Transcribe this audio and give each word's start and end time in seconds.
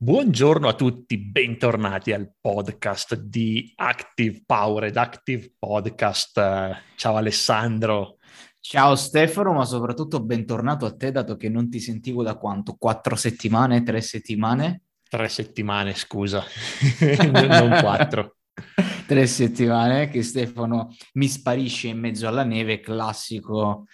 Buongiorno 0.00 0.68
a 0.68 0.74
tutti, 0.74 1.18
bentornati 1.18 2.12
al 2.12 2.32
podcast 2.40 3.16
di 3.16 3.72
Active 3.74 4.44
Powered, 4.46 4.96
Active 4.96 5.54
Podcast. 5.58 6.40
Ciao 6.94 7.16
Alessandro. 7.16 8.18
Ciao 8.60 8.94
Stefano, 8.94 9.54
ma 9.54 9.64
soprattutto 9.64 10.22
bentornato 10.22 10.86
a 10.86 10.94
te, 10.94 11.10
dato 11.10 11.34
che 11.34 11.48
non 11.48 11.68
ti 11.68 11.80
sentivo 11.80 12.22
da 12.22 12.36
quanto? 12.36 12.76
Quattro 12.78 13.16
settimane, 13.16 13.82
tre 13.82 14.00
settimane? 14.00 14.82
Tre 15.02 15.28
settimane, 15.28 15.94
scusa, 15.94 16.44
non 17.42 17.80
quattro. 17.80 18.36
tre 19.04 19.26
settimane 19.26 20.10
che 20.10 20.22
Stefano 20.22 20.94
mi 21.14 21.26
sparisce 21.26 21.88
in 21.88 21.98
mezzo 21.98 22.28
alla 22.28 22.44
neve, 22.44 22.78
classico 22.78 23.86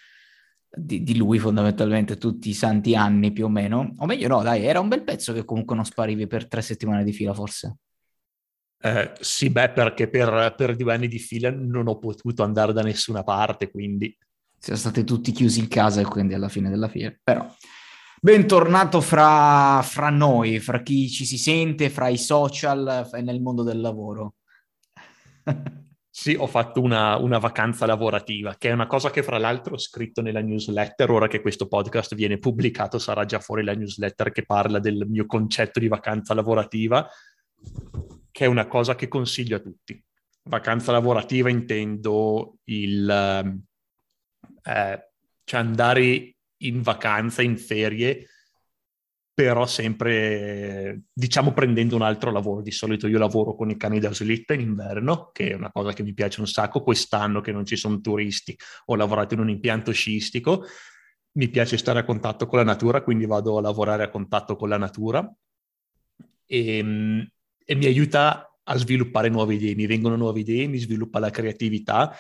di, 0.76 1.02
di, 1.02 1.16
lui 1.16 1.38
fondamentalmente 1.38 2.16
tutti 2.16 2.48
i 2.48 2.54
santi 2.54 2.94
anni 2.94 3.32
più 3.32 3.46
o 3.46 3.48
meno. 3.48 3.94
O 3.98 4.06
meglio 4.06 4.28
no, 4.28 4.42
dai, 4.42 4.64
era 4.64 4.80
un 4.80 4.88
bel 4.88 5.04
pezzo 5.04 5.32
che 5.32 5.44
comunque 5.44 5.74
non 5.76 5.84
sparivi 5.84 6.26
per 6.26 6.48
tre 6.48 6.62
settimane 6.62 7.04
di 7.04 7.12
fila 7.12 7.34
forse. 7.34 7.76
Eh, 8.80 9.12
sì, 9.20 9.48
beh, 9.48 9.70
perché 9.70 10.08
per, 10.08 10.54
per 10.56 10.76
due 10.76 10.92
anni 10.92 11.08
di 11.08 11.18
fila 11.18 11.50
non 11.50 11.88
ho 11.88 11.98
potuto 11.98 12.42
andare 12.42 12.72
da 12.72 12.82
nessuna 12.82 13.22
parte, 13.22 13.70
quindi... 13.70 14.16
Siamo 14.58 14.78
stati 14.78 15.04
tutti 15.04 15.32
chiusi 15.32 15.60
in 15.60 15.68
casa 15.68 16.00
e 16.00 16.04
quindi 16.04 16.32
alla 16.32 16.48
fine 16.48 16.70
della 16.70 16.88
fiera. 16.88 17.14
Però, 17.22 17.46
bentornato 18.20 19.02
fra, 19.02 19.82
fra 19.82 20.08
noi, 20.08 20.58
fra 20.58 20.82
chi 20.82 21.10
ci 21.10 21.26
si 21.26 21.36
sente, 21.36 21.90
fra 21.90 22.08
i 22.08 22.16
social 22.16 23.10
e 23.12 23.20
nel 23.20 23.42
mondo 23.42 23.62
del 23.62 23.80
lavoro. 23.80 24.36
Sì, 26.16 26.36
ho 26.38 26.46
fatto 26.46 26.80
una, 26.80 27.16
una, 27.16 27.38
vacanza 27.38 27.86
lavorativa, 27.86 28.54
che 28.56 28.68
è 28.68 28.72
una 28.72 28.86
cosa 28.86 29.10
che 29.10 29.24
fra 29.24 29.36
l'altro 29.36 29.74
ho 29.74 29.78
scritto 29.78 30.22
nella 30.22 30.40
newsletter. 30.42 31.10
Ora 31.10 31.26
che 31.26 31.40
questo 31.40 31.66
podcast 31.66 32.14
viene 32.14 32.38
pubblicato, 32.38 33.00
sarà 33.00 33.24
già 33.24 33.40
fuori 33.40 33.64
la 33.64 33.74
newsletter 33.74 34.30
che 34.30 34.44
parla 34.44 34.78
del 34.78 35.06
mio 35.08 35.26
concetto 35.26 35.80
di 35.80 35.88
vacanza 35.88 36.32
lavorativa, 36.32 37.04
che 38.30 38.44
è 38.44 38.46
una 38.46 38.68
cosa 38.68 38.94
che 38.94 39.08
consiglio 39.08 39.56
a 39.56 39.58
tutti. 39.58 40.00
Vacanza 40.44 40.92
lavorativa 40.92 41.50
intendo 41.50 42.58
il 42.66 43.10
eh, 44.62 45.10
cioè 45.44 45.60
andare 45.60 46.36
in 46.58 46.80
vacanza, 46.82 47.42
in 47.42 47.58
ferie, 47.58 48.28
però 49.34 49.66
sempre, 49.66 51.02
diciamo, 51.12 51.52
prendendo 51.52 51.96
un 51.96 52.02
altro 52.02 52.30
lavoro. 52.30 52.62
Di 52.62 52.70
solito 52.70 53.08
io 53.08 53.18
lavoro 53.18 53.56
con 53.56 53.68
i 53.68 53.76
cani 53.76 53.98
da 53.98 54.14
slitta 54.14 54.54
in 54.54 54.60
inverno, 54.60 55.30
che 55.32 55.50
è 55.50 55.54
una 55.54 55.72
cosa 55.72 55.92
che 55.92 56.04
mi 56.04 56.14
piace 56.14 56.40
un 56.40 56.46
sacco. 56.46 56.82
Quest'anno 56.82 57.40
che 57.40 57.50
non 57.50 57.66
ci 57.66 57.76
sono 57.76 58.00
turisti, 58.00 58.56
ho 58.86 58.94
lavorato 58.94 59.34
in 59.34 59.40
un 59.40 59.50
impianto 59.50 59.90
sciistico. 59.90 60.64
Mi 61.32 61.48
piace 61.48 61.76
stare 61.76 61.98
a 61.98 62.04
contatto 62.04 62.46
con 62.46 62.60
la 62.60 62.64
natura, 62.64 63.02
quindi 63.02 63.26
vado 63.26 63.58
a 63.58 63.60
lavorare 63.60 64.04
a 64.04 64.08
contatto 64.08 64.54
con 64.54 64.68
la 64.68 64.78
natura 64.78 65.28
e, 66.46 66.78
ehm, 66.78 67.28
e 67.64 67.74
mi 67.74 67.86
aiuta 67.86 68.56
a 68.62 68.76
sviluppare 68.76 69.28
nuove 69.28 69.54
idee. 69.54 69.74
Mi 69.74 69.86
vengono 69.86 70.16
nuove 70.16 70.40
idee, 70.40 70.68
mi 70.68 70.78
sviluppa 70.78 71.18
la 71.18 71.30
creatività 71.30 72.14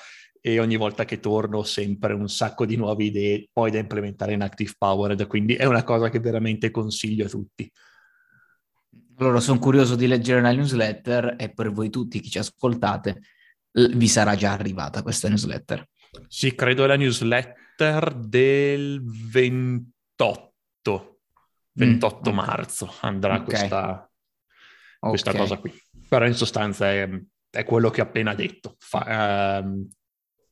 e 0.46 0.60
ogni 0.60 0.76
volta 0.76 1.06
che 1.06 1.20
torno 1.20 1.56
ho 1.56 1.62
sempre 1.62 2.12
un 2.12 2.28
sacco 2.28 2.66
di 2.66 2.76
nuove 2.76 3.04
idee 3.04 3.48
poi 3.50 3.70
da 3.70 3.78
implementare 3.78 4.34
in 4.34 4.42
Active 4.42 4.74
Powered, 4.76 5.26
quindi 5.26 5.54
è 5.54 5.64
una 5.64 5.82
cosa 5.84 6.10
che 6.10 6.20
veramente 6.20 6.70
consiglio 6.70 7.24
a 7.24 7.30
tutti. 7.30 7.72
Allora, 9.16 9.40
sono 9.40 9.58
curioso 9.58 9.96
di 9.96 10.06
leggere 10.06 10.42
la 10.42 10.52
newsletter 10.52 11.36
e 11.38 11.50
per 11.50 11.72
voi 11.72 11.88
tutti 11.88 12.20
che 12.20 12.28
ci 12.28 12.36
ascoltate 12.36 13.22
vi 13.72 14.06
sarà 14.06 14.34
già 14.34 14.52
arrivata 14.52 15.02
questa 15.02 15.28
newsletter. 15.28 15.88
Sì, 16.28 16.54
credo 16.54 16.84
è 16.84 16.88
la 16.88 16.96
newsletter 16.96 18.14
del 18.14 19.00
28, 19.02 20.54
28 21.72 22.30
mm, 22.30 22.34
marzo 22.34 22.94
andrà 23.00 23.36
okay. 23.36 23.46
questa, 23.46 24.12
questa 24.98 25.30
okay. 25.30 25.40
cosa 25.40 25.56
qui. 25.56 25.72
Però 26.06 26.26
in 26.26 26.34
sostanza 26.34 26.90
è, 26.90 27.08
è 27.48 27.64
quello 27.64 27.88
che 27.88 28.02
ho 28.02 28.04
appena 28.04 28.34
detto. 28.34 28.76
Fa, 28.78 29.56
ehm, 29.56 29.88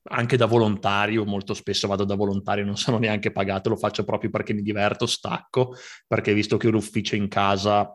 anche 0.05 0.36
da 0.36 0.47
volontario, 0.47 1.24
molto 1.24 1.55
spesso 1.55 1.86
vado 1.86 2.05
da 2.05 2.14
volontario, 2.14 2.64
non 2.64 2.77
sono 2.77 2.98
neanche 2.98 3.30
pagato, 3.30 3.68
lo 3.68 3.77
faccio 3.77 4.05
proprio 4.05 4.30
perché 4.30 4.52
mi 4.52 4.63
diverto, 4.63 5.07
stacco, 5.07 5.74
perché 6.07 6.35
visto 6.35 6.57
che 6.57 6.68
ho 6.68 6.70
l'ufficio 6.70 7.14
in 7.14 7.29
casa, 7.29 7.95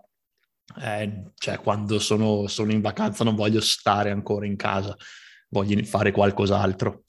eh, 0.81 1.31
cioè 1.35 1.59
quando 1.59 1.99
sono, 1.99 2.47
sono, 2.47 2.71
in 2.71 2.81
vacanza 2.81 3.23
non 3.23 3.35
voglio 3.35 3.61
stare 3.61 4.11
ancora 4.11 4.45
in 4.45 4.55
casa, 4.55 4.95
voglio 5.49 5.81
fare 5.83 6.11
qualcos'altro. 6.11 7.03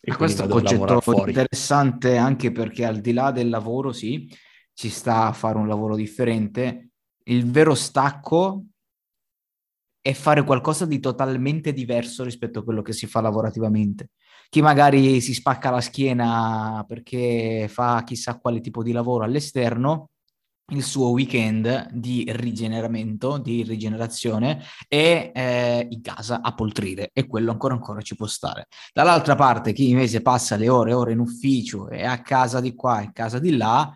E 0.00 0.14
questo 0.14 0.42
è 0.42 0.44
un 0.44 0.52
concetto 0.52 1.26
interessante 1.26 2.16
anche 2.16 2.52
perché 2.52 2.84
al 2.84 3.00
di 3.00 3.12
là 3.12 3.32
del 3.32 3.48
lavoro, 3.48 3.92
sì, 3.92 4.32
ci 4.72 4.88
sta 4.88 5.26
a 5.26 5.32
fare 5.32 5.58
un 5.58 5.66
lavoro 5.66 5.96
differente. 5.96 6.90
Il 7.24 7.50
vero 7.50 7.74
stacco 7.74 8.66
è 10.06 10.12
fare 10.12 10.44
qualcosa 10.44 10.86
di 10.86 11.00
totalmente 11.00 11.72
diverso 11.72 12.22
rispetto 12.22 12.60
a 12.60 12.62
quello 12.62 12.80
che 12.80 12.92
si 12.92 13.08
fa 13.08 13.20
lavorativamente. 13.20 14.10
Chi 14.48 14.62
magari 14.62 15.20
si 15.20 15.34
spacca 15.34 15.68
la 15.70 15.80
schiena 15.80 16.84
perché 16.86 17.66
fa 17.68 18.04
chissà 18.04 18.38
quale 18.38 18.60
tipo 18.60 18.84
di 18.84 18.92
lavoro 18.92 19.24
all'esterno, 19.24 20.10
il 20.70 20.84
suo 20.84 21.08
weekend 21.10 21.90
di 21.90 22.24
rigeneramento, 22.28 23.38
di 23.38 23.64
rigenerazione 23.64 24.62
è 24.86 25.32
eh, 25.34 25.88
in 25.90 26.00
casa 26.02 26.40
a 26.40 26.54
poltrire 26.54 27.10
e 27.12 27.26
quello 27.26 27.50
ancora 27.50 27.74
ancora 27.74 28.00
ci 28.00 28.14
può 28.14 28.28
stare. 28.28 28.68
Dall'altra 28.92 29.34
parte 29.34 29.72
chi 29.72 29.90
invece 29.90 30.22
passa 30.22 30.54
le 30.54 30.68
ore 30.68 30.90
e 30.90 30.94
ore 30.94 31.12
in 31.12 31.18
ufficio 31.18 31.88
e 31.88 32.04
a 32.04 32.22
casa 32.22 32.60
di 32.60 32.76
qua 32.76 33.00
e 33.00 33.06
a 33.06 33.12
casa 33.12 33.40
di 33.40 33.56
là, 33.56 33.92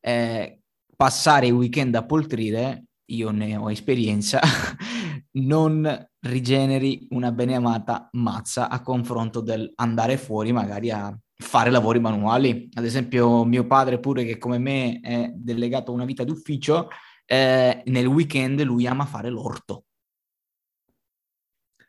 eh, 0.00 0.58
passare 0.96 1.46
i 1.46 1.52
weekend 1.52 1.94
a 1.94 2.04
poltrire, 2.04 2.86
io 3.12 3.30
ne 3.30 3.56
ho 3.56 3.70
esperienza, 3.70 4.40
non 5.32 6.08
rigeneri 6.20 7.06
una 7.10 7.32
beneamata 7.32 8.08
mazza 8.12 8.68
a 8.68 8.82
confronto 8.82 9.40
del 9.40 9.72
andare 9.76 10.16
fuori 10.16 10.52
magari 10.52 10.90
a 10.90 11.16
fare 11.36 11.70
lavori 11.70 12.00
manuali. 12.00 12.68
Ad 12.74 12.84
esempio, 12.84 13.44
mio 13.44 13.66
padre, 13.66 13.98
pure 13.98 14.24
che 14.24 14.38
come 14.38 14.58
me 14.58 15.00
è 15.00 15.30
delegato 15.34 15.90
a 15.90 15.94
una 15.94 16.04
vita 16.04 16.24
d'ufficio, 16.24 16.88
eh, 17.24 17.82
nel 17.86 18.06
weekend 18.06 18.62
lui 18.62 18.86
ama 18.86 19.06
fare 19.06 19.30
l'orto. 19.30 19.84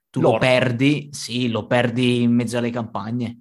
Tu 0.09 0.21
l'orto. 0.21 0.33
lo 0.33 0.39
perdi, 0.39 1.09
sì, 1.11 1.49
lo 1.49 1.65
perdi 1.65 2.21
in 2.21 2.33
mezzo 2.33 2.57
alle 2.57 2.69
campagne. 2.69 3.39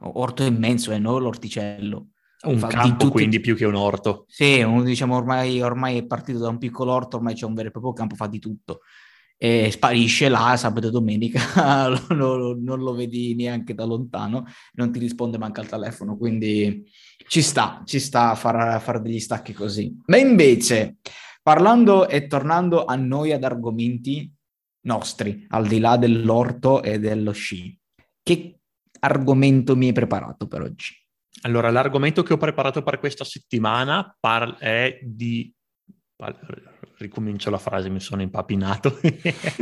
Orto 0.00 0.42
immenso, 0.42 0.92
eh, 0.92 0.98
non 0.98 1.22
l'orticello. 1.22 2.08
Un 2.42 2.58
Fa 2.58 2.66
campo 2.66 3.04
tutti... 3.04 3.12
quindi 3.12 3.38
più 3.38 3.54
che 3.54 3.64
un 3.64 3.76
orto. 3.76 4.24
Sì, 4.26 4.60
un, 4.62 4.82
diciamo 4.82 5.14
ormai, 5.14 5.62
ormai 5.62 5.98
è 5.98 6.04
partito 6.04 6.40
da 6.40 6.48
un 6.48 6.58
piccolo 6.58 6.92
orto, 6.92 7.16
ormai 7.16 7.34
c'è 7.34 7.46
un 7.46 7.54
vero 7.54 7.68
e 7.68 7.70
proprio 7.70 7.92
campo, 7.92 8.16
fa 8.16 8.26
di 8.26 8.40
tutto 8.40 8.80
e 9.44 9.72
sparisce 9.72 10.28
là 10.28 10.56
sabato 10.56 10.86
e 10.86 10.90
domenica, 10.92 11.88
non, 12.14 12.78
lo 12.78 12.94
vedi 12.94 13.34
neanche 13.34 13.74
da 13.74 13.84
lontano, 13.84 14.46
non 14.74 14.92
ti 14.92 15.00
risponde 15.00 15.36
manca 15.36 15.60
al 15.60 15.66
telefono, 15.66 16.16
quindi 16.16 16.88
ci 17.26 17.42
sta, 17.42 17.82
ci 17.84 17.98
sta 17.98 18.30
a 18.30 18.34
fare 18.36 18.78
far 18.78 19.02
degli 19.02 19.18
stacchi 19.18 19.52
così. 19.52 20.00
Ma 20.06 20.16
invece, 20.16 20.98
parlando 21.42 22.06
e 22.06 22.28
tornando 22.28 22.84
a 22.84 22.94
noi 22.94 23.32
ad 23.32 23.42
argomenti 23.42 24.32
nostri, 24.82 25.44
al 25.48 25.66
di 25.66 25.80
là 25.80 25.96
dell'orto 25.96 26.80
e 26.80 27.00
dello 27.00 27.32
sci, 27.32 27.76
che 28.22 28.60
argomento 29.00 29.74
mi 29.74 29.86
hai 29.88 29.92
preparato 29.92 30.46
per 30.46 30.60
oggi? 30.60 30.94
Allora, 31.40 31.68
l'argomento 31.72 32.22
che 32.22 32.34
ho 32.34 32.38
preparato 32.38 32.84
per 32.84 33.00
questa 33.00 33.24
settimana 33.24 34.16
par- 34.20 34.58
è 34.58 35.00
di 35.02 35.52
ricomincio 37.02 37.50
la 37.50 37.58
frase, 37.58 37.90
mi 37.90 38.00
sono 38.00 38.22
impapinato. 38.22 38.98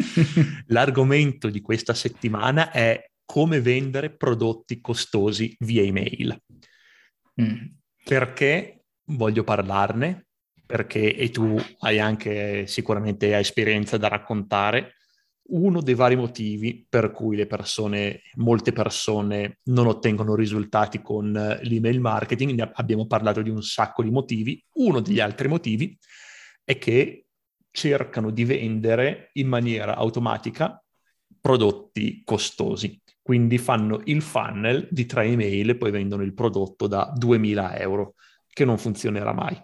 L'argomento 0.69 1.51
di 1.51 1.61
questa 1.61 1.95
settimana 1.95 2.71
è 2.71 3.11
come 3.25 3.61
vendere 3.61 4.15
prodotti 4.15 4.81
costosi 4.81 5.55
via 5.61 5.83
email. 5.83 6.41
Mm. 7.41 7.67
Perché 8.05 8.85
voglio 9.07 9.45
parlarne? 9.45 10.27
Perché, 10.67 11.15
e 11.15 11.31
tu 11.31 11.57
hai 11.81 11.99
anche 11.99 12.67
sicuramente 12.67 13.37
esperienza 13.37 13.97
da 13.97 14.09
raccontare, 14.09 14.95
uno 15.51 15.81
dei 15.81 15.95
vari 15.95 16.17
motivi 16.17 16.87
per 16.89 17.11
cui 17.11 17.37
le 17.37 17.47
persone, 17.47 18.23
molte 18.35 18.73
persone 18.73 19.59
non 19.65 19.87
ottengono 19.87 20.35
risultati 20.35 21.01
con 21.01 21.33
l'email 21.63 22.01
marketing, 22.01 22.71
abbiamo 22.75 23.07
parlato 23.07 23.43
di 23.43 23.51
un 23.51 23.63
sacco 23.63 24.03
di 24.03 24.11
motivi, 24.11 24.63
uno 24.75 25.01
degli 25.01 25.21
altri 25.21 25.49
motivi 25.49 25.97
è 26.65 26.79
che 26.79 27.27
cercano 27.71 28.31
di 28.31 28.45
vendere 28.45 29.31
in 29.35 29.49
maniera 29.49 29.97
automatica 29.97 30.83
prodotti 31.41 32.23
costosi. 32.25 33.01
Quindi 33.23 33.59
fanno 33.59 34.01
il 34.05 34.23
funnel 34.23 34.89
di 34.91 35.07
tre 35.07 35.25
email 35.27 35.71
e 35.71 35.77
poi 35.77 35.91
vendono 35.91 36.23
il 36.23 36.35
prodotto 36.35 36.87
da 36.87 37.13
2000 37.15 37.79
euro, 37.79 38.15
che 38.49 38.65
non 38.65 38.79
funzionerà 38.79 39.33
mai. 39.33 39.61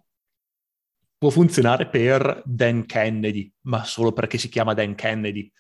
Può 1.19 1.31
funzionare 1.31 1.88
per 1.88 2.43
Dan 2.44 2.85
Kennedy, 2.87 3.50
ma 3.62 3.85
solo 3.85 4.12
perché 4.12 4.38
si 4.38 4.49
chiama 4.49 4.75
Dan 4.75 4.94
Kennedy. 4.94 5.50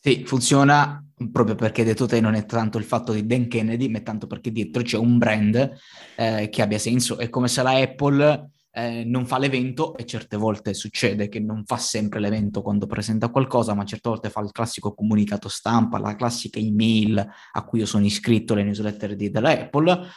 Sì, 0.00 0.24
funziona 0.26 1.02
proprio 1.30 1.54
perché 1.54 1.84
detto 1.84 2.06
te 2.06 2.20
non 2.20 2.34
è 2.34 2.44
tanto 2.44 2.76
il 2.76 2.84
fatto 2.84 3.12
di 3.12 3.24
Dan 3.24 3.48
Kennedy, 3.48 3.88
ma 3.88 3.98
è 3.98 4.02
tanto 4.02 4.26
perché 4.26 4.50
dietro 4.50 4.82
c'è 4.82 4.98
un 4.98 5.16
brand 5.16 5.72
eh, 6.16 6.48
che 6.50 6.62
abbia 6.62 6.78
senso. 6.78 7.16
È 7.16 7.30
come 7.30 7.48
se 7.48 7.62
la 7.62 7.78
Apple 7.78 8.50
eh, 8.76 9.04
non 9.04 9.24
fa 9.24 9.38
l'evento 9.38 9.96
e 9.96 10.04
certe 10.04 10.36
volte 10.36 10.74
succede 10.74 11.28
che 11.28 11.38
non 11.38 11.64
fa 11.64 11.76
sempre 11.76 12.18
l'evento 12.18 12.60
quando 12.60 12.86
presenta 12.86 13.28
qualcosa, 13.28 13.72
ma 13.72 13.84
certe 13.84 14.08
volte 14.08 14.30
fa 14.30 14.40
il 14.40 14.50
classico 14.50 14.94
comunicato 14.94 15.48
stampa, 15.48 15.98
la 15.98 16.16
classica 16.16 16.58
email 16.58 17.24
a 17.52 17.64
cui 17.64 17.78
io 17.78 17.86
sono 17.86 18.04
iscritto, 18.04 18.54
le 18.54 18.64
newsletter 18.64 19.14
di, 19.14 19.30
della 19.30 19.52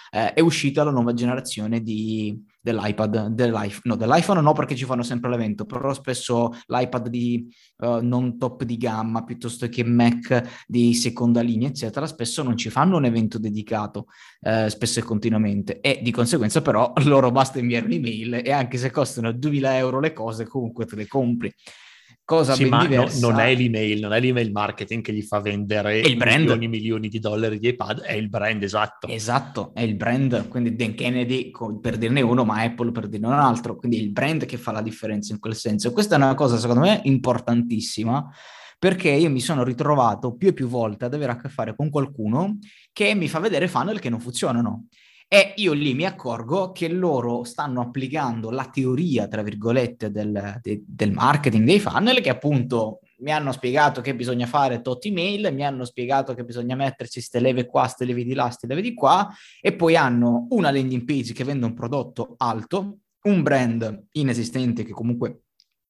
eh, 0.10 0.34
è 0.34 0.40
uscita 0.40 0.84
la 0.84 0.92
nuova 0.92 1.14
generazione 1.14 1.82
di, 1.82 2.44
dell'iPad, 2.68 3.28
dell'iPhone, 3.28 3.82
no, 3.84 3.96
dell'iPhone 3.96 4.42
no 4.42 4.52
perché 4.52 4.76
ci 4.76 4.84
fanno 4.84 5.04
sempre 5.04 5.30
l'evento, 5.30 5.66
però 5.66 5.94
spesso 5.94 6.52
l'iPad 6.66 7.08
di 7.08 7.48
uh, 7.78 8.00
non 8.02 8.38
top 8.38 8.64
di 8.64 8.76
gamma 8.76 9.24
piuttosto 9.24 9.70
che 9.70 9.86
Mac 9.86 10.66
di 10.68 10.94
seconda 10.94 11.42
linea, 11.42 11.70
eccetera, 11.70 12.06
spesso 12.08 12.44
non 12.44 12.58
ci 12.58 12.70
fanno 12.70 12.98
un 12.98 13.06
evento 13.06 13.40
dedicato, 13.40 14.08
eh, 14.42 14.70
spesso 14.70 15.00
e 15.00 15.04
continuamente, 15.04 15.80
e 15.80 16.00
di 16.04 16.12
conseguenza 16.12 16.62
però 16.62 16.92
loro 17.06 17.32
basta 17.32 17.60
inviare 17.60 17.86
un'email 17.86 18.42
e 18.44 18.52
anche 18.52 18.78
se 18.78 18.92
costano 18.92 19.32
2000 19.32 19.78
euro 19.78 20.00
le 20.02 20.12
cose 20.12 20.46
comunque 20.46 20.86
te 20.86 20.96
le 20.96 21.08
compri 21.08 21.54
cosa 22.28 22.56
sì, 22.56 22.66
ma. 22.66 22.86
No, 22.86 23.08
non 23.22 23.40
è 23.40 23.56
l'email, 23.56 24.02
non 24.02 24.12
è 24.12 24.20
l'email 24.20 24.52
marketing 24.52 25.02
che 25.02 25.14
gli 25.14 25.22
fa 25.22 25.40
vendere 25.40 26.00
il 26.00 26.18
brand. 26.18 26.40
milioni 26.40 26.66
e 26.66 26.68
milioni 26.68 27.08
di 27.08 27.20
dollari 27.20 27.58
di 27.58 27.70
iPad, 27.70 28.02
è 28.02 28.12
il 28.12 28.28
brand, 28.28 28.62
esatto. 28.62 29.08
Esatto, 29.08 29.72
è 29.74 29.80
il 29.82 29.96
brand, 29.96 30.50
quindi 30.50 30.76
Dan 30.76 30.94
Kennedy 30.94 31.52
per 31.80 31.98
dirne 31.98 32.20
uno, 32.20 32.44
ma 32.44 32.62
Apple 32.64 32.92
per 32.92 33.08
dirne 33.08 33.28
un 33.28 33.34
altro, 33.34 33.78
quindi 33.78 33.98
è 33.98 34.02
il 34.02 34.12
brand 34.12 34.46
che 34.46 34.58
fa 34.58 34.74
la 34.74 34.82
differenza 34.82 35.32
in 35.32 35.40
quel 35.40 35.56
senso. 35.56 35.94
Questa 35.94 36.16
è 36.16 36.18
una 36.18 36.36
cosa 36.36 36.58
secondo 36.58 36.82
me 36.82 37.00
importantissima 37.06 38.30
perché 38.78 39.10
io 39.10 39.30
mi 39.30 39.40
sono 39.40 39.64
ritrovato 39.64 40.36
più 40.36 40.50
e 40.50 40.54
più 40.54 40.68
volte 40.68 41.06
ad 41.06 41.14
avere 41.14 41.32
a 41.32 41.38
che 41.38 41.48
fare 41.48 41.76
con 41.76 41.90
qualcuno 41.90 42.58
che 42.92 43.16
mi 43.16 43.30
fa 43.30 43.40
vedere 43.40 43.70
funnel 43.70 44.00
che 44.00 44.10
non 44.10 44.20
funzionano. 44.20 44.88
E 45.30 45.54
io 45.58 45.74
lì 45.74 45.94
mi 45.94 46.06
accorgo 46.06 46.72
che 46.72 46.88
loro 46.88 47.44
stanno 47.44 47.82
applicando 47.82 48.50
la 48.50 48.70
teoria, 48.70 49.28
tra 49.28 49.42
virgolette, 49.42 50.10
del, 50.10 50.60
de, 50.62 50.84
del 50.88 51.12
marketing 51.12 51.66
dei 51.66 51.82
funnel, 51.82 52.22
che 52.22 52.30
appunto 52.30 53.02
mi 53.20 53.32
hanno 53.32 53.52
spiegato 53.52 54.00
che 54.00 54.16
bisogna 54.16 54.46
fare 54.46 54.82
tot 54.82 55.04
email, 55.06 55.54
mi 55.54 55.66
hanno 55.66 55.84
spiegato 55.84 56.34
che 56.34 56.46
bisogna 56.46 56.76
metterci 56.76 57.20
ste 57.20 57.42
leve 57.42 57.66
qua, 57.66 57.88
ste 57.88 58.06
leve 58.06 58.24
di 58.24 58.34
là, 58.34 58.50
ste 58.50 58.68
leve 58.68 58.82
di 58.82 58.94
qua, 58.94 59.30
e 59.60 59.76
poi 59.76 59.98
hanno 59.98 60.48
una 60.52 60.72
landing 60.72 61.04
page 61.04 61.34
che 61.34 61.44
vende 61.44 61.66
un 61.66 61.74
prodotto 61.74 62.36
alto, 62.38 63.00
un 63.24 63.44
brand 63.44 64.08
inesistente 64.14 64.86
che 64.86 64.92
comunque 64.92 65.42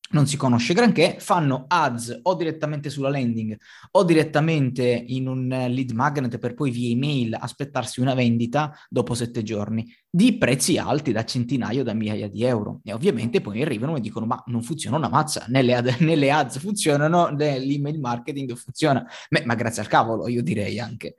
non 0.09 0.27
si 0.27 0.37
conosce 0.37 0.73
granché, 0.73 1.17
fanno 1.19 1.65
ads 1.67 2.19
o 2.23 2.35
direttamente 2.35 2.89
sulla 2.89 3.09
landing 3.09 3.57
o 3.91 4.03
direttamente 4.03 4.83
in 4.85 5.27
un 5.27 5.47
lead 5.47 5.91
magnet 5.91 6.37
per 6.37 6.53
poi 6.53 6.71
via 6.71 6.89
email 6.89 7.35
aspettarsi 7.39 7.99
una 7.99 8.13
vendita 8.13 8.73
dopo 8.89 9.13
sette 9.13 9.43
giorni 9.43 9.85
di 10.09 10.37
prezzi 10.37 10.77
alti 10.77 11.11
da 11.11 11.25
centinaio, 11.25 11.83
da 11.83 11.93
migliaia 11.93 12.27
di 12.27 12.43
euro. 12.43 12.81
E 12.83 12.93
ovviamente 12.93 13.41
poi 13.41 13.61
arrivano 13.61 13.95
e 13.95 13.99
dicono 13.99 14.25
ma 14.25 14.41
non 14.47 14.63
funziona 14.63 14.97
una 14.97 15.09
mazza, 15.09 15.45
nelle, 15.49 15.75
ad, 15.75 15.87
nelle 15.99 16.31
ads 16.31 16.59
funzionano, 16.59 17.29
l'email 17.29 17.99
marketing 17.99 18.55
funziona, 18.55 19.05
ma, 19.29 19.41
ma 19.45 19.55
grazie 19.55 19.81
al 19.81 19.87
cavolo 19.87 20.27
io 20.27 20.41
direi 20.41 20.79
anche. 20.79 21.15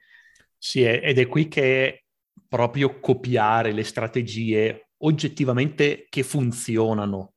Sì, 0.57 0.83
ed 0.83 1.19
è 1.19 1.27
qui 1.29 1.47
che 1.47 2.05
proprio 2.49 2.99
copiare 2.99 3.73
le 3.73 3.85
strategie 3.85 4.89
oggettivamente 4.99 6.07
che 6.09 6.23
funzionano 6.23 7.35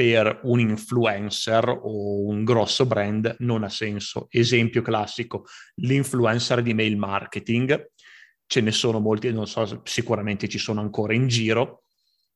per 0.00 0.40
un 0.44 0.60
influencer 0.60 1.68
o 1.68 2.24
un 2.24 2.42
grosso 2.42 2.86
brand 2.86 3.36
non 3.40 3.64
ha 3.64 3.68
senso. 3.68 4.28
Esempio 4.30 4.80
classico, 4.80 5.44
l'influencer 5.74 6.62
di 6.62 6.72
mail 6.72 6.96
marketing, 6.96 7.90
ce 8.46 8.60
ne 8.62 8.70
sono 8.70 8.98
molti, 8.98 9.30
non 9.30 9.46
so, 9.46 9.82
sicuramente 9.84 10.48
ci 10.48 10.56
sono 10.56 10.80
ancora 10.80 11.12
in 11.12 11.28
giro, 11.28 11.82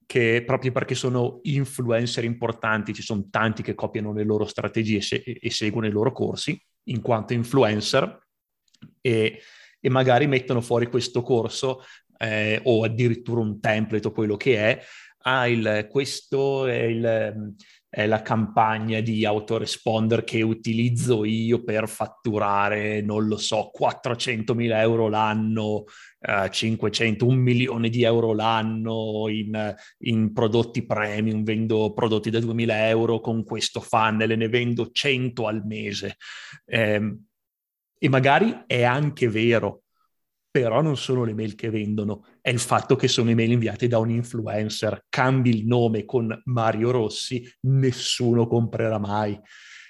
che 0.05 0.43
proprio 0.45 0.73
perché 0.73 0.95
sono 0.95 1.41
influencer 1.45 2.25
importanti, 2.25 2.93
ci 2.93 3.01
sono 3.01 3.29
tanti 3.31 3.63
che 3.63 3.75
copiano 3.75 4.13
le 4.13 4.25
loro 4.25 4.45
strategie 4.45 5.01
se- 5.01 5.23
e 5.25 5.51
seguono 5.51 5.87
i 5.87 5.91
loro 5.91 6.13
corsi 6.13 6.63
in 6.89 7.01
quanto 7.01 7.33
influencer 7.33 8.27
e, 9.01 9.41
e 9.81 9.89
magari 9.89 10.27
mettono 10.27 10.61
fuori 10.61 10.89
questo 10.89 11.23
corso 11.23 11.83
eh, 12.19 12.61
o 12.65 12.85
addirittura 12.85 13.41
un 13.41 13.59
template 13.59 14.07
o 14.07 14.13
quello 14.13 14.37
che 14.37 14.57
è 14.59 14.85
ah, 15.25 15.49
il, 15.49 15.87
questo 15.91 16.67
è, 16.67 16.83
il, 16.83 17.55
è, 17.89 18.07
la 18.07 18.23
campagna 18.23 19.01
di 19.01 19.25
autoresponder 19.25 20.25
che 20.25 20.43
utilizzo 20.43 21.25
io 21.25 21.63
per 21.63 21.89
fatturare, 21.89 23.01
non 23.03 23.27
lo 23.27 23.37
so, 23.37 23.71
400 23.73 24.55
mila 24.55 24.81
euro 24.81 25.09
l'anno, 25.09 25.85
uh, 26.21 26.49
500, 26.49 27.27
un 27.27 27.37
milione 27.37 27.89
di 27.89 28.03
euro 28.03 28.33
l'anno 28.33 29.29
in, 29.29 29.75
in, 29.99 30.33
prodotti 30.33 30.85
premium, 30.85 31.43
vendo 31.43 31.93
prodotti 31.93 32.31
da 32.31 32.41
2000 32.41 32.89
euro 32.89 33.21
con 33.21 33.45
questo 33.45 33.81
funnel 33.81 34.31
e 34.31 34.37
ne 34.37 34.49
vendo 34.49 34.91
100 34.91 35.47
al 35.47 35.65
mese. 35.65 36.17
Eh, 36.65 37.17
e 37.99 38.09
magari 38.11 38.65
è 38.67 38.83
anche 38.83 39.29
vero, 39.29 39.84
però 40.55 40.83
non 40.83 40.97
sono 40.97 41.25
le 41.25 41.35
mail 41.35 41.57
che 41.57 41.69
vendono, 41.69 42.27
è 42.41 42.49
il 42.49 42.61
fatto 42.61 42.95
che 42.95 43.09
sono 43.09 43.29
email 43.29 43.51
inviate 43.51 43.89
da 43.89 43.99
un 43.99 44.11
influencer. 44.11 45.07
Cambi 45.09 45.51
il 45.51 45.67
nome 45.67 46.05
con 46.05 46.41
Mario 46.45 46.93
Rossi, 46.93 47.45
nessuno 47.63 48.47
comprerà 48.47 48.99
mai. 48.99 49.37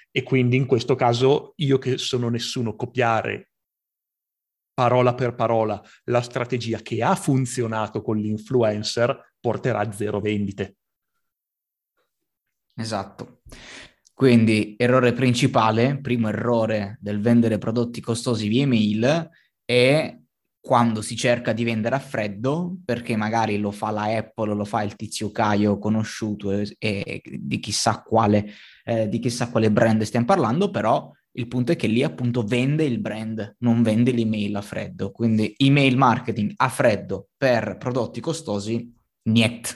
E 0.09 0.23
quindi 0.23 0.55
in 0.55 0.65
questo 0.65 0.95
caso 0.95 1.53
io 1.57 1.77
che 1.77 1.99
sono 1.99 2.29
nessuno, 2.29 2.75
copiare 2.75 3.51
parola 4.73 5.13
per 5.13 5.35
parola 5.35 5.79
la 6.05 6.21
strategia 6.21 6.79
che 6.79 7.03
ha 7.03 7.13
funzionato 7.13 8.01
con 8.01 8.17
l'influencer 8.17 9.35
porterà 9.39 9.81
a 9.81 9.91
zero 9.91 10.19
vendite. 10.19 10.77
Esatto. 12.73 13.41
Quindi 14.15 14.73
errore 14.79 15.13
principale, 15.13 15.99
primo 16.01 16.27
errore 16.27 16.97
del 17.01 17.21
vendere 17.21 17.59
prodotti 17.59 18.01
costosi 18.01 18.47
via 18.47 18.63
email 18.63 19.29
è 19.63 20.23
quando 20.65 21.03
si 21.03 21.15
cerca 21.15 21.53
di 21.53 21.63
vendere 21.63 21.93
a 21.93 21.99
freddo, 21.99 22.77
perché 22.83 23.15
magari 23.15 23.59
lo 23.59 23.69
fa 23.69 23.91
la 23.91 24.05
Apple, 24.05 24.55
lo 24.55 24.65
fa 24.65 24.81
il 24.81 24.95
tizio 24.95 25.29
Caio 25.31 25.77
conosciuto 25.77 26.51
e, 26.51 26.75
e 26.79 27.21
di, 27.23 27.59
chissà 27.59 28.01
quale, 28.01 28.49
eh, 28.83 29.07
di 29.07 29.19
chissà 29.19 29.51
quale 29.51 29.69
brand 29.69 30.01
stiamo 30.01 30.25
parlando, 30.25 30.71
però 30.71 31.11
il 31.33 31.47
punto 31.47 31.71
è 31.71 31.75
che 31.75 31.85
lì 31.85 32.01
appunto 32.01 32.41
vende 32.41 32.83
il 32.83 32.99
brand, 32.99 33.57
non 33.59 33.83
vende 33.83 34.11
l'email 34.11 34.55
a 34.55 34.61
freddo. 34.61 35.11
Quindi 35.11 35.53
email 35.57 35.97
marketing 35.97 36.53
a 36.55 36.69
freddo 36.69 37.27
per 37.37 37.77
prodotti 37.77 38.19
costosi, 38.19 38.91
niente. 39.25 39.69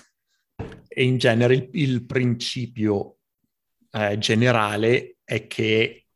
E 0.88 1.04
in 1.04 1.20
genere 1.20 1.54
il, 1.54 1.70
il 1.74 2.06
principio 2.08 3.18
eh, 3.92 4.18
generale 4.18 5.18
è 5.24 5.46
che 5.46 6.08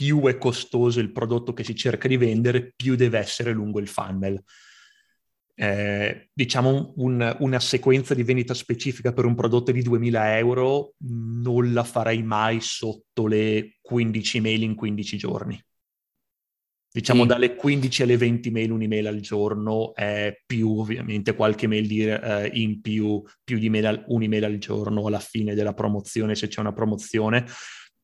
più 0.00 0.22
è 0.22 0.38
costoso 0.38 0.98
il 0.98 1.12
prodotto 1.12 1.52
che 1.52 1.62
si 1.62 1.74
cerca 1.74 2.08
di 2.08 2.16
vendere, 2.16 2.72
più 2.74 2.94
deve 2.94 3.18
essere 3.18 3.52
lungo 3.52 3.80
il 3.80 3.86
funnel. 3.86 4.42
Eh, 5.54 6.30
diciamo 6.32 6.94
un, 6.96 7.36
una 7.40 7.60
sequenza 7.60 8.14
di 8.14 8.22
vendita 8.22 8.54
specifica 8.54 9.12
per 9.12 9.26
un 9.26 9.34
prodotto 9.34 9.72
di 9.72 9.82
2000 9.82 10.38
euro 10.38 10.94
non 11.00 11.74
la 11.74 11.84
farei 11.84 12.22
mai 12.22 12.62
sotto 12.62 13.26
le 13.26 13.76
15 13.82 14.40
mail 14.40 14.62
in 14.62 14.74
15 14.74 15.16
giorni. 15.18 15.62
Diciamo 16.90 17.22
sì. 17.22 17.28
dalle 17.28 17.54
15 17.54 18.02
alle 18.02 18.16
20 18.16 18.50
mail 18.50 18.72
un'email 18.72 19.06
al 19.06 19.20
giorno 19.20 19.94
è 19.94 20.34
più 20.46 20.78
ovviamente 20.78 21.34
qualche 21.34 21.66
mail 21.66 21.86
di, 21.86 22.08
eh, 22.08 22.50
in 22.54 22.80
più, 22.80 23.22
più 23.44 23.58
di 23.58 23.68
mail, 23.68 24.02
un'email 24.06 24.44
al 24.44 24.56
giorno 24.56 25.06
alla 25.06 25.20
fine 25.20 25.54
della 25.54 25.74
promozione 25.74 26.34
se 26.34 26.48
c'è 26.48 26.60
una 26.60 26.72
promozione, 26.72 27.44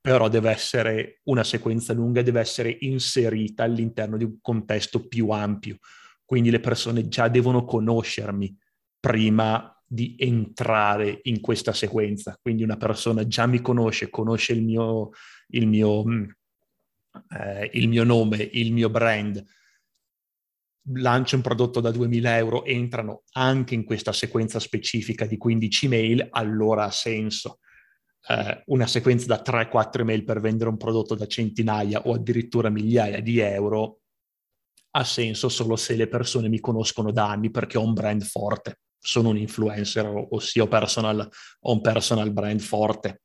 però 0.07 0.29
deve 0.29 0.51
essere 0.51 1.19
una 1.25 1.43
sequenza 1.43 1.93
lunga, 1.93 2.23
deve 2.23 2.39
essere 2.39 2.77
inserita 2.83 3.65
all'interno 3.65 4.17
di 4.17 4.23
un 4.23 4.39
contesto 4.41 5.09
più 5.09 5.31
ampio. 5.31 5.79
Quindi 6.25 6.51
le 6.51 6.61
persone 6.61 7.09
già 7.09 7.27
devono 7.27 7.65
conoscermi 7.65 8.57
prima 9.01 9.69
di 9.85 10.15
entrare 10.17 11.19
in 11.25 11.41
questa 11.41 11.73
sequenza. 11.73 12.39
Quindi 12.41 12.63
una 12.63 12.77
persona 12.77 13.27
già 13.27 13.49
mi 13.49 13.61
conosce, 13.61 14.09
conosce 14.09 14.53
il 14.53 14.63
mio, 14.63 15.11
il 15.49 15.67
mio, 15.67 16.07
mm, 16.07 16.25
eh, 17.37 17.71
il 17.73 17.89
mio 17.89 18.05
nome, 18.05 18.49
il 18.53 18.73
mio 18.73 18.91
brand, 18.91 19.45
lancia 20.93 21.35
un 21.35 21.43
prodotto 21.43 21.81
da 21.81 21.91
2000 21.91 22.37
euro, 22.37 22.65
entrano 22.65 23.25
anche 23.33 23.75
in 23.75 23.83
questa 23.83 24.13
sequenza 24.13 24.61
specifica 24.61 25.27
di 25.27 25.37
15 25.37 25.89
mail, 25.89 26.29
allora 26.31 26.85
ha 26.85 26.93
senso 26.93 27.59
eh, 28.28 28.62
una 28.66 28.87
sequenza 28.87 29.26
da 29.26 29.42
3-4 29.45 30.00
email 30.00 30.25
per 30.25 30.40
vendere 30.40 30.71
un 30.71 30.76
prodotto 30.76 31.14
da 31.14 31.26
centinaia 31.26 32.02
o 32.02 32.14
addirittura 32.14 32.71
migliaia 32.71 33.21
di 33.21 33.38
euro 33.38 34.00
ha 34.97 35.04
senso 35.04 35.49
solo 35.49 35.76
se 35.76 35.95
le 35.95 36.09
persone 36.09 36.49
mi 36.49 36.59
conoscono 36.59 37.12
da 37.12 37.28
anni 37.28 37.50
perché 37.50 37.76
ho 37.76 37.83
un 37.83 37.92
brand 37.92 38.23
forte, 38.23 38.80
sono 38.99 39.28
un 39.28 39.37
influencer, 39.37 40.06
ossia 40.30 40.66
personal, 40.66 41.28
ho 41.61 41.73
un 41.73 41.80
personal 41.83 42.33
brand 42.33 42.61
forte. 42.61 43.21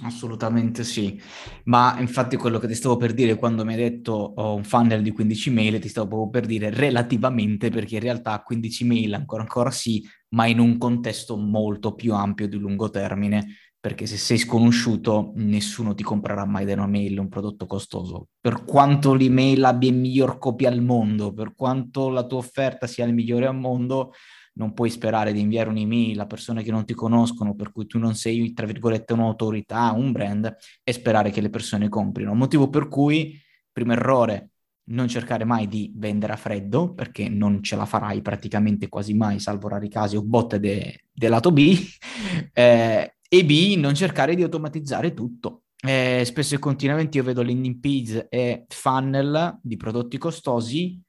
Assolutamente 0.00 0.84
sì, 0.84 1.20
ma 1.64 1.98
infatti 1.98 2.36
quello 2.36 2.60
che 2.60 2.68
ti 2.68 2.74
stavo 2.74 2.96
per 2.96 3.12
dire 3.12 3.34
quando 3.34 3.64
mi 3.64 3.72
hai 3.72 3.80
detto 3.80 4.12
ho 4.12 4.54
un 4.54 4.62
funnel 4.62 5.02
di 5.02 5.10
15 5.10 5.50
mail, 5.50 5.80
ti 5.80 5.88
stavo 5.88 6.06
proprio 6.06 6.30
per 6.30 6.46
dire 6.46 6.70
relativamente 6.70 7.68
perché 7.68 7.96
in 7.96 8.02
realtà 8.02 8.40
15 8.40 8.84
mail 8.84 9.14
ancora 9.14 9.42
ancora 9.42 9.72
sì, 9.72 10.06
ma 10.34 10.46
in 10.46 10.60
un 10.60 10.78
contesto 10.78 11.36
molto 11.36 11.94
più 11.94 12.14
ampio 12.14 12.46
di 12.46 12.56
lungo 12.58 12.90
termine, 12.90 13.56
perché 13.80 14.06
se 14.06 14.18
sei 14.18 14.38
sconosciuto 14.38 15.32
nessuno 15.34 15.94
ti 15.94 16.04
comprerà 16.04 16.44
mai 16.44 16.64
da 16.64 16.74
una 16.74 16.86
mail 16.86 17.18
un 17.18 17.28
prodotto 17.28 17.66
costoso. 17.66 18.28
Per 18.40 18.64
quanto 18.64 19.14
l'email 19.14 19.64
abbia 19.64 19.90
il 19.90 19.96
miglior 19.96 20.38
copia 20.38 20.68
al 20.68 20.80
mondo, 20.80 21.32
per 21.32 21.54
quanto 21.56 22.08
la 22.08 22.24
tua 22.24 22.38
offerta 22.38 22.86
sia 22.86 23.04
il 23.04 23.14
migliore 23.14 23.46
al 23.46 23.56
mondo, 23.56 24.12
non 24.58 24.74
puoi 24.74 24.90
sperare 24.90 25.32
di 25.32 25.40
inviare 25.40 25.70
un'email 25.70 26.18
a 26.20 26.26
persone 26.26 26.62
che 26.62 26.70
non 26.70 26.84
ti 26.84 26.92
conoscono, 26.92 27.54
per 27.54 27.72
cui 27.72 27.86
tu 27.86 27.98
non 27.98 28.14
sei, 28.14 28.52
tra 28.52 28.66
virgolette, 28.66 29.12
un'autorità, 29.12 29.92
un 29.92 30.12
brand, 30.12 30.54
e 30.82 30.92
sperare 30.92 31.30
che 31.30 31.40
le 31.40 31.48
persone 31.48 31.88
comprino. 31.88 32.34
Motivo 32.34 32.68
per 32.68 32.88
cui, 32.88 33.40
primo 33.72 33.92
errore, 33.92 34.50
non 34.90 35.06
cercare 35.06 35.44
mai 35.44 35.68
di 35.68 35.92
vendere 35.94 36.32
a 36.32 36.36
freddo, 36.36 36.92
perché 36.92 37.28
non 37.28 37.62
ce 37.62 37.76
la 37.76 37.86
farai 37.86 38.20
praticamente 38.20 38.88
quasi 38.88 39.14
mai, 39.14 39.38
salvo 39.38 39.68
rari 39.68 39.88
casi 39.88 40.16
o 40.16 40.22
botte 40.22 40.58
de, 40.58 41.04
del 41.12 41.30
lato 41.30 41.52
B, 41.52 41.76
eh, 42.52 43.16
e 43.28 43.44
B, 43.44 43.76
non 43.76 43.94
cercare 43.94 44.34
di 44.34 44.42
automatizzare 44.42 45.14
tutto. 45.14 45.62
Eh, 45.80 46.22
spesso 46.24 46.56
e 46.56 46.58
continuamente 46.58 47.18
io 47.18 47.22
vedo 47.22 47.42
landing 47.42 47.78
page 47.78 48.26
e 48.28 48.64
funnel 48.68 49.60
di 49.62 49.76
prodotti 49.76 50.18
costosi 50.18 51.00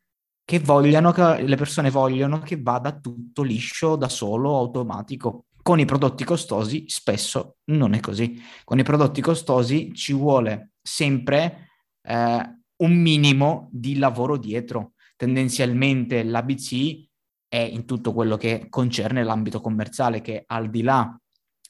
che 0.49 0.57
vogliano, 0.57 1.11
che 1.11 1.43
le 1.43 1.55
persone 1.55 1.91
vogliono 1.91 2.39
che 2.39 2.59
vada 2.59 2.99
tutto 2.99 3.43
liscio, 3.43 3.95
da 3.95 4.09
solo, 4.09 4.57
automatico. 4.57 5.45
Con 5.61 5.79
i 5.79 5.85
prodotti 5.85 6.23
costosi 6.23 6.85
spesso 6.87 7.57
non 7.65 7.93
è 7.93 7.99
così. 7.99 8.41
Con 8.63 8.79
i 8.79 8.83
prodotti 8.83 9.21
costosi 9.21 9.93
ci 9.93 10.11
vuole 10.11 10.71
sempre 10.81 11.69
eh, 12.01 12.61
un 12.77 12.91
minimo 12.99 13.69
di 13.71 13.99
lavoro 13.99 14.37
dietro. 14.37 14.93
Tendenzialmente 15.15 16.23
l'ABC 16.23 17.07
è 17.47 17.59
in 17.59 17.85
tutto 17.85 18.11
quello 18.11 18.35
che 18.35 18.69
concerne 18.69 19.23
l'ambito 19.23 19.61
commerciale, 19.61 20.19
che 20.19 20.45
al 20.47 20.71
di 20.71 20.81
là 20.81 21.15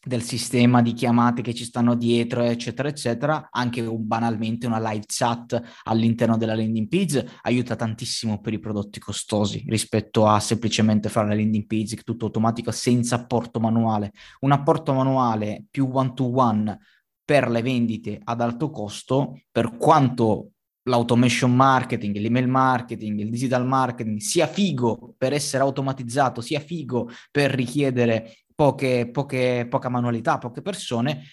del 0.02 0.22
sistema 0.22 0.82
di 0.82 0.94
chiamate 0.94 1.42
che 1.42 1.54
ci 1.54 1.66
stanno 1.66 1.96
dietro, 1.96 2.42
eccetera, 2.44 2.88
eccetera, 2.88 3.50
anche 3.52 3.84
banalmente 3.84 4.66
una 4.66 4.80
live 4.80 5.04
chat 5.06 5.62
all'interno 5.84 6.38
della 6.38 6.56
landing 6.56 6.88
page 6.88 7.28
aiuta 7.42 7.76
tantissimo 7.76 8.40
per 8.40 8.54
i 8.54 8.60
prodotti 8.60 9.00
costosi 9.00 9.64
rispetto 9.68 10.26
a 10.26 10.40
semplicemente 10.40 11.10
fare 11.10 11.28
la 11.28 11.36
landing 11.36 11.66
page 11.66 11.98
tutto 11.98 12.26
automatico 12.26 12.72
senza 12.72 13.16
apporto 13.16 13.60
manuale. 13.60 14.14
Un 14.42 14.52
apporto 14.52 14.94
manuale 14.94 15.66
più 15.70 15.90
one 15.92 16.14
to 16.14 16.38
one 16.38 16.80
per 17.24 17.50
le 17.50 17.62
vendite 17.62 18.20
ad 18.24 18.42
alto 18.42 18.72
costo, 18.72 19.42
per 19.52 19.78
quanto 19.78 20.52
l'automation 20.84 21.54
marketing, 21.54 22.18
l'email 22.18 22.48
marketing, 22.48 23.20
il 23.20 23.30
digital 23.30 23.68
marketing 23.68 24.20
sia 24.20 24.48
figo 24.48 25.14
per 25.18 25.34
essere 25.34 25.62
automatizzato, 25.62 26.42
sia 26.42 26.60
figo 26.60 27.10
per 27.30 27.52
richiedere 27.52 28.34
poche, 28.60 29.10
poche, 29.10 29.68
poca 29.70 29.88
manualità, 29.88 30.38
poche 30.38 30.62
persone, 30.62 31.24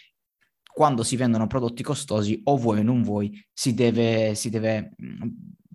quando 0.63 1.03
si 1.03 1.17
vendono 1.17 1.49
prodotti 1.49 1.83
costosi, 1.83 2.41
o 2.45 2.57
vuoi 2.57 2.79
o 2.79 2.83
non 2.85 3.03
vuoi, 3.03 3.45
si 3.53 3.75
deve, 3.75 4.37
si 4.37 4.49
deve 4.49 4.93
mm, 5.03 5.29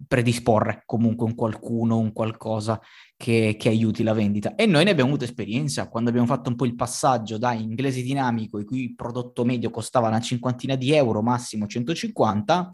predisporre 0.07 0.83
comunque 0.85 1.25
un 1.25 1.35
qualcuno, 1.35 1.97
un 1.97 2.13
qualcosa 2.13 2.79
che, 3.17 3.57
che, 3.59 3.67
aiuti 3.67 4.01
la 4.01 4.13
vendita. 4.13 4.55
E 4.55 4.65
noi 4.65 4.85
ne 4.85 4.91
abbiamo 4.91 5.09
avuto 5.09 5.25
esperienza 5.25 5.89
quando 5.89 6.09
abbiamo 6.09 6.27
fatto 6.27 6.49
un 6.49 6.55
po' 6.55 6.63
il 6.63 6.75
passaggio 6.75 7.37
da 7.37 7.51
inglese 7.51 8.01
dinamico, 8.01 8.57
in 8.57 8.65
cui 8.65 8.83
il 8.83 8.95
prodotto 8.95 9.43
medio 9.43 9.71
costava 9.71 10.07
una 10.07 10.21
cinquantina 10.21 10.75
di 10.75 10.93
euro, 10.93 11.21
massimo 11.21 11.67
150, 11.67 12.69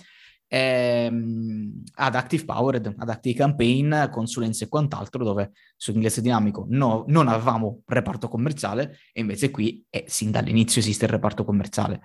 ehm, 0.47 1.83
ad 1.95 2.15
Active 2.15 2.45
Powered, 2.45 2.93
ad 2.97 3.09
Active 3.09 3.35
Campaign, 3.35 4.09
consulenze 4.09 4.65
e 4.65 4.67
quant'altro, 4.67 5.23
dove 5.23 5.51
su 5.75 5.91
inglese 5.91 6.21
dinamico 6.21 6.65
no, 6.69 7.05
non 7.07 7.27
avevamo 7.27 7.81
reparto 7.85 8.27
commerciale 8.27 8.99
e 9.13 9.21
invece 9.21 9.51
qui 9.51 9.85
è, 9.89 10.03
sin 10.07 10.31
dall'inizio 10.31 10.81
esiste 10.81 11.05
il 11.05 11.11
reparto 11.11 11.43
commerciale. 11.43 12.01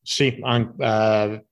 Sì, 0.00 0.38
an- 0.42 0.74
eh, 0.78 1.46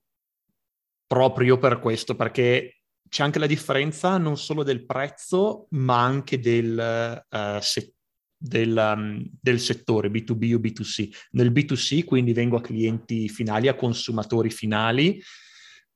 proprio 1.07 1.57
per 1.57 1.79
questo, 1.79 2.15
perché 2.15 2.83
c'è 3.09 3.23
anche 3.23 3.39
la 3.39 3.45
differenza 3.45 4.17
non 4.17 4.37
solo 4.37 4.63
del 4.63 4.85
prezzo, 4.85 5.67
ma 5.71 6.03
anche 6.03 6.39
del, 6.39 7.23
uh, 7.29 7.59
se- 7.61 7.93
del, 8.35 8.75
um, 8.75 9.23
del, 9.39 9.59
settore 9.59 10.09
B2B 10.09 10.55
o 10.55 10.57
B2C. 10.57 11.09
Nel 11.31 11.51
B2C, 11.51 12.03
quindi 12.03 12.33
vengo 12.33 12.57
a 12.57 12.61
clienti 12.61 13.29
finali, 13.29 13.67
a 13.67 13.75
consumatori 13.75 14.49
finali, 14.49 15.21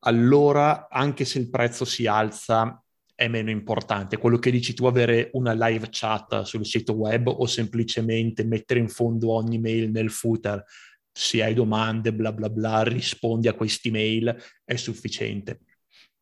allora 0.08 0.88
anche 0.90 1.26
se 1.26 1.38
il 1.38 1.50
prezzo 1.50 1.84
si 1.84 2.08
alza 2.08 2.82
è 3.14 3.28
meno 3.28 3.50
importante. 3.50 4.18
Quello 4.18 4.38
che 4.38 4.52
dici 4.52 4.74
tu, 4.74 4.86
avere 4.86 5.30
una 5.34 5.52
live 5.54 5.88
chat 5.92 6.44
sul 6.44 6.66
sito 6.66 6.94
web 6.94 7.28
o 7.28 7.46
semplicemente 7.46 8.46
mettere 8.46 8.80
in 8.80 8.88
fondo 8.88 9.32
ogni 9.32 9.60
mail 9.60 9.92
nel 9.92 10.10
footer, 10.10 10.64
se 11.12 11.44
hai 11.44 11.54
domande, 11.54 12.14
bla 12.14 12.32
bla 12.32 12.50
bla, 12.50 12.84
rispondi 12.84 13.50
a 13.50 13.54
questi 13.54 13.92
mail, 13.92 14.34
è 14.64 14.76
sufficiente. 14.76 15.62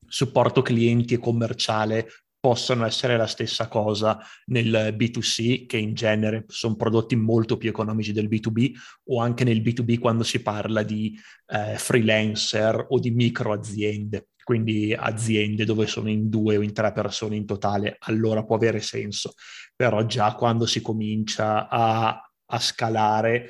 Supporto 0.07 0.61
clienti 0.61 1.13
e 1.13 1.19
commerciale 1.19 2.07
possono 2.45 2.85
essere 2.85 3.17
la 3.17 3.25
stessa 3.25 3.67
cosa 3.67 4.19
nel 4.51 4.93
B2C, 4.95 5.65
che 5.65 5.77
in 5.77 5.95
genere 5.95 6.45
sono 6.47 6.75
prodotti 6.75 7.15
molto 7.15 7.57
più 7.57 7.69
economici 7.69 8.13
del 8.13 8.27
B2B, 8.27 8.71
o 9.05 9.19
anche 9.19 9.43
nel 9.43 9.63
B2B 9.63 9.97
quando 9.97 10.21
si 10.21 10.43
parla 10.43 10.83
di 10.83 11.19
eh, 11.47 11.75
freelancer 11.75 12.85
o 12.89 12.99
di 12.99 13.09
micro 13.09 13.51
aziende, 13.51 14.27
quindi 14.43 14.93
aziende 14.93 15.65
dove 15.65 15.87
sono 15.87 16.07
in 16.07 16.29
due 16.29 16.57
o 16.57 16.61
in 16.61 16.71
tre 16.71 16.91
persone 16.91 17.35
in 17.35 17.47
totale, 17.47 17.95
allora 18.01 18.43
può 18.43 18.57
avere 18.57 18.79
senso. 18.79 19.33
Però 19.75 20.05
già 20.05 20.35
quando 20.35 20.67
si 20.67 20.83
comincia 20.83 21.67
a, 21.67 22.31
a 22.45 22.59
scalare 22.59 23.49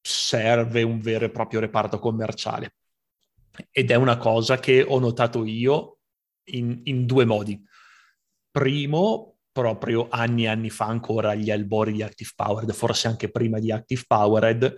serve 0.00 0.84
un 0.84 1.00
vero 1.00 1.24
e 1.24 1.30
proprio 1.30 1.58
reparto 1.58 1.98
commerciale. 1.98 2.74
Ed 3.72 3.90
è 3.90 3.96
una 3.96 4.18
cosa 4.18 4.58
che 4.60 4.84
ho 4.86 5.00
notato 5.00 5.44
io 5.44 5.96
in, 6.56 6.80
in 6.84 7.06
due 7.06 7.24
modi. 7.24 7.62
Primo, 8.50 9.36
proprio 9.52 10.08
anni 10.10 10.44
e 10.44 10.48
anni 10.48 10.70
fa 10.70 10.86
ancora 10.86 11.30
agli 11.30 11.50
albori 11.50 11.92
di 11.92 12.02
Active 12.02 12.30
Powered, 12.34 12.72
forse 12.72 13.08
anche 13.08 13.30
prima 13.30 13.58
di 13.58 13.70
Active 13.70 14.04
Powered, 14.06 14.76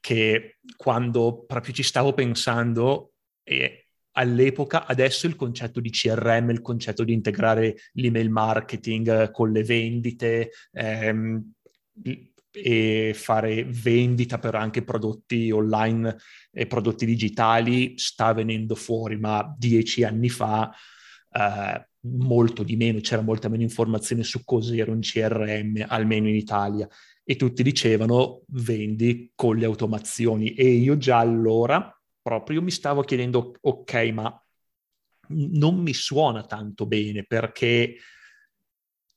che 0.00 0.58
quando 0.76 1.44
proprio 1.46 1.72
ci 1.72 1.82
stavo 1.82 2.12
pensando 2.12 3.12
e 3.42 3.86
all'epoca, 4.12 4.86
adesso 4.86 5.26
il 5.26 5.36
concetto 5.36 5.80
di 5.80 5.90
CRM, 5.90 6.50
il 6.50 6.60
concetto 6.60 7.04
di 7.04 7.12
integrare 7.12 7.76
l'email 7.92 8.30
marketing 8.30 9.30
con 9.30 9.50
le 9.50 9.64
vendite 9.64 10.50
ehm, 10.72 11.52
e 12.56 13.12
fare 13.14 13.64
vendita 13.64 14.38
per 14.38 14.54
anche 14.54 14.84
prodotti 14.84 15.50
online 15.50 16.16
e 16.52 16.66
prodotti 16.66 17.04
digitali 17.04 17.98
sta 17.98 18.32
venendo 18.32 18.76
fuori, 18.76 19.18
ma 19.18 19.54
dieci 19.58 20.04
anni 20.04 20.28
fa 20.28 20.72
eh, 21.32 21.88
molto 22.02 22.62
di 22.62 22.76
meno, 22.76 23.00
c'era 23.00 23.22
molta 23.22 23.48
meno 23.48 23.62
informazione 23.62 24.22
su 24.22 24.44
cos'era 24.44 24.92
un 24.92 25.00
CRM, 25.00 25.84
almeno 25.88 26.28
in 26.28 26.36
Italia, 26.36 26.88
e 27.24 27.36
tutti 27.36 27.62
dicevano 27.62 28.42
vendi 28.48 29.32
con 29.34 29.56
le 29.56 29.64
automazioni. 29.64 30.54
E 30.54 30.68
io 30.68 30.96
già 30.96 31.18
allora 31.18 31.90
proprio 32.22 32.62
mi 32.62 32.70
stavo 32.70 33.02
chiedendo, 33.02 33.54
ok, 33.60 33.94
ma 34.12 34.44
non 35.28 35.76
mi 35.76 35.94
suona 35.94 36.44
tanto 36.44 36.86
bene 36.86 37.24
perché 37.24 37.96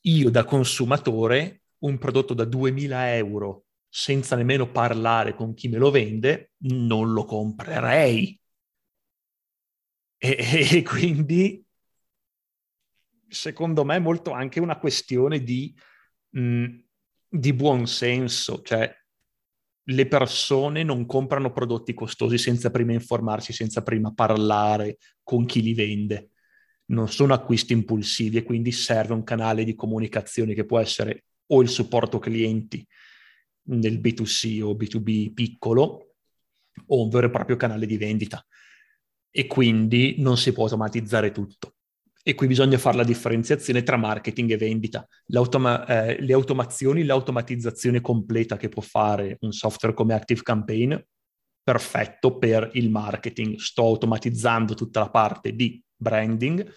io 0.02 0.30
da 0.30 0.46
consumatore 0.46 1.64
un 1.80 1.98
prodotto 1.98 2.34
da 2.34 2.46
2000 2.46 3.16
euro 3.16 3.66
senza 3.90 4.36
nemmeno 4.36 4.72
parlare 4.72 5.34
con 5.34 5.54
chi 5.54 5.70
me 5.70 5.78
lo 5.78 5.90
vende, 5.92 6.52
non 6.60 7.14
lo 7.14 7.26
comprerei. 7.26 8.40
E, 10.18 10.68
e 10.72 10.84
quindi, 10.84 11.64
secondo 13.28 13.86
me, 13.86 13.96
è 13.96 14.00
molto 14.00 14.32
anche 14.32 14.60
una 14.60 14.78
questione 14.78 15.42
di, 15.42 15.74
mh, 16.30 16.68
di 17.30 17.54
buon 17.54 17.88
senso, 17.88 18.62
cioè 18.62 18.94
le 19.90 20.08
persone 20.08 20.84
non 20.84 21.06
comprano 21.06 21.52
prodotti 21.52 21.94
costosi 21.94 22.38
senza 22.38 22.70
prima 22.72 22.92
informarsi, 22.92 23.54
senza 23.54 23.84
prima 23.84 24.14
parlare 24.14 24.98
con 25.24 25.46
chi 25.46 25.62
li 25.62 25.74
vende. 25.74 26.32
Non 26.88 27.10
sono 27.10 27.34
acquisti 27.34 27.74
impulsivi 27.74 28.38
e 28.38 28.44
quindi 28.44 28.72
serve 28.72 29.14
un 29.14 29.24
canale 29.24 29.64
di 29.64 29.76
comunicazione 29.76 30.54
che 30.54 30.66
può 30.66 30.80
essere 30.80 31.24
o 31.48 31.62
il 31.62 31.70
supporto 31.70 32.20
clienti 32.20 32.86
nel 33.70 34.00
B2C 34.00 34.62
o 34.62 34.74
B2B 34.76 35.34
piccolo 35.34 36.16
o 36.86 37.04
un 37.04 37.10
vero 37.10 37.28
e 37.28 37.32
proprio 37.32 37.56
canale 37.56 37.86
di 37.86 37.98
vendita 37.98 38.46
e 39.30 39.48
quindi 39.48 40.16
non 40.20 40.38
si 40.38 40.52
può 40.52 40.64
automatizzare 40.64 41.32
tutto. 41.32 41.74
E 42.24 42.36
qui 42.36 42.48
bisogna 42.48 42.78
fare 42.78 42.98
la 42.98 43.04
differenziazione 43.04 43.84
tra 43.84 43.96
marketing 43.96 44.52
e 44.52 44.58
vendita. 44.58 45.08
Eh, 45.08 46.22
le 46.22 46.34
automazioni, 46.34 47.04
l'automatizzazione 47.04 48.02
completa 48.02 48.58
che 48.58 48.68
può 48.68 48.82
fare 48.82 49.38
un 49.42 49.54
software 49.54 49.96
come 49.96 50.14
ActiveCampaign, 50.14 50.96
perfetto 51.64 52.38
per 52.38 52.72
il 52.74 52.90
marketing. 52.90 53.58
Sto 53.58 53.84
automatizzando 53.84 54.74
tutta 54.74 55.02
la 55.02 55.10
parte 55.10 55.54
di 55.54 55.82
branding, 55.96 56.70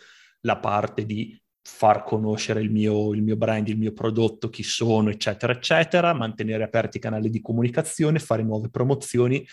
la 0.43 0.59
parte 0.59 1.05
di 1.05 1.40
far 1.63 2.05
conoscere 2.05 2.61
il 2.61 2.71
mio, 2.71 3.13
il 3.13 3.23
mio 3.23 3.37
brand, 3.37 3.69
il 3.69 3.79
mio 3.79 3.93
prodotto, 3.93 4.49
chi 4.49 4.63
sono, 4.63 5.11
eccetera, 5.11 5.53
eccetera, 5.53 6.13
mantenere 6.13 6.65
aperti 6.65 6.97
i 6.97 7.01
canali 7.01 7.31
di 7.31 7.41
comunicazione, 7.41 8.19
fare 8.19 8.43
nuove 8.43 8.71
promozioni. 8.71 9.47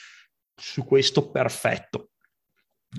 Su 0.59 0.85
questo 0.85 1.29
perfetto 1.29 2.09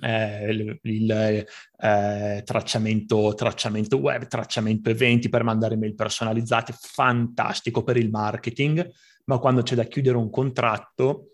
eh, 0.00 0.50
il, 0.50 0.78
il 0.82 1.10
eh, 1.10 2.42
tracciamento, 2.44 3.34
tracciamento 3.34 3.96
web, 3.96 4.26
tracciamento 4.26 4.90
eventi 4.90 5.28
per 5.28 5.42
mandare 5.42 5.76
mail 5.76 5.94
personalizzate, 5.94 6.74
fantastico 6.78 7.82
per 7.82 7.96
il 7.96 8.10
marketing, 8.10 8.88
ma 9.24 9.38
quando 9.38 9.62
c'è 9.62 9.74
da 9.74 9.84
chiudere 9.84 10.16
un 10.16 10.30
contratto 10.30 11.30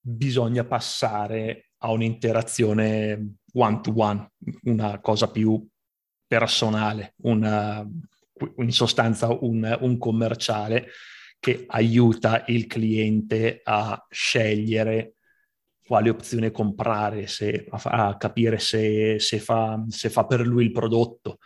bisogna 0.00 0.64
passare 0.64 1.70
a 1.78 1.90
un'interazione 1.90 3.36
one 3.54 3.80
to 3.80 3.92
one, 3.94 4.32
una 4.64 5.00
cosa 5.00 5.30
più 5.30 5.66
personale, 6.26 7.14
una, 7.22 7.86
in 8.58 8.72
sostanza 8.72 9.28
un, 9.28 9.78
un 9.80 9.98
commerciale 9.98 10.88
che 11.38 11.64
aiuta 11.66 12.44
il 12.46 12.66
cliente 12.66 13.60
a 13.62 14.06
scegliere 14.08 15.16
quale 15.84 16.08
opzione 16.08 16.50
comprare, 16.50 17.26
se, 17.26 17.66
a, 17.68 18.08
a 18.08 18.16
capire 18.16 18.58
se, 18.58 19.18
se, 19.18 19.38
fa, 19.38 19.84
se, 19.88 20.08
fa, 20.08 20.24
per 20.24 20.46
lui 20.46 20.64
il 20.64 20.72
prodotto. 20.72 21.38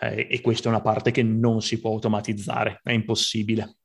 Eh, 0.00 0.26
e 0.30 0.40
questa 0.40 0.68
è 0.68 0.72
una 0.72 0.80
parte 0.80 1.10
che 1.10 1.22
non 1.22 1.60
si 1.60 1.78
può 1.78 1.90
automatizzare, 1.90 2.80
è 2.82 2.92
impossibile. 2.92 3.76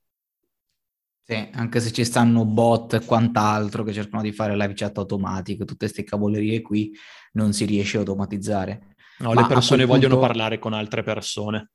Sì, 1.30 1.50
anche 1.52 1.80
se 1.80 1.92
ci 1.92 2.06
stanno 2.06 2.44
bot 2.46 2.94
e 2.94 3.06
quant'altro 3.06 3.84
che 3.84 3.94
cercano 3.94 4.24
di 4.24 4.32
fare 4.32 4.56
live 4.56 4.74
chat 4.74 4.98
automatico, 4.98 5.64
tutte 5.64 5.86
queste 5.86 6.04
cavolerie 6.04 6.62
qui, 6.62 6.92
non 7.34 7.54
si 7.54 7.66
riesce 7.66 7.98
a 7.98 8.00
automatizzare. 8.00 8.96
No, 9.20 9.34
Ma 9.34 9.42
le 9.42 9.48
persone 9.48 9.86
vogliono 9.86 10.16
punto, 10.16 10.28
parlare 10.28 10.60
con 10.60 10.74
altre 10.74 11.04
persone. 11.04 11.72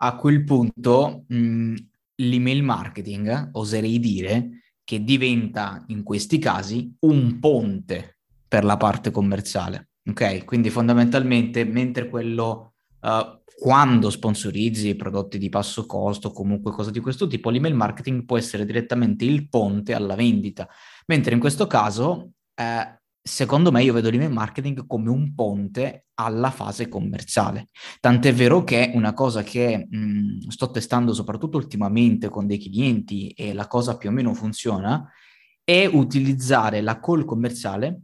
A 0.00 0.16
quel 0.16 0.44
punto 0.44 1.24
mh, 1.26 1.74
l'email 2.16 2.62
marketing, 2.62 3.50
oserei 3.52 3.98
dire, 3.98 4.50
che 4.84 5.02
diventa 5.02 5.84
in 5.88 6.02
questi 6.02 6.38
casi 6.38 6.94
un 7.00 7.38
ponte 7.40 8.18
per 8.46 8.64
la 8.64 8.76
parte 8.76 9.10
commerciale. 9.10 9.90
Ok? 10.08 10.44
Quindi 10.44 10.70
fondamentalmente, 10.70 11.64
mentre 11.64 12.08
quello 12.08 12.74
uh, 13.00 13.38
quando 13.58 14.08
sponsorizzi 14.08 14.94
prodotti 14.94 15.36
di 15.36 15.48
basso 15.48 15.84
costo 15.84 16.28
o 16.28 16.32
comunque 16.32 16.70
cose 16.70 16.92
di 16.92 17.00
questo 17.00 17.26
tipo, 17.26 17.50
l'email 17.50 17.74
marketing 17.74 18.24
può 18.24 18.38
essere 18.38 18.64
direttamente 18.64 19.24
il 19.24 19.48
ponte 19.48 19.94
alla 19.94 20.14
vendita, 20.14 20.68
mentre 21.06 21.34
in 21.34 21.40
questo 21.40 21.66
caso 21.66 22.34
eh, 22.54 23.00
secondo 23.22 23.70
me 23.70 23.82
io 23.82 23.92
vedo 23.92 24.10
l'email 24.10 24.32
marketing 24.32 24.86
come 24.86 25.10
un 25.10 25.34
ponte 25.34 26.06
alla 26.14 26.50
fase 26.50 26.88
commerciale. 26.88 27.68
Tant'è 28.00 28.32
vero 28.32 28.64
che 28.64 28.90
una 28.94 29.12
cosa 29.12 29.42
che 29.42 29.86
mh, 29.88 30.48
sto 30.48 30.70
testando 30.70 31.12
soprattutto 31.12 31.56
ultimamente 31.56 32.28
con 32.28 32.46
dei 32.46 32.58
clienti 32.58 33.28
e 33.30 33.52
la 33.52 33.66
cosa 33.66 33.96
più 33.96 34.08
o 34.08 34.12
meno 34.12 34.34
funziona 34.34 35.08
è 35.62 35.86
utilizzare 35.86 36.80
la 36.80 36.98
call 36.98 37.24
commerciale 37.24 38.00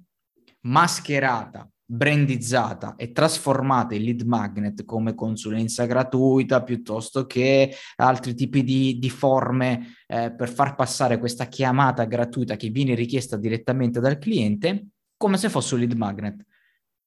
mascherata, 0.60 1.68
brandizzata 1.86 2.94
e 2.96 3.12
trasformata 3.12 3.94
in 3.94 4.02
lead 4.02 4.22
magnet 4.22 4.84
come 4.84 5.14
consulenza 5.14 5.84
gratuita 5.86 6.62
piuttosto 6.62 7.26
che 7.26 7.74
altri 7.96 8.34
tipi 8.34 8.62
di, 8.64 8.98
di 8.98 9.10
forme 9.10 9.94
eh, 10.06 10.32
per 10.34 10.50
far 10.50 10.74
passare 10.74 11.18
questa 11.18 11.46
chiamata 11.46 12.04
gratuita 12.04 12.56
che 12.56 12.68
viene 12.68 12.94
richiesta 12.94 13.36
direttamente 13.36 14.00
dal 14.00 14.18
cliente 14.18 14.88
come 15.24 15.38
se 15.38 15.48
fosse 15.48 15.72
un 15.72 15.80
lead 15.80 15.94
magnet. 15.94 16.44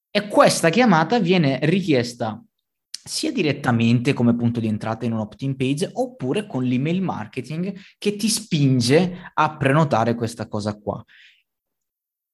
E 0.10 0.28
questa 0.28 0.70
chiamata 0.70 1.20
viene 1.20 1.60
richiesta 1.62 2.44
sia 2.90 3.32
direttamente 3.32 4.14
come 4.14 4.36
punto 4.36 4.60
di 4.60 4.66
entrata 4.66 5.06
in 5.06 5.12
un 5.12 5.20
opt-in 5.20 5.56
page 5.56 5.88
oppure 5.94 6.48
con 6.48 6.64
l'email 6.64 7.00
marketing 7.00 7.80
che 8.00 8.16
ti 8.16 8.28
spinge 8.28 9.32
a 9.36 9.56
prenotare 9.56 10.16
questa 10.16 10.48
cosa 10.48 10.76
qua. 10.76 11.06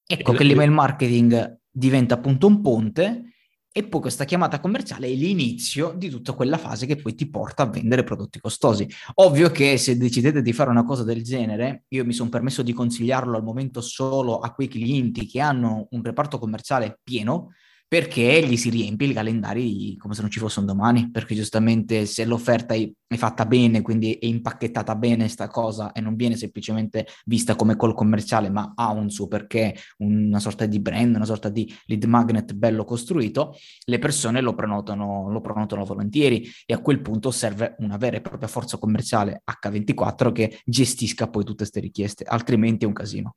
Ecco 0.05 0.31
che 0.31 0.45
l'email 0.45 0.71
marketing 0.71 1.59
diventa 1.69 2.15
appunto 2.15 2.47
un 2.47 2.61
ponte 2.61 3.32
e 3.75 3.83
poi 3.83 4.01
questa 4.01 4.23
chiamata 4.23 4.59
commerciale 4.59 5.07
è 5.07 5.13
l'inizio 5.13 5.93
di 5.97 6.07
tutta 6.09 6.33
quella 6.33 6.59
fase 6.59 6.85
che 6.85 6.95
poi 6.95 7.15
ti 7.15 7.27
porta 7.27 7.63
a 7.63 7.69
vendere 7.69 8.03
prodotti 8.03 8.39
costosi. 8.39 8.87
Ovvio 9.15 9.49
che 9.49 9.77
se 9.77 9.97
decidete 9.97 10.43
di 10.43 10.53
fare 10.53 10.69
una 10.69 10.83
cosa 10.85 11.03
del 11.03 11.23
genere, 11.23 11.85
io 11.87 12.05
mi 12.05 12.13
sono 12.13 12.29
permesso 12.29 12.61
di 12.61 12.71
consigliarlo 12.71 13.35
al 13.35 13.43
momento 13.43 13.81
solo 13.81 14.37
a 14.37 14.53
quei 14.53 14.67
clienti 14.67 15.25
che 15.25 15.39
hanno 15.39 15.87
un 15.89 16.03
reparto 16.03 16.37
commerciale 16.37 16.99
pieno, 17.03 17.49
perché 17.93 18.43
gli 18.43 18.57
si 18.57 18.71
riempie 18.71 19.09
i 19.09 19.13
calendari 19.13 19.95
come 19.97 20.15
se 20.15 20.21
non 20.21 20.31
ci 20.31 20.39
fosse 20.39 20.59
un 20.59 20.65
domani, 20.65 21.11
perché 21.11 21.35
giustamente 21.35 22.07
se 22.07 22.25
l'offerta 22.25 22.73
è, 22.73 22.91
fatta 23.15 23.45
bene, 23.45 23.83
quindi 23.83 24.13
è 24.13 24.25
impacchettata 24.25 24.95
bene 24.95 25.27
sta 25.27 25.47
cosa 25.47 25.91
e 25.91 26.01
non 26.01 26.15
viene 26.15 26.35
semplicemente 26.35 27.05
vista 27.25 27.53
come 27.53 27.75
call 27.75 27.93
commerciale, 27.93 28.49
ma 28.49 28.73
ha 28.75 28.89
un 28.89 29.11
suo 29.11 29.27
perché, 29.27 29.75
una 29.97 30.39
sorta 30.39 30.65
di 30.65 30.79
brand, 30.79 31.13
una 31.13 31.25
sorta 31.25 31.49
di 31.49 31.71
lead 31.85 32.03
magnet 32.05 32.53
bello 32.53 32.83
costruito, 32.83 33.55
le 33.85 33.99
persone 33.99 34.41
lo 34.41 34.55
prenotano, 34.55 35.29
lo 35.29 35.41
prenotano 35.41 35.85
volentieri 35.85 36.49
e 36.65 36.73
a 36.73 36.79
quel 36.79 36.99
punto 36.99 37.29
serve 37.29 37.75
una 37.77 37.97
vera 37.97 38.17
e 38.17 38.21
propria 38.21 38.47
forza 38.47 38.79
commerciale 38.79 39.43
H24 39.45 40.31
che 40.31 40.61
gestisca 40.65 41.29
poi 41.29 41.43
tutte 41.43 41.57
queste 41.57 41.79
richieste, 41.79 42.23
altrimenti 42.23 42.85
è 42.85 42.87
un 42.87 42.93
casino. 42.93 43.35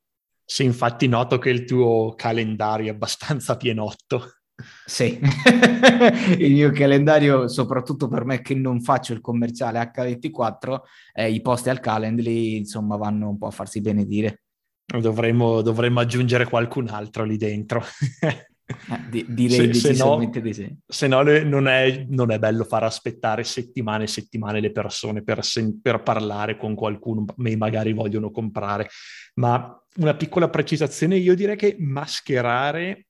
Sì, 0.49 0.63
infatti 0.63 1.07
noto 1.07 1.39
che 1.39 1.49
il 1.49 1.65
tuo 1.65 2.13
calendario 2.15 2.89
è 2.89 2.95
abbastanza 2.95 3.57
pienotto. 3.57 4.36
Sì, 4.85 5.19
il 6.39 6.53
mio 6.53 6.71
calendario, 6.71 7.47
soprattutto 7.47 8.07
per 8.07 8.25
me 8.25 8.41
che 8.41 8.55
non 8.55 8.81
faccio 8.81 9.13
il 9.13 9.21
commerciale 9.21 9.79
H24, 9.79 10.79
eh, 11.13 11.31
i 11.31 11.41
posti 11.41 11.69
al 11.69 11.79
Calendly, 11.79 12.57
insomma, 12.57 12.95
vanno 12.95 13.29
un 13.29 13.37
po' 13.37 13.47
a 13.47 13.51
farsi 13.51 13.81
benedire. 13.81 14.41
Dovremmo, 14.85 15.61
dovremmo 15.61 15.99
aggiungere 15.99 16.45
qualcun 16.45 16.87
altro 16.87 17.23
lì 17.23 17.37
dentro. 17.37 17.83
Eh, 18.67 19.09
di, 19.09 19.25
direi 19.29 19.73
se, 19.73 19.87
decisamente 19.89 20.39
se 20.39 20.39
no, 20.39 20.43
di 20.43 20.53
sì. 20.53 20.77
Se 20.85 21.07
no 21.07 21.21
non 21.21 21.69
è, 21.69 22.05
non 22.09 22.31
è, 22.31 22.37
bello 22.37 22.65
far 22.65 22.83
aspettare 22.83 23.45
settimane 23.45 24.03
e 24.03 24.07
settimane 24.07 24.59
le 24.59 24.73
persone 24.73 25.23
per, 25.23 25.41
sen- 25.41 25.79
per 25.81 26.03
parlare 26.03 26.57
con 26.57 26.75
qualcuno, 26.75 27.23
magari 27.37 27.93
vogliono 27.93 28.29
comprare. 28.29 28.89
Ma 29.35 29.81
una 29.95 30.15
piccola 30.15 30.49
precisazione, 30.49 31.15
io 31.15 31.33
direi 31.33 31.55
che 31.55 31.77
mascherare 31.79 33.06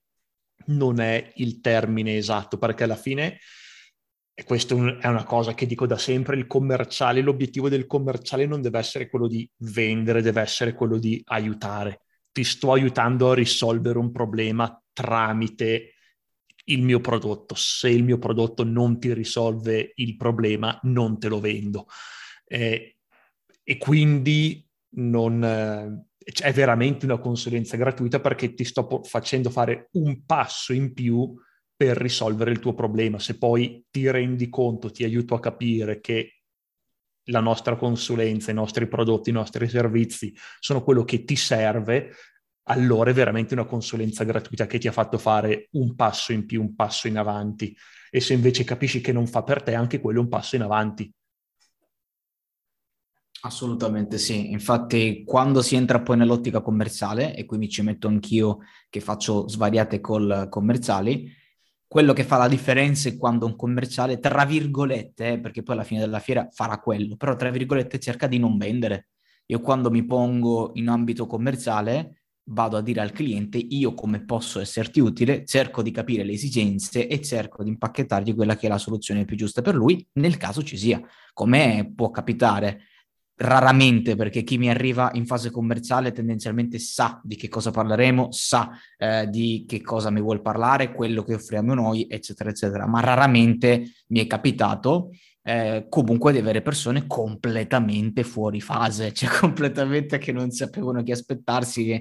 non 0.67 0.99
è 0.99 1.31
il 1.35 1.59
termine 1.59 2.17
esatto, 2.17 2.57
perché 2.57 2.83
alla 2.83 2.95
fine, 2.95 3.39
e 4.33 4.43
questa 4.43 4.75
è 4.75 5.07
una 5.07 5.23
cosa 5.23 5.53
che 5.53 5.65
dico 5.65 5.87
da 5.87 5.97
sempre, 5.97 6.37
il 6.37 6.47
commerciale, 6.47 7.21
l'obiettivo 7.21 7.69
del 7.69 7.87
commerciale 7.87 8.45
non 8.45 8.61
deve 8.61 8.79
essere 8.79 9.09
quello 9.09 9.27
di 9.27 9.49
vendere, 9.57 10.21
deve 10.21 10.41
essere 10.41 10.73
quello 10.73 10.97
di 10.97 11.21
aiutare. 11.25 12.01
Ti 12.31 12.43
sto 12.43 12.71
aiutando 12.71 13.31
a 13.31 13.35
risolvere 13.35 13.97
un 13.97 14.11
problema 14.11 14.79
tramite 14.93 15.93
il 16.65 16.83
mio 16.83 16.99
prodotto. 16.99 17.55
Se 17.55 17.89
il 17.89 18.03
mio 18.03 18.19
prodotto 18.19 18.63
non 18.63 18.99
ti 18.99 19.13
risolve 19.13 19.93
il 19.95 20.15
problema, 20.15 20.77
non 20.83 21.17
te 21.19 21.27
lo 21.27 21.39
vendo. 21.39 21.87
Eh, 22.45 22.97
e 23.63 23.77
quindi 23.77 24.65
non, 24.89 25.43
eh, 25.43 26.16
è 26.41 26.51
veramente 26.51 27.05
una 27.05 27.19
consulenza 27.19 27.77
gratuita 27.77 28.19
perché 28.19 28.53
ti 28.53 28.65
sto 28.65 29.01
facendo 29.03 29.49
fare 29.49 29.89
un 29.93 30.25
passo 30.25 30.73
in 30.73 30.93
più 30.93 31.33
per 31.75 31.95
risolvere 31.95 32.51
il 32.51 32.59
tuo 32.59 32.73
problema. 32.73 33.19
Se 33.19 33.37
poi 33.37 33.85
ti 33.89 34.09
rendi 34.09 34.49
conto, 34.49 34.91
ti 34.91 35.03
aiuto 35.03 35.35
a 35.35 35.39
capire 35.39 36.01
che 36.01 36.41
la 37.29 37.39
nostra 37.39 37.75
consulenza, 37.75 38.51
i 38.51 38.55
nostri 38.55 38.87
prodotti, 38.87 39.29
i 39.29 39.33
nostri 39.33 39.67
servizi 39.69 40.35
sono 40.59 40.83
quello 40.83 41.03
che 41.03 41.23
ti 41.23 41.35
serve, 41.35 42.11
allora 42.69 43.11
è 43.11 43.13
veramente 43.13 43.53
una 43.53 43.65
consulenza 43.65 44.23
gratuita 44.23 44.65
che 44.65 44.79
ti 44.79 44.87
ha 44.87 44.91
fatto 44.91 45.17
fare 45.17 45.69
un 45.71 45.95
passo 45.95 46.33
in 46.33 46.45
più, 46.45 46.61
un 46.61 46.75
passo 46.75 47.07
in 47.07 47.17
avanti. 47.17 47.75
E 48.09 48.19
se 48.19 48.33
invece 48.33 48.63
capisci 48.63 48.99
che 48.99 49.13
non 49.13 49.27
fa 49.27 49.43
per 49.43 49.61
te, 49.61 49.73
anche 49.73 49.99
quello 49.99 50.19
è 50.19 50.23
un 50.23 50.29
passo 50.29 50.55
in 50.55 50.63
avanti. 50.63 51.13
Assolutamente 53.47 54.17
sì, 54.17 54.51
infatti 54.51 55.23
quando 55.23 55.61
si 55.61 55.77
entra 55.77 56.01
poi 56.01 56.17
nell'ottica 56.17 56.59
commerciale, 56.59 57.33
e 57.33 57.45
qui 57.45 57.57
mi 57.57 57.69
ci 57.69 57.81
metto 57.81 58.09
anch'io 58.09 58.57
che 58.89 58.99
faccio 58.99 59.47
svariate 59.47 60.01
call 60.01 60.49
commerciali, 60.49 61.31
quello 61.87 62.11
che 62.11 62.25
fa 62.25 62.35
la 62.35 62.49
differenza 62.49 63.07
è 63.07 63.15
quando 63.15 63.45
un 63.45 63.55
commerciale, 63.55 64.19
tra 64.19 64.43
virgolette, 64.43 65.31
eh, 65.31 65.39
perché 65.39 65.63
poi 65.63 65.75
alla 65.75 65.85
fine 65.85 66.01
della 66.01 66.19
fiera 66.19 66.49
farà 66.51 66.77
quello, 66.79 67.15
però 67.15 67.37
tra 67.37 67.49
virgolette 67.49 67.99
cerca 67.99 68.27
di 68.27 68.37
non 68.37 68.57
vendere. 68.57 69.07
Io 69.45 69.61
quando 69.61 69.89
mi 69.89 70.05
pongo 70.05 70.71
in 70.73 70.89
ambito 70.89 71.25
commerciale 71.25 72.23
vado 72.49 72.75
a 72.75 72.81
dire 72.81 72.99
al 72.99 73.13
cliente 73.13 73.57
io 73.57 73.93
come 73.93 74.25
posso 74.25 74.59
esserti 74.59 74.99
utile, 74.99 75.45
cerco 75.45 75.81
di 75.81 75.91
capire 75.91 76.25
le 76.25 76.33
esigenze 76.33 77.07
e 77.07 77.21
cerco 77.21 77.63
di 77.63 77.69
impacchettargli 77.69 78.35
quella 78.35 78.57
che 78.57 78.67
è 78.67 78.69
la 78.69 78.77
soluzione 78.77 79.23
più 79.23 79.37
giusta 79.37 79.61
per 79.61 79.75
lui, 79.75 80.05
nel 80.15 80.35
caso 80.35 80.61
ci 80.63 80.75
sia. 80.75 81.01
Come 81.31 81.93
può 81.95 82.11
capitare 82.11 82.81
raramente 83.37 84.15
perché 84.15 84.43
chi 84.43 84.57
mi 84.57 84.69
arriva 84.69 85.11
in 85.13 85.25
fase 85.25 85.51
commerciale 85.51 86.11
tendenzialmente 86.11 86.79
sa 86.79 87.19
di 87.23 87.35
che 87.35 87.47
cosa 87.47 87.71
parleremo, 87.71 88.31
sa 88.31 88.71
eh, 88.97 89.27
di 89.29 89.65
che 89.67 89.81
cosa 89.81 90.09
mi 90.09 90.21
vuol 90.21 90.41
parlare, 90.41 90.91
quello 90.93 91.23
che 91.23 91.35
offriamo 91.35 91.73
noi, 91.73 92.07
eccetera, 92.09 92.49
eccetera. 92.49 92.87
Ma 92.87 92.99
raramente 93.01 93.91
mi 94.07 94.19
è 94.19 94.27
capitato 94.27 95.11
eh, 95.43 95.85
comunque 95.87 96.33
di 96.33 96.39
avere 96.39 96.61
persone 96.61 97.05
completamente 97.07 98.23
fuori 98.23 98.59
fase, 98.59 99.13
cioè 99.15 99.29
completamente 99.29 100.17
che 100.17 100.31
non 100.31 100.51
sapevano 100.51 101.03
che 101.03 101.11
aspettarsi, 101.11 101.91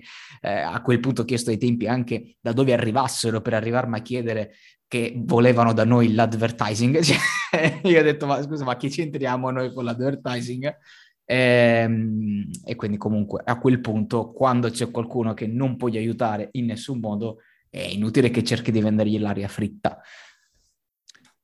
eh, 0.40 0.50
a 0.50 0.80
quel 0.80 1.00
punto 1.00 1.22
ho 1.22 1.24
chiesto 1.24 1.50
ai 1.50 1.58
tempi 1.58 1.86
anche 1.86 2.36
da 2.40 2.52
dove 2.52 2.72
arrivassero 2.72 3.40
per 3.42 3.54
arrivarmi 3.54 3.96
a 3.96 4.02
chiedere 4.02 4.54
che 4.88 5.14
volevano 5.16 5.72
da 5.72 5.84
noi 5.84 6.12
l'advertising. 6.12 7.00
Cioè, 7.48 7.80
io 7.84 8.00
ho 8.00 8.02
detto, 8.02 8.26
ma 8.26 8.42
scusa, 8.42 8.64
ma 8.64 8.76
che 8.76 8.88
c'entriamo 8.88 9.50
noi 9.50 9.72
con 9.72 9.84
l'advertising? 9.84 10.76
E, 11.26 11.36
ehm, 11.36 12.50
e 12.64 12.74
quindi 12.76 12.96
comunque 12.96 13.42
a 13.44 13.58
quel 13.58 13.80
punto, 13.80 14.30
quando 14.30 14.70
c'è 14.70 14.90
qualcuno 14.90 15.34
che 15.34 15.46
non 15.46 15.76
puoi 15.76 15.96
aiutare 15.96 16.48
in 16.52 16.66
nessun 16.66 17.00
modo, 17.00 17.40
è 17.68 17.80
inutile 17.80 18.30
che 18.30 18.44
cerchi 18.44 18.70
di 18.70 18.80
vendergli 18.80 19.18
l'aria 19.18 19.48
fritta. 19.48 20.00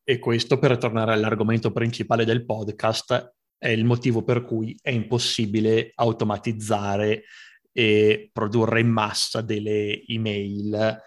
E 0.05 0.19
questo, 0.19 0.59
per 0.59 0.79
tornare 0.79 1.13
all'argomento 1.13 1.73
principale 1.73 2.25
del 2.25 2.45
podcast, 2.45 3.35
è 3.59 3.69
il 3.69 3.85
motivo 3.85 4.23
per 4.25 4.43
cui 4.43 4.77
è 4.81 4.91
impossibile 4.91 5.93
automatizzare 5.95 7.25
e 7.73 8.31
produrre 8.33 8.81
in 8.81 8.89
massa 8.89 9.41
delle 9.41 10.05
email 10.07 11.01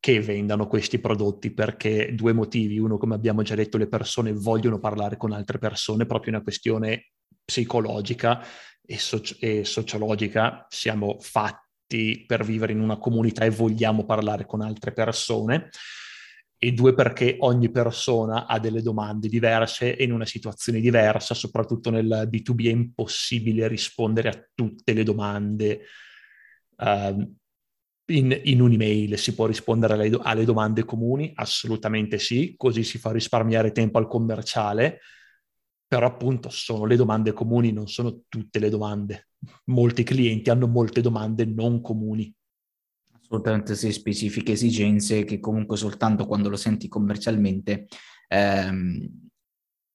che 0.00 0.20
vendano 0.20 0.66
questi 0.66 0.98
prodotti 0.98 1.52
perché 1.52 2.12
due 2.14 2.32
motivi. 2.32 2.78
Uno, 2.78 2.98
come 2.98 3.14
abbiamo 3.14 3.42
già 3.42 3.54
detto, 3.54 3.78
le 3.78 3.86
persone 3.86 4.32
vogliono 4.32 4.80
parlare 4.80 5.16
con 5.16 5.30
altre 5.30 5.58
persone, 5.58 6.06
proprio 6.06 6.32
una 6.32 6.42
questione 6.42 7.12
psicologica 7.44 8.44
e, 8.84 8.98
soci- 8.98 9.36
e 9.38 9.64
sociologica. 9.64 10.66
Siamo 10.68 11.18
fatti 11.20 12.24
per 12.26 12.44
vivere 12.44 12.72
in 12.72 12.80
una 12.80 12.98
comunità 12.98 13.44
e 13.44 13.50
vogliamo 13.50 14.04
parlare 14.04 14.46
con 14.46 14.60
altre 14.60 14.92
persone 14.92 15.70
e 16.64 16.70
due 16.70 16.94
perché 16.94 17.38
ogni 17.40 17.72
persona 17.72 18.46
ha 18.46 18.60
delle 18.60 18.82
domande 18.82 19.28
diverse 19.28 19.96
e 19.96 20.04
in 20.04 20.12
una 20.12 20.24
situazione 20.24 20.78
diversa, 20.78 21.34
soprattutto 21.34 21.90
nel 21.90 22.28
B2B 22.30 22.66
è 22.66 22.70
impossibile 22.70 23.66
rispondere 23.66 24.28
a 24.28 24.48
tutte 24.54 24.92
le 24.92 25.02
domande 25.02 25.80
uh, 26.76 27.36
in, 28.12 28.40
in, 28.44 28.60
un'email. 28.60 29.18
Si 29.18 29.34
può 29.34 29.46
rispondere 29.46 29.94
alle, 29.94 30.16
alle 30.22 30.44
domande 30.44 30.84
comuni? 30.84 31.32
Assolutamente 31.34 32.20
sì, 32.20 32.54
così 32.56 32.84
si 32.84 32.98
fa 32.98 33.10
risparmiare 33.10 33.72
tempo 33.72 33.98
al 33.98 34.06
commerciale, 34.06 35.00
però 35.92 36.06
appunto 36.06 36.48
sono 36.48 36.86
le 36.86 36.96
domande 36.96 37.34
comuni, 37.34 37.70
non 37.70 37.86
sono 37.86 38.22
tutte 38.26 38.58
le 38.58 38.70
domande. 38.70 39.28
Molti 39.66 40.04
clienti 40.04 40.48
hanno 40.48 40.66
molte 40.66 41.02
domande 41.02 41.44
non 41.44 41.82
comuni 41.82 42.34
assolutamente 43.12 43.74
sì, 43.74 43.92
specifiche 43.92 44.52
esigenze 44.52 45.24
che 45.24 45.38
comunque 45.38 45.76
soltanto 45.76 46.24
quando 46.24 46.48
lo 46.48 46.56
senti 46.56 46.88
commercialmente 46.88 47.88
ehm, 48.28 49.06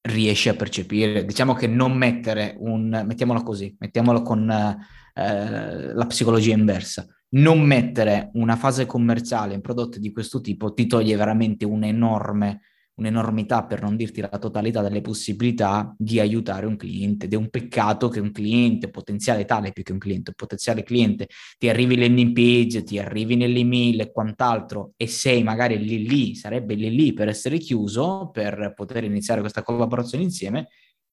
riesci 0.01 0.49
a 0.49 0.55
percepire. 0.55 1.25
Diciamo 1.25 1.55
che 1.55 1.65
non 1.65 1.97
mettere 1.97 2.55
un, 2.60 3.03
mettiamolo 3.03 3.41
così, 3.41 3.75
mettiamolo 3.79 4.21
con 4.21 4.47
eh, 4.47 5.93
la 5.95 6.05
psicologia 6.05 6.53
inversa, 6.53 7.07
non 7.29 7.60
mettere 7.62 8.29
una 8.33 8.55
fase 8.55 8.86
commerciale 8.86 9.55
in 9.55 9.62
prodotti 9.62 9.99
di 9.99 10.12
questo 10.12 10.41
tipo 10.41 10.75
ti 10.75 10.86
toglie 10.86 11.15
veramente 11.15 11.65
un 11.65 11.83
enorme 11.83 12.62
un'enormità, 12.97 13.65
per 13.65 13.81
non 13.81 13.95
dirti 13.95 14.21
la 14.21 14.29
totalità 14.29 14.81
delle 14.81 15.01
possibilità 15.01 15.93
di 15.97 16.19
aiutare 16.19 16.65
un 16.65 16.75
cliente. 16.75 17.25
Ed 17.25 17.33
è 17.33 17.36
un 17.36 17.49
peccato 17.49 18.10
che 18.10 18.19
un 18.19 18.31
cliente, 18.31 18.89
potenziale 18.89 19.45
tale 19.45 19.71
più 19.71 19.83
che 19.83 19.91
un 19.91 19.99
cliente, 19.99 20.29
un 20.29 20.36
potenziale 20.36 20.83
cliente, 20.83 21.27
ti 21.57 21.69
arrivi 21.69 21.97
landing 21.97 22.33
page, 22.33 22.83
ti 22.83 22.99
arrivi 22.99 23.36
nell'email 23.36 24.01
e 24.01 24.12
quant'altro, 24.12 24.93
e 24.97 25.07
sei 25.07 25.43
magari 25.43 25.77
lì 25.77 26.07
lì, 26.07 26.36
sarebbe 26.36 26.73
lì 26.73 26.89
lì 26.89 27.13
per 27.13 27.27
essere 27.27 27.57
chiuso, 27.57 28.29
per 28.31 28.73
poter 28.75 29.03
iniziare 29.03 29.41
questa 29.41 29.63
collaborazione 29.63 30.23
insieme, 30.23 30.67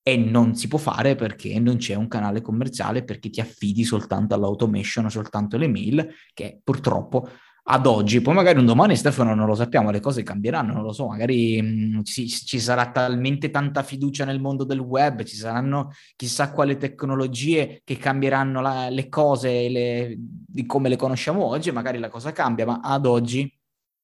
e 0.07 0.17
non 0.19 0.55
si 0.55 0.69
può 0.69 0.79
fare 0.79 1.15
perché 1.15 1.59
non 1.59 1.79
c'è 1.79 1.95
un 1.95 2.09
canale 2.09 2.43
commerciale 2.43 3.05
perché 3.05 3.31
ti 3.31 3.41
affidi 3.41 3.85
soltanto 3.85 4.35
all'automation, 4.35 5.11
soltanto 5.11 5.57
alle 5.57 5.69
mail, 5.69 6.07
che 6.35 6.61
purtroppo 6.63 7.27
ad 7.67 7.87
oggi, 7.87 8.21
poi 8.21 8.35
magari 8.35 8.59
un 8.59 8.67
domani 8.67 8.95
Stefano 8.95 9.35
non 9.35 9.47
lo 9.47 9.55
sappiamo, 9.55 9.91
le 9.91 10.01
cose 10.01 10.23
cambieranno, 10.23 10.75
non 10.75 10.83
lo 10.83 10.93
so, 10.93 11.07
magari 11.07 11.63
mh, 11.63 11.97
mm, 11.97 12.03
ci, 12.03 12.29
ci, 12.29 12.61
sarà 12.61 12.91
talmente 12.91 13.51
tanta 13.51 13.83
fiducia 13.83 14.27
nel 14.27 14.39
mondo 14.39 14.65
del 14.65 14.81
web, 14.81 15.23
ci 15.23 15.37
saranno 15.37 15.93
chissà 16.15 16.53
quali 16.53 16.77
tecnologie 16.77 17.81
che 17.83 17.97
cambieranno 17.97 18.61
la, 18.61 18.91
le 18.91 19.09
cose 19.09 19.69
le, 19.71 20.15
di 20.19 20.67
come 20.67 20.91
le 20.91 20.97
conosciamo 20.97 21.43
oggi, 21.45 21.71
magari 21.71 21.99
la 21.99 22.11
cosa 22.11 22.33
cambia, 22.33 22.67
ma 22.67 22.81
ad 22.83 23.07
oggi 23.07 23.51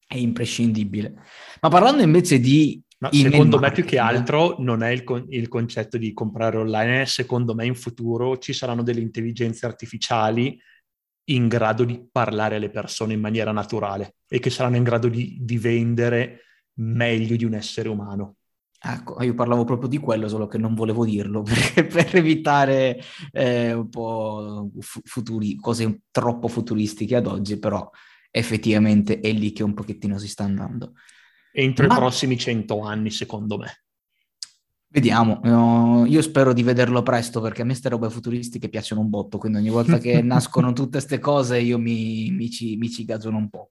è 0.07 0.17
imprescindibile. 0.17 1.15
Ma 1.61 1.69
parlando 1.69 2.03
invece 2.03 2.41
di... 2.41 2.83
Ma 3.01 3.09
secondo 3.13 3.59
me 3.59 3.73
più 3.73 3.85
che 3.85 3.99
altro 3.99 4.57
non 4.59 4.83
è 4.83 4.91
il, 4.91 5.05
con- 5.05 5.25
il 5.31 5.49
concetto 5.49 5.97
di 5.97 6.13
comprare 6.13 6.59
online, 6.59 7.07
secondo 7.07 7.55
me 7.55 7.65
in 7.65 7.75
futuro 7.75 8.37
ci 8.37 8.53
saranno 8.53 8.83
delle 8.83 9.01
intelligenze 9.01 9.65
artificiali 9.65 10.59
in 11.25 11.49
grado 11.49 11.85
di 11.85 12.07
parlare 12.11 12.57
alle 12.57 12.71
persone 12.71 13.13
in 13.13 13.21
maniera 13.21 13.53
naturale 13.53 14.17
e 14.29 14.39
che 14.39 14.51
saranno 14.51 14.77
in 14.77 14.83
grado 14.83 15.09
di, 15.09 15.39
di 15.41 15.59
vendere 15.59 16.41
meglio 16.75 17.37
di 17.37 17.45
un 17.45 17.55
essere 17.55 17.89
umano. 17.89 18.37
Ecco, 18.83 19.23
io 19.23 19.35
parlavo 19.35 19.65
proprio 19.65 19.91
di 19.91 19.99
quello, 19.99 20.27
solo 20.27 20.47
che 20.47 20.57
non 20.57 20.75
volevo 20.75 21.05
dirlo 21.05 21.43
perché, 21.45 21.85
per 21.85 22.17
evitare 22.17 22.99
eh, 23.31 23.75
un 23.75 23.89
po' 23.91 24.71
futuri, 24.81 25.57
cose 25.57 26.03
troppo 26.11 26.49
futuristiche 26.49 27.17
ad 27.17 27.27
oggi, 27.27 27.59
però 27.59 27.89
effettivamente 28.31 29.21
è 29.21 29.31
lì 29.33 29.53
che 29.53 29.63
un 29.63 29.75
pochettino 29.75 30.19
si 30.19 30.29
sta 30.29 30.45
andando. 30.45 30.95
Entro 31.53 31.87
Ma... 31.87 31.95
i 31.95 31.97
prossimi 31.99 32.39
cento 32.39 32.81
anni, 32.81 33.11
secondo 33.11 33.59
me. 33.59 33.83
Vediamo, 34.93 36.05
io 36.05 36.21
spero 36.21 36.53
di 36.53 36.65
vederlo 36.65 37.05
presto 37.05 37.41
perché 37.41 37.63
a 37.63 37.65
me 37.65 37.71
queste 37.71 37.89
robe 37.91 38.11
futuristiche 38.11 38.69
piacciono 38.69 39.01
un 39.01 39.09
botto, 39.09 39.39
quindi 39.39 39.59
ogni 39.59 39.69
volta 39.69 39.99
che 39.99 40.21
nascono 40.21 40.73
tutte 40.73 40.99
queste 40.99 41.21
cose 41.21 41.61
io 41.61 41.79
mi, 41.79 42.29
mi, 42.33 42.51
ci, 42.51 42.75
mi 42.77 42.91
ci 42.91 43.05
gazzono 43.05 43.37
un 43.37 43.49
po'. 43.49 43.71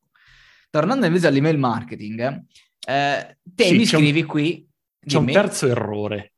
Tornando 0.70 1.06
invece 1.06 1.28
all'email 1.28 1.58
marketing, 1.58 2.46
eh, 2.88 3.38
te 3.44 3.64
sì, 3.66 3.76
mi 3.76 3.86
scrivi 3.86 4.22
un, 4.22 4.28
qui... 4.28 4.66
C'è 5.06 5.18
un 5.18 5.26
terzo 5.26 5.68
errore, 5.68 6.36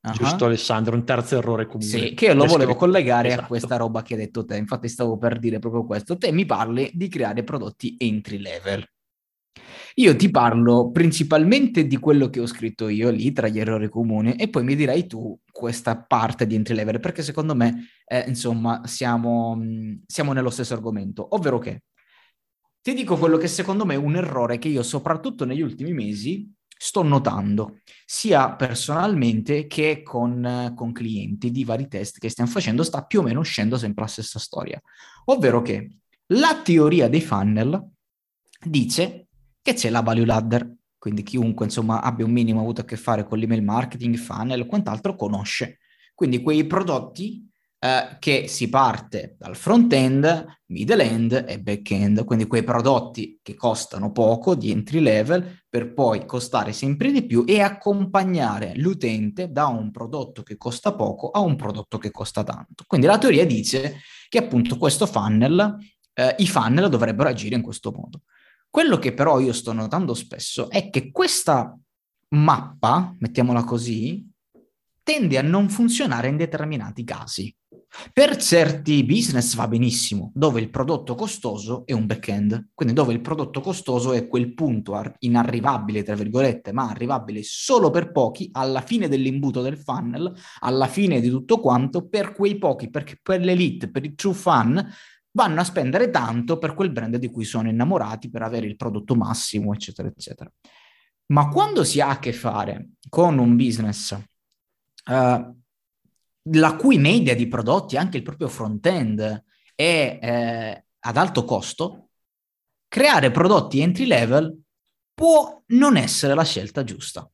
uh-huh. 0.00 0.12
giusto 0.14 0.46
Alessandro? 0.46 0.94
Un 0.94 1.04
terzo 1.04 1.36
errore 1.36 1.66
comune. 1.66 1.90
Sì, 1.90 2.14
che 2.14 2.26
io 2.26 2.34
lo 2.34 2.46
volevo 2.46 2.74
collegare 2.74 3.28
esatto. 3.28 3.42
a 3.42 3.46
questa 3.48 3.76
roba 3.76 4.00
che 4.00 4.14
hai 4.14 4.20
detto 4.20 4.46
te, 4.46 4.56
infatti 4.56 4.88
stavo 4.88 5.18
per 5.18 5.38
dire 5.38 5.58
proprio 5.58 5.84
questo. 5.84 6.16
Te 6.16 6.32
mi 6.32 6.46
parli 6.46 6.90
di 6.94 7.08
creare 7.08 7.44
prodotti 7.44 7.96
entry 7.98 8.38
level. 8.38 8.82
Io 9.96 10.16
ti 10.16 10.30
parlo 10.30 10.90
principalmente 10.90 11.86
di 11.86 11.98
quello 11.98 12.30
che 12.30 12.40
ho 12.40 12.46
scritto 12.46 12.88
io 12.88 13.10
lì 13.10 13.32
tra 13.32 13.48
gli 13.48 13.58
errori 13.58 13.88
comuni 13.88 14.34
e 14.36 14.48
poi 14.48 14.64
mi 14.64 14.74
dirai 14.74 15.06
tu 15.06 15.38
questa 15.50 16.02
parte 16.02 16.46
di 16.46 16.54
entry 16.54 16.74
level 16.74 16.98
perché 16.98 17.22
secondo 17.22 17.54
me, 17.54 17.88
eh, 18.06 18.24
insomma, 18.26 18.86
siamo, 18.86 19.60
siamo 20.06 20.32
nello 20.32 20.50
stesso 20.50 20.74
argomento, 20.74 21.34
ovvero 21.34 21.58
che 21.58 21.82
ti 22.80 22.94
dico 22.94 23.16
quello 23.16 23.36
che 23.36 23.48
secondo 23.48 23.84
me 23.84 23.94
è 23.94 23.98
un 23.98 24.16
errore 24.16 24.58
che 24.58 24.68
io 24.68 24.82
soprattutto 24.82 25.44
negli 25.44 25.60
ultimi 25.60 25.92
mesi 25.92 26.50
sto 26.82 27.02
notando, 27.04 27.78
sia 28.04 28.56
personalmente 28.56 29.68
che 29.68 30.02
con, 30.02 30.72
con, 30.74 30.90
clienti 30.90 31.52
di 31.52 31.62
vari 31.62 31.86
test 31.86 32.18
che 32.18 32.28
stiamo 32.28 32.50
facendo, 32.50 32.82
sta 32.82 33.04
più 33.04 33.20
o 33.20 33.22
meno 33.22 33.38
uscendo 33.38 33.78
sempre 33.78 34.02
la 34.02 34.08
stessa 34.08 34.40
storia. 34.40 34.82
Ovvero 35.26 35.62
che 35.62 35.98
la 36.32 36.60
teoria 36.60 37.08
dei 37.08 37.20
funnel 37.20 37.88
dice 38.64 39.21
che 39.62 39.74
c'è 39.74 39.88
la 39.88 40.00
value 40.00 40.26
ladder, 40.26 40.74
quindi 40.98 41.22
chiunque 41.22 41.64
insomma 41.64 42.00
abbia 42.00 42.24
un 42.24 42.32
minimo 42.32 42.60
avuto 42.60 42.82
a 42.82 42.84
che 42.84 42.96
fare 42.96 43.24
con 43.24 43.38
l'email 43.38 43.62
marketing, 43.62 44.16
funnel 44.16 44.60
o 44.60 44.66
quant'altro 44.66 45.14
conosce. 45.16 45.78
Quindi 46.14 46.42
quei 46.42 46.66
prodotti 46.66 47.48
eh, 47.84 48.16
che 48.20 48.46
si 48.46 48.68
parte 48.68 49.34
dal 49.36 49.56
front-end, 49.56 50.60
middle-end 50.66 51.46
e 51.48 51.58
back-end, 51.60 52.24
quindi 52.24 52.46
quei 52.46 52.62
prodotti 52.62 53.40
che 53.42 53.56
costano 53.56 54.12
poco 54.12 54.54
di 54.54 54.70
entry 54.70 55.00
level 55.00 55.64
per 55.68 55.92
poi 55.92 56.24
costare 56.24 56.72
sempre 56.72 57.10
di 57.10 57.26
più 57.26 57.42
e 57.44 57.60
accompagnare 57.60 58.74
l'utente 58.76 59.50
da 59.50 59.66
un 59.66 59.90
prodotto 59.90 60.44
che 60.44 60.56
costa 60.56 60.94
poco 60.94 61.30
a 61.30 61.40
un 61.40 61.56
prodotto 61.56 61.98
che 61.98 62.12
costa 62.12 62.44
tanto. 62.44 62.84
Quindi 62.86 63.08
la 63.08 63.18
teoria 63.18 63.44
dice 63.44 64.02
che 64.28 64.38
appunto 64.38 64.76
questo 64.76 65.06
funnel, 65.06 65.76
eh, 66.14 66.36
i 66.38 66.46
funnel 66.46 66.88
dovrebbero 66.88 67.28
agire 67.30 67.56
in 67.56 67.62
questo 67.62 67.90
modo. 67.90 68.20
Quello 68.72 68.98
che 68.98 69.12
però 69.12 69.38
io 69.38 69.52
sto 69.52 69.74
notando 69.74 70.14
spesso 70.14 70.70
è 70.70 70.88
che 70.88 71.10
questa 71.10 71.78
mappa, 72.30 73.14
mettiamola 73.18 73.64
così, 73.64 74.26
tende 75.02 75.36
a 75.36 75.42
non 75.42 75.68
funzionare 75.68 76.28
in 76.28 76.38
determinati 76.38 77.04
casi. 77.04 77.54
Per 78.10 78.34
certi 78.36 79.04
business 79.04 79.54
va 79.56 79.68
benissimo, 79.68 80.32
dove 80.34 80.62
il 80.62 80.70
prodotto 80.70 81.14
costoso 81.14 81.84
è 81.84 81.92
un 81.92 82.06
back-end, 82.06 82.70
quindi 82.72 82.94
dove 82.94 83.12
il 83.12 83.20
prodotto 83.20 83.60
costoso 83.60 84.14
è 84.14 84.26
quel 84.26 84.54
punto 84.54 84.98
inarrivabile, 85.18 86.02
tra 86.02 86.14
virgolette, 86.14 86.72
ma 86.72 86.88
arrivabile 86.88 87.42
solo 87.42 87.90
per 87.90 88.10
pochi, 88.10 88.48
alla 88.52 88.80
fine 88.80 89.06
dell'imbuto 89.06 89.60
del 89.60 89.76
funnel, 89.76 90.34
alla 90.60 90.86
fine 90.86 91.20
di 91.20 91.28
tutto 91.28 91.60
quanto, 91.60 92.08
per 92.08 92.32
quei 92.32 92.56
pochi, 92.56 92.88
perché 92.88 93.18
per 93.20 93.42
l'elite, 93.42 93.90
per 93.90 94.06
i 94.06 94.14
true 94.14 94.32
fan, 94.32 94.90
vanno 95.32 95.60
a 95.60 95.64
spendere 95.64 96.10
tanto 96.10 96.58
per 96.58 96.74
quel 96.74 96.90
brand 96.90 97.16
di 97.16 97.30
cui 97.30 97.44
sono 97.44 97.68
innamorati, 97.68 98.30
per 98.30 98.42
avere 98.42 98.66
il 98.66 98.76
prodotto 98.76 99.14
massimo, 99.14 99.72
eccetera, 99.72 100.08
eccetera. 100.08 100.50
Ma 101.26 101.48
quando 101.48 101.84
si 101.84 102.00
ha 102.00 102.10
a 102.10 102.18
che 102.18 102.32
fare 102.32 102.90
con 103.08 103.38
un 103.38 103.56
business 103.56 104.12
uh, 104.12 105.60
la 106.50 106.76
cui 106.76 106.98
media 106.98 107.34
di 107.34 107.48
prodotti, 107.48 107.96
anche 107.96 108.18
il 108.18 108.22
proprio 108.22 108.48
front-end, 108.48 109.44
è 109.74 110.18
eh, 110.20 110.84
ad 110.98 111.16
alto 111.16 111.44
costo, 111.44 112.10
creare 112.88 113.30
prodotti 113.30 113.80
entry 113.80 114.04
level 114.04 114.60
può 115.14 115.62
non 115.68 115.96
essere 115.96 116.34
la 116.34 116.44
scelta 116.44 116.84
giusta. 116.84 117.30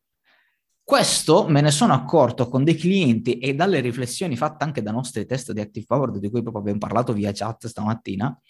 Questo 0.88 1.46
me 1.48 1.60
ne 1.60 1.70
sono 1.70 1.92
accorto 1.92 2.48
con 2.48 2.64
dei 2.64 2.74
clienti 2.74 3.36
e 3.36 3.54
dalle 3.54 3.80
riflessioni 3.80 4.38
fatte 4.38 4.64
anche 4.64 4.80
da 4.80 4.90
nostri 4.90 5.26
test 5.26 5.52
di 5.52 5.60
Active 5.60 5.84
Power, 5.86 6.12
di 6.12 6.30
cui 6.30 6.40
proprio 6.40 6.62
abbiamo 6.62 6.78
parlato 6.78 7.12
via 7.12 7.30
chat 7.30 7.66
stamattina, 7.66 8.40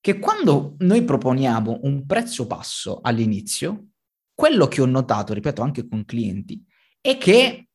che 0.00 0.18
quando 0.18 0.74
noi 0.78 1.04
proponiamo 1.04 1.78
un 1.84 2.06
prezzo 2.06 2.44
basso 2.46 2.98
all'inizio, 3.00 3.90
quello 4.34 4.66
che 4.66 4.80
ho 4.80 4.84
notato, 4.84 5.32
ripeto, 5.32 5.62
anche 5.62 5.86
con 5.86 6.04
clienti, 6.04 6.60
è 7.00 7.16
che 7.18 7.68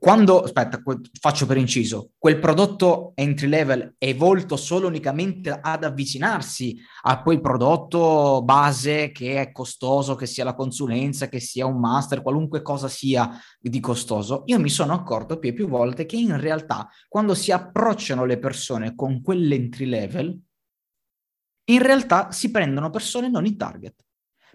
quando, 0.00 0.40
aspetta, 0.40 0.82
faccio 1.20 1.44
per 1.44 1.58
inciso, 1.58 2.12
quel 2.16 2.38
prodotto 2.38 3.12
entry 3.16 3.48
level 3.48 3.96
è 3.98 4.16
volto 4.16 4.56
solo 4.56 4.86
unicamente 4.86 5.50
ad 5.50 5.84
avvicinarsi 5.84 6.74
a 7.02 7.20
quel 7.20 7.42
prodotto 7.42 8.40
base 8.42 9.12
che 9.12 9.42
è 9.42 9.52
costoso, 9.52 10.14
che 10.14 10.24
sia 10.24 10.42
la 10.42 10.54
consulenza, 10.54 11.28
che 11.28 11.38
sia 11.38 11.66
un 11.66 11.78
master, 11.78 12.22
qualunque 12.22 12.62
cosa 12.62 12.88
sia 12.88 13.30
di 13.60 13.78
costoso, 13.78 14.44
io 14.46 14.58
mi 14.58 14.70
sono 14.70 14.94
accorto 14.94 15.38
più 15.38 15.50
e 15.50 15.52
più 15.52 15.68
volte 15.68 16.06
che 16.06 16.16
in 16.16 16.40
realtà 16.40 16.88
quando 17.06 17.34
si 17.34 17.52
approcciano 17.52 18.24
le 18.24 18.38
persone 18.38 18.94
con 18.94 19.20
quell'entry 19.20 19.84
level, 19.84 20.40
in 21.64 21.82
realtà 21.82 22.32
si 22.32 22.50
prendono 22.50 22.88
persone 22.88 23.28
non 23.28 23.44
in 23.44 23.58
target 23.58 24.02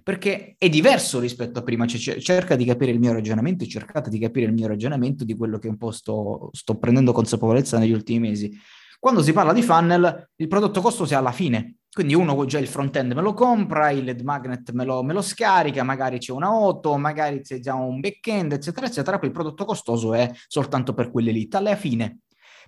perché 0.05 0.53
è 0.59 0.69
diverso 0.69 1.19
rispetto 1.19 1.57
a 1.57 1.63
prima, 1.63 1.87
cioè, 1.87 2.19
cerca 2.19 2.55
di 2.55 2.63
capire 2.63 2.91
il 2.91 2.99
mio 2.99 3.11
ragionamento, 3.11 3.65
cercate 3.65 4.11
di 4.11 4.19
capire 4.19 4.45
il 4.45 4.53
mio 4.53 4.67
ragionamento 4.67 5.25
di 5.25 5.35
quello 5.35 5.57
che 5.57 5.67
un 5.67 5.77
po' 5.77 5.89
sto, 5.89 6.51
sto 6.51 6.77
prendendo 6.77 7.11
consapevolezza 7.11 7.79
negli 7.79 7.91
ultimi 7.91 8.19
mesi. 8.19 8.55
Quando 8.99 9.23
si 9.23 9.33
parla 9.33 9.51
di 9.51 9.63
funnel, 9.63 10.29
il 10.35 10.47
prodotto 10.47 10.79
costoso 10.79 11.15
è 11.15 11.17
alla 11.17 11.31
fine, 11.31 11.77
quindi 11.91 12.13
uno 12.13 12.45
già 12.45 12.59
il 12.59 12.67
front-end 12.67 13.13
me 13.13 13.21
lo 13.23 13.33
compra, 13.33 13.89
il 13.89 14.03
lead 14.03 14.21
magnet 14.21 14.71
me 14.73 14.85
lo, 14.85 15.01
me 15.01 15.13
lo, 15.13 15.23
scarica, 15.23 15.81
magari 15.81 16.19
c'è 16.19 16.33
una 16.33 16.49
auto, 16.49 16.95
magari 16.97 17.41
c'è 17.41 17.57
già 17.57 17.73
un 17.73 17.99
back-end, 17.99 18.51
eccetera, 18.51 18.85
eccetera, 18.85 19.17
poi 19.17 19.29
il 19.29 19.33
prodotto 19.33 19.65
costoso 19.65 20.13
è 20.13 20.31
soltanto 20.47 20.93
per 20.93 21.09
quell'elite. 21.09 21.57
Alla 21.57 21.75
fine 21.75 22.19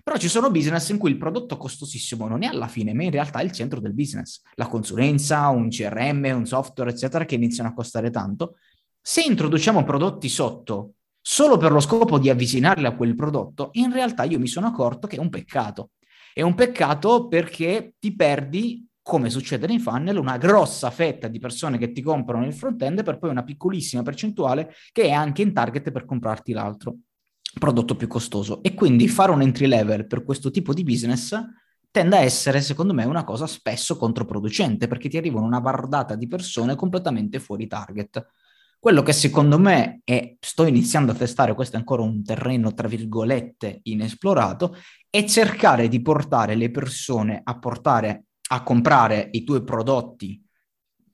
però 0.08 0.18
ci 0.18 0.28
sono 0.28 0.50
business 0.50 0.88
in 0.88 0.96
cui 0.96 1.10
il 1.10 1.18
prodotto 1.18 1.58
costosissimo 1.58 2.26
non 2.28 2.42
è 2.42 2.46
alla 2.46 2.66
fine, 2.66 2.94
ma 2.94 3.02
in 3.02 3.10
realtà 3.10 3.40
è 3.40 3.44
il 3.44 3.52
centro 3.52 3.78
del 3.78 3.92
business. 3.92 4.40
La 4.54 4.66
consulenza, 4.66 5.48
un 5.48 5.68
CRM, 5.68 6.32
un 6.34 6.46
software, 6.46 6.92
eccetera, 6.92 7.26
che 7.26 7.34
iniziano 7.34 7.68
a 7.68 7.74
costare 7.74 8.08
tanto. 8.08 8.54
Se 9.02 9.20
introduciamo 9.20 9.84
prodotti 9.84 10.30
sotto 10.30 10.94
solo 11.20 11.58
per 11.58 11.72
lo 11.72 11.80
scopo 11.80 12.18
di 12.18 12.30
avvicinarli 12.30 12.86
a 12.86 12.96
quel 12.96 13.14
prodotto, 13.14 13.68
in 13.72 13.92
realtà 13.92 14.22
io 14.22 14.38
mi 14.38 14.46
sono 14.46 14.68
accorto 14.68 15.06
che 15.06 15.16
è 15.16 15.20
un 15.20 15.28
peccato. 15.28 15.90
È 16.32 16.40
un 16.40 16.54
peccato 16.54 17.28
perché 17.28 17.92
ti 17.98 18.16
perdi 18.16 18.88
come 19.02 19.28
succede 19.28 19.66
nei 19.66 19.78
funnel, 19.78 20.16
una 20.16 20.38
grossa 20.38 20.90
fetta 20.90 21.28
di 21.28 21.38
persone 21.38 21.76
che 21.76 21.92
ti 21.92 22.00
comprano 22.00 22.46
il 22.46 22.54
front-end 22.54 23.02
per 23.02 23.18
poi 23.18 23.28
una 23.28 23.44
piccolissima 23.44 24.00
percentuale 24.00 24.72
che 24.90 25.02
è 25.02 25.10
anche 25.10 25.42
in 25.42 25.52
target 25.52 25.90
per 25.90 26.06
comprarti 26.06 26.52
l'altro 26.52 26.96
prodotto 27.58 27.96
più 27.96 28.06
costoso. 28.06 28.62
E 28.62 28.74
quindi 28.74 29.08
fare 29.08 29.30
un 29.30 29.42
entry 29.42 29.66
level 29.66 30.06
per 30.06 30.24
questo 30.24 30.50
tipo 30.50 30.74
di 30.74 30.82
business 30.82 31.38
tende 31.90 32.16
a 32.16 32.20
essere, 32.20 32.60
secondo 32.60 32.92
me, 32.92 33.04
una 33.04 33.24
cosa 33.24 33.46
spesso 33.46 33.96
controproducente 33.96 34.86
perché 34.86 35.08
ti 35.08 35.16
arrivano 35.16 35.46
una 35.46 35.60
bardata 35.60 36.14
di 36.14 36.26
persone 36.26 36.76
completamente 36.76 37.38
fuori 37.40 37.66
target. 37.66 38.26
Quello 38.78 39.02
che 39.02 39.12
secondo 39.12 39.58
me, 39.58 40.02
e 40.04 40.36
sto 40.40 40.64
iniziando 40.64 41.10
a 41.12 41.14
testare, 41.14 41.54
questo 41.54 41.76
è 41.76 41.78
ancora 41.78 42.02
un 42.02 42.22
terreno, 42.22 42.74
tra 42.74 42.86
virgolette, 42.86 43.80
inesplorato, 43.84 44.76
è 45.10 45.24
cercare 45.24 45.88
di 45.88 46.00
portare 46.00 46.54
le 46.54 46.70
persone 46.70 47.40
a 47.42 47.58
portare 47.58 48.24
a 48.50 48.62
comprare 48.62 49.28
i 49.32 49.44
tuoi 49.44 49.62
prodotti 49.62 50.42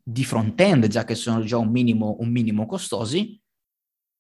di 0.03 0.25
front-end, 0.25 0.87
già 0.87 1.05
che 1.05 1.15
sono 1.15 1.43
già 1.43 1.57
un 1.57 1.71
minimo, 1.71 2.17
un 2.21 2.31
minimo 2.31 2.67
costosi, 2.67 3.41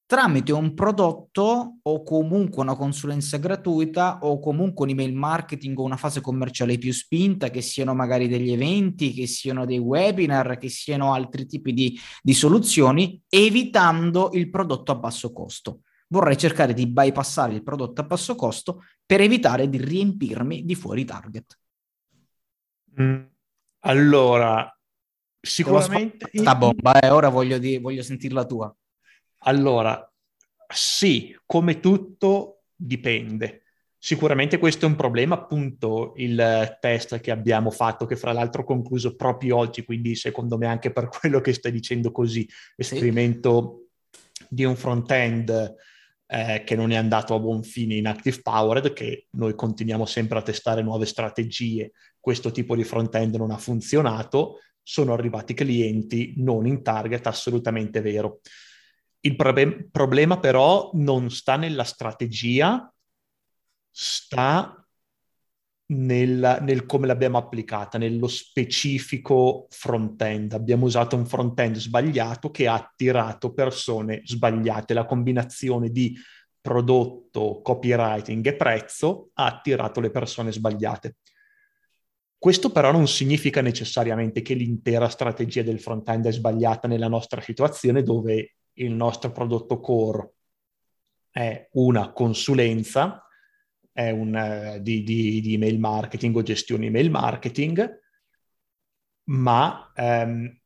tramite 0.06 0.52
un 0.52 0.74
prodotto 0.74 1.78
o 1.80 2.02
comunque 2.02 2.62
una 2.62 2.76
consulenza 2.76 3.38
gratuita 3.38 4.18
o 4.22 4.38
comunque 4.38 4.84
un 4.84 4.90
email 4.90 5.14
marketing 5.14 5.78
o 5.78 5.82
una 5.82 5.96
fase 5.96 6.20
commerciale 6.20 6.78
più 6.78 6.92
spinta, 6.92 7.48
che 7.48 7.62
siano 7.62 7.94
magari 7.94 8.28
degli 8.28 8.52
eventi, 8.52 9.12
che 9.12 9.26
siano 9.26 9.64
dei 9.64 9.78
webinar, 9.78 10.58
che 10.58 10.68
siano 10.68 11.14
altri 11.14 11.46
tipi 11.46 11.72
di, 11.72 11.98
di 12.22 12.34
soluzioni, 12.34 13.20
evitando 13.28 14.30
il 14.34 14.50
prodotto 14.50 14.92
a 14.92 14.96
basso 14.96 15.32
costo. 15.32 15.80
Vorrei 16.08 16.36
cercare 16.36 16.74
di 16.74 16.86
bypassare 16.86 17.54
il 17.54 17.62
prodotto 17.62 18.02
a 18.02 18.04
basso 18.04 18.34
costo 18.34 18.82
per 19.06 19.20
evitare 19.20 19.68
di 19.68 19.78
riempirmi 19.78 20.64
di 20.64 20.74
fuori 20.74 21.04
target. 21.04 21.58
Mm. 23.00 23.22
Allora, 23.80 24.78
sicuramente... 25.40 26.28
Sta 26.32 26.54
bomba, 26.54 27.00
eh, 27.00 27.08
ora 27.08 27.30
voglio, 27.30 27.58
di, 27.58 27.78
voglio 27.78 28.02
sentirla 28.02 28.40
la 28.40 28.46
tua. 28.46 28.76
Allora, 29.46 30.11
sì, 30.72 31.37
come 31.46 31.80
tutto 31.80 32.64
dipende. 32.74 33.62
Sicuramente 33.98 34.59
questo 34.59 34.85
è 34.85 34.88
un 34.88 34.96
problema, 34.96 35.35
appunto, 35.35 36.12
il 36.16 36.76
test 36.80 37.20
che 37.20 37.30
abbiamo 37.30 37.70
fatto, 37.70 38.04
che 38.04 38.16
fra 38.16 38.33
l'altro 38.33 38.62
ho 38.62 38.64
concluso 38.64 39.16
proprio 39.16 39.57
oggi, 39.57 39.85
quindi 39.85 40.14
secondo 40.14 40.59
me 40.59 40.66
anche 40.66 40.92
per 40.92 41.09
quello 41.20 41.40
che 41.40 41.52
stai 41.54 41.72
dicendo 41.72 42.11
così, 42.11 42.46
esperimento 42.76 43.88
sì. 44.11 44.44
di 44.50 44.64
un 44.64 44.76
front-end 44.76 45.74
eh, 46.26 46.62
che 46.64 46.74
non 46.74 46.90
è 46.90 46.96
andato 46.96 47.35
a 47.35 47.38
buon 47.38 47.62
fine 47.62 47.94
in 47.94 48.07
Active 48.07 48.40
Powered, 48.42 48.92
che 48.92 49.26
noi 49.33 49.54
continuiamo 49.54 50.04
sempre 50.04 50.38
a 50.38 50.42
testare 50.42 50.83
nuove 50.83 51.07
strategie, 51.07 51.92
questo 52.20 52.50
tipo 52.50 52.76
di 52.76 52.85
front-end 52.85 53.37
non 53.37 53.50
ha 53.50 53.59
funzionato, 53.59 54.59
sono 54.83 55.12
arrivati 55.14 55.54
clienti 55.54 56.35
non 56.38 56.66
in 56.66 56.83
target, 56.83 57.26
assolutamente 57.26 58.00
vero. 58.00 58.40
Il 59.26 59.37
prob- 59.37 59.88
problema 59.90 60.38
però 60.38 60.90
non 60.94 61.30
sta 61.30 61.56
nella 61.56 61.84
strategia, 61.84 62.92
sta 63.90 64.87
nel, 65.87 66.58
nel, 66.60 66.84
come 66.84 67.06
l'abbiamo 67.06 67.38
applicata, 67.38 67.96
nello 67.96 68.28
specifico 68.28 69.66
front-end. 69.70 70.52
Abbiamo 70.52 70.84
usato 70.84 71.16
un 71.16 71.24
front-end 71.24 71.76
sbagliato 71.76 72.50
che 72.50 72.66
ha 72.66 72.74
attirato 72.74 73.54
persone 73.54 74.20
sbagliate. 74.24 74.92
La 74.92 75.06
combinazione 75.06 75.88
di 75.88 76.14
prodotto, 76.60 77.60
copywriting 77.62 78.46
e 78.46 78.56
prezzo 78.56 79.30
ha 79.34 79.46
attirato 79.46 80.00
le 80.00 80.10
persone 80.10 80.52
sbagliate. 80.52 81.16
Questo 82.37 82.70
però 82.70 82.92
non 82.92 83.08
significa 83.08 83.62
necessariamente 83.62 84.42
che 84.42 84.52
l'intera 84.52 85.08
strategia 85.08 85.62
del 85.62 85.80
front-end 85.80 86.26
è 86.26 86.32
sbagliata 86.32 86.88
nella 86.88 87.08
nostra 87.08 87.40
situazione 87.40 88.02
dove 88.02 88.56
il 88.74 88.92
nostro 88.92 89.32
prodotto 89.32 89.80
core 89.80 90.32
è 91.30 91.68
una 91.72 92.12
consulenza 92.12 93.24
è 93.94 94.10
un, 94.10 94.34
uh, 94.34 94.82
di, 94.82 95.04
di, 95.04 95.40
di, 95.40 95.54
email 95.54 95.78
marketing 95.78 96.34
o 96.34 96.42
gestione 96.42 96.87
email 96.87 97.10
marketing, 97.10 98.00
ma 99.26 99.92
um, 99.96 100.60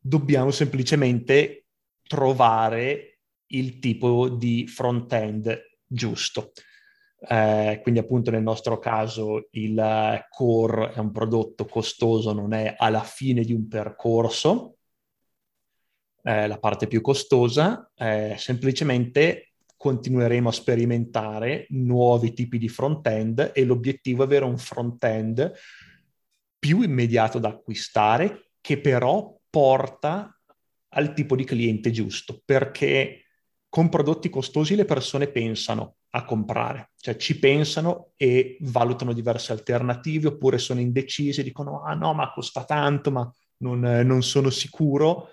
dobbiamo 0.00 0.50
semplicemente 0.50 1.66
trovare 2.02 3.20
il 3.52 3.78
tipo 3.78 4.28
di 4.28 4.66
front-end 4.66 5.78
giusto. 5.86 6.52
Eh, 7.22 7.78
quindi 7.82 8.00
appunto 8.00 8.30
nel 8.30 8.42
nostro 8.42 8.78
caso 8.78 9.48
il 9.52 10.24
core 10.30 10.92
è 10.92 10.98
un 10.98 11.12
prodotto 11.12 11.66
costoso, 11.66 12.32
non 12.32 12.52
è 12.52 12.74
alla 12.76 13.04
fine 13.04 13.42
di 13.44 13.52
un 13.52 13.68
percorso, 13.68 14.78
eh, 16.22 16.46
la 16.46 16.58
parte 16.58 16.86
più 16.86 17.00
costosa, 17.00 17.90
eh, 17.94 18.34
semplicemente 18.38 19.52
continueremo 19.76 20.50
a 20.50 20.52
sperimentare 20.52 21.66
nuovi 21.70 22.34
tipi 22.34 22.58
di 22.58 22.68
front-end 22.68 23.52
e 23.54 23.64
l'obiettivo 23.64 24.22
è 24.22 24.26
avere 24.26 24.44
un 24.44 24.58
front-end 24.58 25.52
più 26.58 26.82
immediato 26.82 27.38
da 27.38 27.48
acquistare 27.48 28.50
che 28.60 28.78
però 28.78 29.34
porta 29.48 30.38
al 30.90 31.14
tipo 31.14 31.34
di 31.34 31.44
cliente 31.44 31.90
giusto, 31.90 32.42
perché 32.44 33.24
con 33.70 33.88
prodotti 33.88 34.28
costosi 34.28 34.74
le 34.74 34.84
persone 34.84 35.28
pensano 35.28 35.96
a 36.10 36.24
comprare, 36.24 36.90
cioè 36.96 37.16
ci 37.16 37.38
pensano 37.38 38.10
e 38.16 38.58
valutano 38.60 39.12
diverse 39.12 39.52
alternative 39.52 40.28
oppure 40.28 40.58
sono 40.58 40.80
indecisi, 40.80 41.42
dicono 41.42 41.82
ah 41.84 41.94
no 41.94 42.12
ma 42.12 42.32
costa 42.32 42.64
tanto 42.64 43.10
ma 43.10 43.32
non, 43.58 43.84
eh, 43.86 44.02
non 44.02 44.22
sono 44.22 44.50
sicuro 44.50 45.28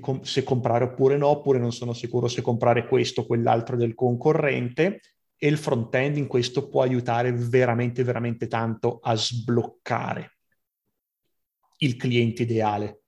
com- 0.00 0.22
se 0.22 0.42
comprare 0.42 0.84
oppure 0.84 1.16
no, 1.16 1.28
oppure 1.28 1.58
non 1.58 1.72
sono 1.72 1.92
sicuro 1.92 2.28
se 2.28 2.42
comprare 2.42 2.86
questo 2.86 3.22
o 3.22 3.26
quell'altro 3.26 3.76
del 3.76 3.94
concorrente 3.94 5.00
e 5.36 5.48
il 5.48 5.56
front-end 5.56 6.16
in 6.16 6.26
questo 6.26 6.68
può 6.68 6.82
aiutare 6.82 7.32
veramente, 7.32 8.02
veramente 8.02 8.46
tanto 8.46 8.98
a 9.00 9.14
sbloccare 9.14 10.36
il 11.78 11.96
cliente 11.96 12.42
ideale 12.42 13.02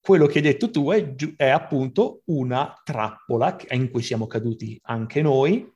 quello 0.00 0.26
che 0.26 0.38
hai 0.38 0.44
detto 0.44 0.70
tu 0.70 0.90
è, 0.90 1.14
è 1.36 1.48
appunto 1.48 2.22
una 2.26 2.74
trappola 2.82 3.56
in 3.70 3.90
cui 3.90 4.02
siamo 4.02 4.26
caduti 4.26 4.78
anche 4.84 5.20
noi 5.20 5.70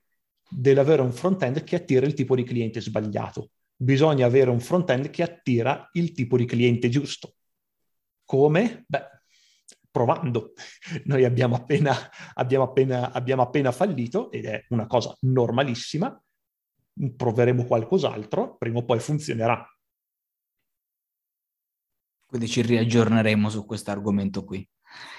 dell'avere 0.49 1.03
un 1.03 1.13
front-end 1.13 1.63
che 1.63 1.77
attira 1.77 2.07
il 2.07 2.15
tipo 2.15 2.35
di 2.35 2.43
cliente 2.43 2.81
sbagliato. 2.81 3.51
Bisogna 3.77 4.25
avere 4.25 4.51
un 4.51 4.61
front-end 4.61 5.11
che 5.11 5.23
attira 5.23 5.89
il 5.93 6.13
tipo 6.13 6.39
di 6.39 6.47
cliente 6.47 6.89
giusto. 6.89 7.35
Come? 8.25 8.85
Beh, 8.87 9.14
provando. 9.95 10.55
Noi 11.07 11.25
abbiamo 11.25 11.55
appena, 11.55 11.95
abbiamo 12.35 12.65
appena, 12.65 13.13
abbiamo 13.13 13.43
appena 13.43 13.71
fallito 13.71 14.33
ed 14.33 14.47
è 14.47 14.65
una 14.71 14.89
cosa 14.89 15.17
normalissima. 15.21 16.21
Proveremo 17.17 17.65
qualcos'altro, 17.65 18.57
prima 18.57 18.79
o 18.79 18.85
poi 18.85 18.99
funzionerà. 18.99 19.65
Quindi 22.27 22.49
ci 22.49 22.63
riaggiorneremo 22.63 23.49
su 23.49 23.65
questo 23.65 23.93
argomento 23.93 24.45
qui. 24.45 24.69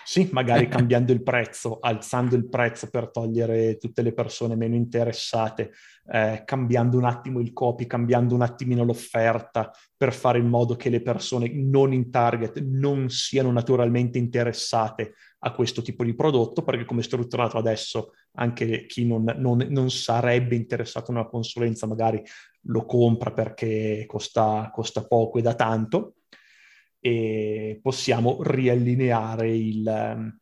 Sì, 0.07 0.29
magari 0.31 0.67
cambiando 0.69 1.11
il 1.11 1.23
prezzo, 1.23 1.79
alzando 1.79 2.35
il 2.35 2.47
prezzo 2.47 2.89
per 2.89 3.09
togliere 3.09 3.77
tutte 3.77 4.03
le 4.03 4.13
persone 4.13 4.55
meno 4.55 4.75
interessate, 4.75 5.71
eh, 6.11 6.43
cambiando 6.45 6.97
un 6.97 7.05
attimo 7.05 7.39
il 7.39 7.53
copy, 7.53 7.87
cambiando 7.87 8.35
un 8.35 8.43
attimino 8.43 8.83
l'offerta 8.83 9.71
per 9.97 10.13
fare 10.13 10.37
in 10.37 10.47
modo 10.47 10.75
che 10.75 10.89
le 10.89 11.01
persone 11.01 11.51
non 11.53 11.91
in 11.91 12.11
target 12.11 12.59
non 12.59 13.09
siano 13.09 13.51
naturalmente 13.51 14.19
interessate 14.19 15.15
a 15.39 15.51
questo 15.51 15.81
tipo 15.81 16.03
di 16.03 16.13
prodotto, 16.13 16.63
perché 16.63 16.85
come 16.85 17.01
è 17.01 17.03
strutturato 17.03 17.57
adesso 17.57 18.11
anche 18.33 18.85
chi 18.85 19.05
non, 19.07 19.23
non, 19.37 19.65
non 19.69 19.89
sarebbe 19.89 20.55
interessato 20.55 21.11
a 21.11 21.15
una 21.15 21.27
consulenza 21.27 21.87
magari 21.87 22.21
lo 22.67 22.85
compra 22.85 23.31
perché 23.31 24.05
costa, 24.07 24.69
costa 24.71 25.05
poco 25.05 25.39
e 25.39 25.41
da 25.41 25.55
tanto 25.55 26.15
e 27.05 27.79
possiamo 27.83 28.41
riallineare 28.41 29.55
il, 29.55 29.87
ehm, 29.87 30.37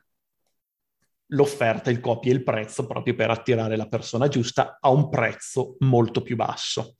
l'offerta, 1.31 1.89
il 1.89 1.99
copy 1.99 2.29
e 2.29 2.31
il 2.31 2.43
prezzo 2.43 2.87
proprio 2.87 3.15
per 3.15 3.29
attirare 3.29 3.75
la 3.75 3.89
persona 3.89 4.29
giusta 4.29 4.77
a 4.79 4.89
un 4.89 5.09
prezzo 5.09 5.75
molto 5.79 6.21
più 6.21 6.37
basso. 6.37 6.95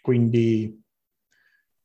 Quindi 0.00 0.80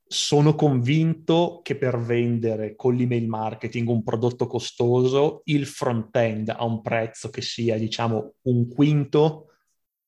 sono 0.05 0.53
convinto 0.53 1.61
che 1.63 1.75
per 1.75 1.97
vendere 1.97 2.75
con 2.75 2.93
l'email 2.93 3.27
marketing 3.27 3.89
un 3.89 4.03
prodotto 4.03 4.45
costoso, 4.45 5.41
il 5.45 5.65
front-end 5.65 6.49
a 6.49 6.63
un 6.65 6.81
prezzo 6.81 7.31
che 7.31 7.41
sia, 7.41 7.79
diciamo, 7.79 8.35
un 8.41 8.67
quinto, 8.67 9.47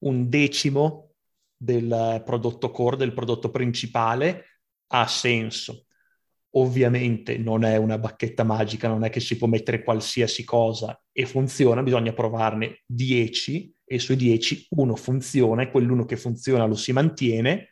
un 0.04 0.30
decimo 0.30 1.14
del 1.58 2.22
prodotto 2.24 2.70
core, 2.70 2.98
del 2.98 3.14
prodotto 3.14 3.50
principale, 3.50 4.60
ha 4.90 5.08
senso. 5.08 5.86
Ovviamente 6.56 7.38
non 7.38 7.64
è 7.64 7.78
una 7.78 7.98
bacchetta 7.98 8.44
magica, 8.44 8.88
non 8.88 9.04
è 9.04 9.10
che 9.10 9.20
si 9.20 9.38
può 9.38 9.48
mettere 9.48 9.84
qualsiasi 9.84 10.44
cosa 10.44 11.02
e 11.12 11.26
funziona, 11.26 11.82
bisogna 11.82 12.14
provarne 12.14 12.84
10 12.86 13.74
e 13.86 14.00
sui 14.00 14.16
10 14.16 14.68
uno 14.72 14.96
funziona 14.96 15.64
e 15.64 15.72
quell'uno 15.72 16.06
che 16.06 16.16
funziona 16.16 16.66
lo 16.66 16.76
si 16.76 16.92
mantiene 16.92 17.70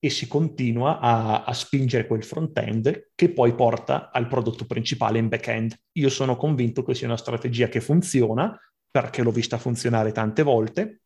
e 0.00 0.10
si 0.10 0.28
continua 0.28 1.00
a, 1.00 1.44
a 1.44 1.52
spingere 1.52 2.06
quel 2.06 2.22
front-end 2.22 3.10
che 3.14 3.32
poi 3.32 3.54
porta 3.54 4.10
al 4.10 4.28
prodotto 4.28 4.64
principale 4.64 5.18
in 5.18 5.28
back-end. 5.28 5.76
Io 5.92 6.08
sono 6.08 6.36
convinto 6.36 6.84
che 6.84 6.94
sia 6.94 7.08
una 7.08 7.16
strategia 7.16 7.68
che 7.68 7.80
funziona 7.80 8.56
perché 8.90 9.22
l'ho 9.22 9.32
vista 9.32 9.58
funzionare 9.58 10.12
tante 10.12 10.42
volte. 10.42 11.02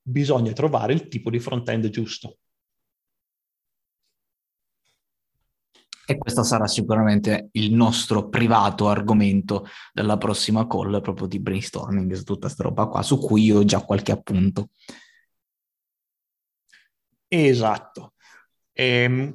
Bisogna 0.00 0.52
trovare 0.52 0.94
il 0.94 1.08
tipo 1.08 1.30
di 1.30 1.38
front-end 1.38 1.88
giusto. 1.90 2.38
E 6.12 6.18
questo 6.18 6.42
sarà 6.42 6.66
sicuramente 6.66 7.48
il 7.52 7.72
nostro 7.72 8.28
privato 8.28 8.90
argomento 8.90 9.66
della 9.94 10.18
prossima 10.18 10.66
call, 10.66 11.00
proprio 11.00 11.26
di 11.26 11.40
brainstorming 11.40 12.12
su 12.12 12.24
tutta 12.24 12.40
questa 12.40 12.64
roba 12.64 12.84
qua, 12.84 13.02
su 13.02 13.18
cui 13.18 13.44
io 13.44 13.60
ho 13.60 13.64
già 13.64 13.80
qualche 13.80 14.12
appunto. 14.12 14.68
Esatto. 17.26 18.12
Ehm, 18.74 19.34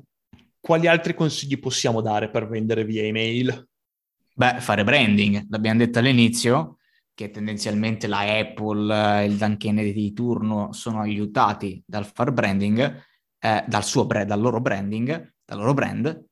quali 0.59 0.85
altri 0.85 1.15
consigli 1.15 1.57
possiamo 1.57 2.01
dare 2.01 2.29
per 2.29 2.47
vendere 2.47 2.85
via 2.85 3.01
email? 3.01 3.67
Beh, 4.35 4.59
fare 4.59 4.83
branding, 4.83 5.47
l'abbiamo 5.49 5.79
detto 5.79 5.97
all'inizio, 5.97 6.77
che 7.15 7.31
tendenzialmente 7.31 8.05
la 8.05 8.19
Apple 8.19 9.21
e 9.21 9.25
il 9.25 9.37
Dan 9.37 9.57
Kennedy 9.57 9.93
di 9.93 10.13
turno 10.13 10.71
sono 10.73 11.01
aiutati 11.01 11.81
dal 11.87 12.05
fare 12.05 12.31
branding, 12.31 13.03
eh, 13.39 13.65
dal, 13.67 13.83
suo, 13.83 14.03
dal 14.03 14.39
loro 14.39 14.61
branding, 14.61 15.33
dal 15.43 15.57
loro 15.57 15.73
brand, 15.73 16.25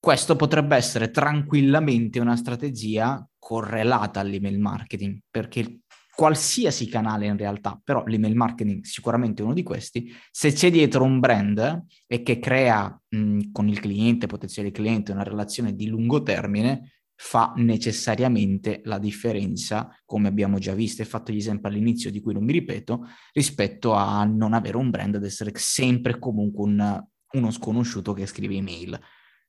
questo 0.00 0.34
potrebbe 0.34 0.76
essere 0.76 1.10
tranquillamente 1.10 2.18
una 2.20 2.34
strategia 2.34 3.24
correlata 3.38 4.20
all'email 4.20 4.58
marketing, 4.58 5.20
perché 5.30 5.80
qualsiasi 6.14 6.88
canale 6.88 7.26
in 7.26 7.36
realtà, 7.36 7.80
però 7.82 8.04
l'email 8.06 8.34
marketing 8.34 8.82
sicuramente 8.84 9.42
è 9.42 9.44
uno 9.44 9.54
di 9.54 9.62
questi, 9.62 10.10
se 10.30 10.52
c'è 10.52 10.70
dietro 10.70 11.04
un 11.04 11.20
brand 11.20 11.84
e 12.06 12.22
che 12.22 12.38
crea 12.38 12.98
mh, 13.08 13.52
con 13.52 13.68
il 13.68 13.78
cliente, 13.78 14.26
potenziale 14.26 14.70
cliente, 14.70 15.12
una 15.12 15.22
relazione 15.22 15.74
di 15.74 15.86
lungo 15.86 16.22
termine, 16.22 17.00
fa 17.14 17.52
necessariamente 17.56 18.80
la 18.84 18.98
differenza, 18.98 19.94
come 20.06 20.28
abbiamo 20.28 20.58
già 20.58 20.72
visto 20.72 21.02
e 21.02 21.04
fatto 21.04 21.32
gli 21.32 21.36
esempi 21.36 21.66
all'inizio 21.66 22.10
di 22.10 22.20
cui 22.20 22.32
non 22.32 22.44
mi 22.44 22.52
ripeto, 22.52 23.06
rispetto 23.32 23.92
a 23.92 24.24
non 24.24 24.54
avere 24.54 24.78
un 24.78 24.88
brand 24.88 25.16
ed 25.16 25.24
essere 25.24 25.52
sempre 25.54 26.18
comunque 26.18 26.64
un, 26.64 27.04
uno 27.32 27.50
sconosciuto 27.50 28.14
che 28.14 28.24
scrive 28.24 28.54
email. 28.54 28.98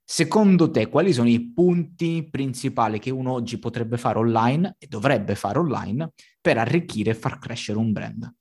Secondo 0.03 0.69
te, 0.69 0.87
quali 0.87 1.13
sono 1.13 1.29
i 1.29 1.51
punti 1.53 2.27
principali 2.29 2.99
che 2.99 3.09
uno 3.09 3.31
oggi 3.31 3.59
potrebbe 3.59 3.97
fare 3.97 4.17
online 4.19 4.75
e 4.77 4.87
dovrebbe 4.87 5.35
fare 5.35 5.57
online 5.57 6.11
per 6.41 6.57
arricchire 6.57 7.11
e 7.11 7.15
far 7.15 7.39
crescere 7.39 7.77
un 7.77 7.91
brand? 7.91 8.33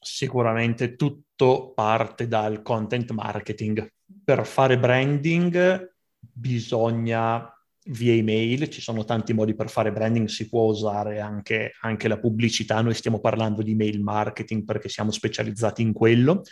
Sicuramente 0.00 0.96
tutto 0.96 1.72
parte 1.74 2.26
dal 2.26 2.62
content 2.62 3.10
marketing. 3.12 3.92
Per 4.24 4.46
fare 4.46 4.78
branding 4.78 5.94
bisogna 6.18 7.48
via 7.84 8.12
email, 8.12 8.68
ci 8.68 8.80
sono 8.80 9.04
tanti 9.04 9.32
modi 9.32 9.54
per 9.54 9.70
fare 9.70 9.92
branding, 9.92 10.28
si 10.28 10.48
può 10.48 10.64
usare 10.64 11.20
anche, 11.20 11.72
anche 11.80 12.08
la 12.08 12.18
pubblicità, 12.18 12.80
noi 12.80 12.94
stiamo 12.94 13.20
parlando 13.20 13.62
di 13.62 13.72
email 13.72 14.00
marketing 14.00 14.64
perché 14.64 14.88
siamo 14.88 15.10
specializzati 15.10 15.82
in 15.82 15.92
quello 15.92 16.42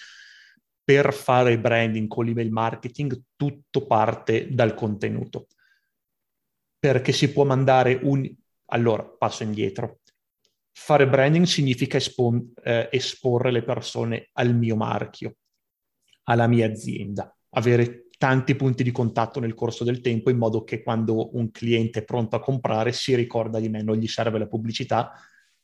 per 0.89 1.13
fare 1.13 1.59
branding 1.59 2.09
con 2.09 2.25
l'email 2.25 2.51
marketing 2.51 3.25
tutto 3.37 3.87
parte 3.87 4.49
dal 4.55 4.73
contenuto. 4.73 5.49
Perché 6.79 7.13
si 7.13 7.31
può 7.31 7.45
mandare 7.45 8.01
un... 8.05 8.27
Allora, 8.71 9.05
passo 9.05 9.43
indietro. 9.43 10.01
Fare 10.73 11.07
branding 11.07 11.45
significa 11.45 11.99
espon- 11.99 12.55
eh, 12.65 12.89
esporre 12.91 13.51
le 13.51 13.65
persone 13.65 14.31
al 14.33 14.55
mio 14.55 14.77
marchio, 14.77 15.37
alla 16.23 16.47
mia 16.47 16.65
azienda, 16.65 17.37
avere 17.51 18.07
tanti 18.17 18.55
punti 18.55 18.83
di 18.83 18.91
contatto 18.91 19.41
nel 19.41 19.53
corso 19.53 19.85
del 19.85 20.01
tempo 20.01 20.31
in 20.31 20.39
modo 20.39 20.65
che 20.65 20.83
quando 20.83 21.37
un 21.37 21.51
cliente 21.51 21.99
è 21.99 22.05
pronto 22.05 22.35
a 22.35 22.41
comprare 22.41 22.93
si 22.93 23.15
ricorda 23.15 23.61
di 23.61 23.69
me, 23.69 23.83
non 23.83 23.97
gli 23.97 24.09
serve 24.09 24.39
la 24.39 24.49
pubblicità, 24.49 25.13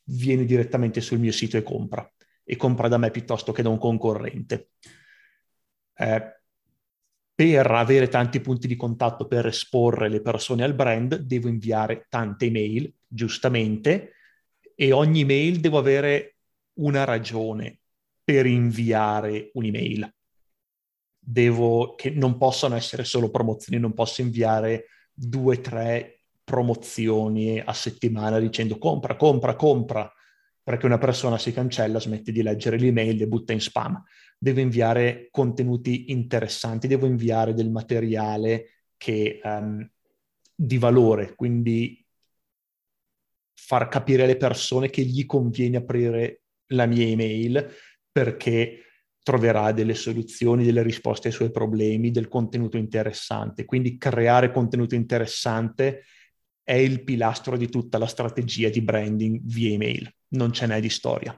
viene 0.03 0.45
direttamente 0.45 1.01
sul 1.01 1.17
mio 1.17 1.31
sito 1.31 1.57
e 1.57 1.63
compra 1.63 2.07
e 2.43 2.55
compra 2.57 2.87
da 2.87 2.99
me 2.99 3.09
piuttosto 3.09 3.51
che 3.51 3.63
da 3.63 3.69
un 3.69 3.79
concorrente 3.79 4.69
eh, 5.95 6.35
per 7.35 7.69
avere 7.69 8.07
tanti 8.07 8.39
punti 8.39 8.65
di 8.65 8.77
contatto 8.77 9.27
per 9.27 9.45
esporre 9.47 10.07
le 10.07 10.21
persone 10.21 10.63
al 10.63 10.73
brand, 10.73 11.15
devo 11.15 11.49
inviare 11.49 12.05
tante 12.09 12.45
email, 12.45 12.93
giustamente, 13.05 14.13
e 14.73 14.93
ogni 14.93 15.21
email 15.21 15.59
devo 15.59 15.77
avere 15.77 16.37
una 16.75 17.03
ragione 17.03 17.79
per 18.23 18.45
inviare 18.45 19.51
un'email. 19.53 20.13
Devo, 21.19 21.95
che 21.95 22.09
non 22.11 22.37
possono 22.37 22.75
essere 22.75 23.03
solo 23.03 23.29
promozioni, 23.29 23.81
non 23.81 23.93
posso 23.93 24.21
inviare 24.21 24.85
due, 25.13 25.59
tre 25.59 26.21
promozioni 26.41 27.59
a 27.59 27.73
settimana 27.73 28.39
dicendo 28.39 28.77
compra, 28.77 29.17
compra, 29.17 29.55
compra, 29.55 30.09
perché 30.63 30.85
una 30.85 30.97
persona 30.97 31.37
si 31.37 31.51
cancella, 31.51 31.99
smette 31.99 32.31
di 32.31 32.41
leggere 32.41 32.77
l'email 32.77 33.21
e 33.21 33.27
butta 33.27 33.51
in 33.51 33.59
spam 33.61 34.01
devo 34.45 34.59
inviare 34.59 35.29
contenuti 35.31 36.11
interessanti, 36.11 36.85
devo 36.85 37.07
inviare 37.07 37.55
del 37.55 37.71
materiale 37.71 38.83
che, 38.95 39.39
um, 39.43 39.89
di 40.53 40.77
valore, 40.77 41.33
quindi 41.33 42.05
far 43.55 43.87
capire 43.87 44.21
alle 44.21 44.37
persone 44.37 44.91
che 44.91 45.01
gli 45.01 45.25
conviene 45.25 45.77
aprire 45.77 46.41
la 46.67 46.85
mia 46.85 47.07
email 47.07 47.73
perché 48.11 48.81
troverà 49.23 49.71
delle 49.71 49.95
soluzioni, 49.95 50.63
delle 50.63 50.83
risposte 50.83 51.29
ai 51.29 51.33
suoi 51.33 51.49
problemi, 51.49 52.11
del 52.11 52.27
contenuto 52.27 52.77
interessante. 52.77 53.65
Quindi 53.65 53.97
creare 53.97 54.51
contenuto 54.51 54.93
interessante 54.93 56.03
è 56.61 56.73
il 56.75 57.03
pilastro 57.03 57.57
di 57.57 57.67
tutta 57.67 57.97
la 57.97 58.05
strategia 58.05 58.69
di 58.69 58.81
branding 58.81 59.41
via 59.43 59.71
email, 59.71 60.07
non 60.33 60.53
ce 60.53 60.67
n'è 60.67 60.79
di 60.79 60.89
storia. 60.89 61.35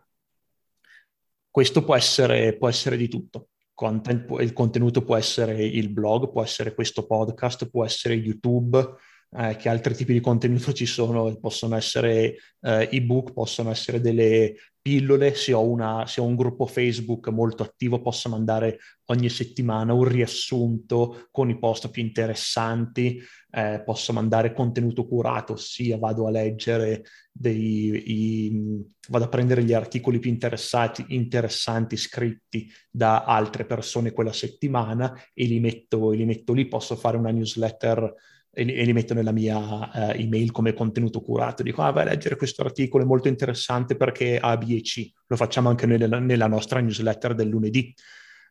Questo 1.58 1.84
può 1.84 1.95
essere, 1.95 2.55
può 2.55 2.70
essere 2.70 2.97
di 2.97 3.08
tutto. 3.08 3.47
Content, 3.74 4.30
il 4.41 4.53
contenuto 4.53 5.03
può 5.03 5.16
essere 5.16 5.66
il 5.66 5.89
blog, 5.89 6.30
può 6.30 6.43
essere 6.43 6.76
questo 6.76 7.08
podcast, 7.08 7.68
può 7.72 7.84
essere 7.84 8.14
YouTube, 8.14 8.93
eh, 9.30 9.56
che 9.58 9.70
altri 9.70 9.94
tipi 9.94 10.14
di 10.14 10.22
contenuto 10.22 10.72
ci 10.74 10.86
sono, 10.86 11.36
possono 11.38 11.76
essere 11.76 12.38
eh, 12.62 12.90
ebook, 12.92 13.34
possono 13.34 13.72
essere 13.72 14.00
delle 14.00 14.56
pillole, 14.82 15.36
se 15.36 15.52
ho, 15.52 15.68
una, 15.68 16.06
se 16.08 16.22
ho, 16.22 16.26
un 16.26 16.38
gruppo 16.38 16.66
Facebook 16.66 17.28
molto 17.28 17.62
attivo 17.62 18.02
posso 18.02 18.30
mandare 18.30 18.78
ogni 19.08 19.28
settimana 19.28 19.92
un 19.92 20.06
riassunto 20.06 21.28
con 21.30 21.50
i 21.50 21.60
post 21.60 21.90
più 21.90 22.02
interessanti, 22.02 23.22
eh, 23.52 23.82
posso 23.84 24.14
mandare 24.14 24.54
contenuto 24.54 25.06
curato, 25.06 25.54
ossia 25.54 25.98
vado 25.98 26.26
a 26.26 26.32
leggere 26.32 27.04
dei, 27.30 28.02
i, 28.06 28.86
vado 29.10 29.26
a 29.26 29.30
prendere 29.30 29.66
gli 29.66 29.74
articoli 29.74 30.20
più 30.20 30.30
interessanti 30.30 31.98
scritti 31.98 32.72
da 32.90 33.26
altre 33.26 33.66
persone 33.66 34.14
quella 34.14 34.32
settimana 34.32 35.14
e 35.34 35.46
li 35.48 35.60
metto, 35.60 36.12
li 36.12 36.24
metto 36.24 36.54
lì, 36.54 36.66
posso 36.66 36.96
fare 36.96 37.18
una 37.18 37.32
newsletter 37.32 38.14
e 38.58 38.84
li, 38.84 38.93
metto 38.93 39.14
nella 39.14 39.32
mia 39.32 39.58
uh, 39.58 40.12
email 40.16 40.51
come 40.51 40.74
contenuto 40.74 41.22
curato. 41.22 41.62
Dico, 41.62 41.84
ah, 41.84 41.91
vai 41.91 42.08
a 42.08 42.10
leggere 42.10 42.36
questo 42.36 42.64
articolo, 42.64 43.03
è 43.03 43.05
molto 43.05 43.28
interessante 43.28 43.95
perché 43.95 44.39
ha 44.39 44.58
B 44.58 44.72
e 44.72 44.82
C. 44.82 45.12
Lo 45.28 45.36
facciamo 45.36 45.70
anche 45.70 45.86
nella, 45.86 46.18
nella 46.18 46.47
nostra 46.47 46.80
newsletter 46.80 47.36
del 47.36 47.49
lunedì. 47.49 47.93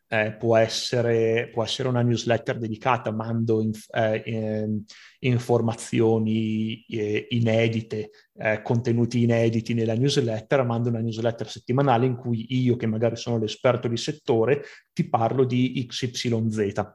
Eh, 0.09 0.37
può, 0.39 0.57
essere, 0.57 1.51
può, 1.53 1.65
essere, 1.65 1.89
una 1.89 2.03
newsletter 2.03 2.57
dedicata, 2.57 3.11
mando 3.11 3.61
inf- 3.61 3.93
eh, 3.93 4.23
eh, 4.25 4.81
informazioni 5.19 6.85
eh, 6.89 7.27
inedite, 7.31 8.11
eh, 8.37 8.63
contenuti 8.63 9.25
inediti 9.25 9.75
nella 9.75 9.97
newsletter, 9.97 10.65
mando 10.65 10.91
una 10.91 11.01
newsletter 11.01 11.51
settimanale 11.51 12.07
in 12.07 12.15
cui 12.15 12.47
io, 12.51 12.77
che 12.77 12.87
magari 12.87 13.17
sono 13.17 13.39
l'esperto 13.39 13.89
di 13.89 13.97
settore, 13.97 14.63
ti 14.93 15.09
parlo 15.09 15.45
di 15.45 15.85
XYZ 15.89 16.95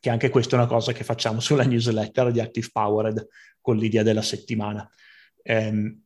che 0.00 0.10
anche 0.10 0.30
questa 0.30 0.56
è 0.56 0.58
una 0.58 0.66
cosa 0.66 0.92
che 0.92 1.04
facciamo 1.04 1.40
sulla 1.40 1.64
newsletter 1.64 2.32
di 2.32 2.40
Active 2.40 2.68
Powered 2.72 3.28
con 3.60 3.76
l'idea 3.76 4.02
della 4.02 4.22
settimana. 4.22 4.88
Um, 5.44 6.02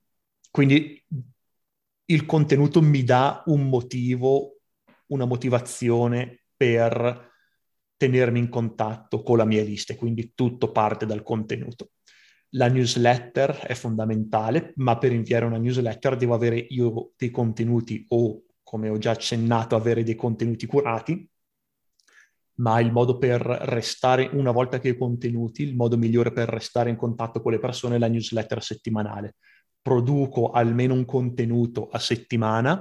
quindi 0.50 1.02
il 2.06 2.26
contenuto 2.26 2.82
mi 2.82 3.04
dà 3.04 3.44
un 3.46 3.68
motivo, 3.68 4.58
una 5.06 5.24
motivazione 5.24 6.44
per 6.56 7.32
tenermi 7.96 8.38
in 8.40 8.48
contatto 8.48 9.22
con 9.22 9.38
la 9.38 9.44
mia 9.44 9.62
lista, 9.62 9.94
quindi 9.94 10.32
tutto 10.34 10.72
parte 10.72 11.06
dal 11.06 11.22
contenuto. 11.22 11.92
La 12.50 12.68
newsletter 12.68 13.58
è 13.58 13.74
fondamentale, 13.74 14.72
ma 14.76 14.98
per 14.98 15.12
inviare 15.12 15.44
una 15.44 15.56
newsletter 15.56 16.16
devo 16.16 16.34
avere 16.34 16.56
io 16.56 17.12
dei 17.16 17.30
contenuti 17.30 18.04
o, 18.08 18.42
come 18.62 18.88
ho 18.88 18.98
già 18.98 19.12
accennato, 19.12 19.76
avere 19.76 20.02
dei 20.02 20.14
contenuti 20.14 20.66
curati 20.66 21.28
ma 22.56 22.80
il 22.80 22.92
modo 22.92 23.18
per 23.18 23.40
restare, 23.40 24.28
una 24.32 24.50
volta 24.50 24.78
che 24.78 24.90
hai 24.90 24.96
contenuti, 24.96 25.62
il 25.62 25.74
modo 25.74 25.96
migliore 25.96 26.32
per 26.32 26.48
restare 26.48 26.90
in 26.90 26.96
contatto 26.96 27.40
con 27.40 27.52
le 27.52 27.58
persone 27.58 27.96
è 27.96 27.98
la 27.98 28.08
newsletter 28.08 28.62
settimanale. 28.62 29.36
Produco 29.82 30.50
almeno 30.50 30.94
un 30.94 31.04
contenuto 31.04 31.88
a 31.88 31.98
settimana 31.98 32.80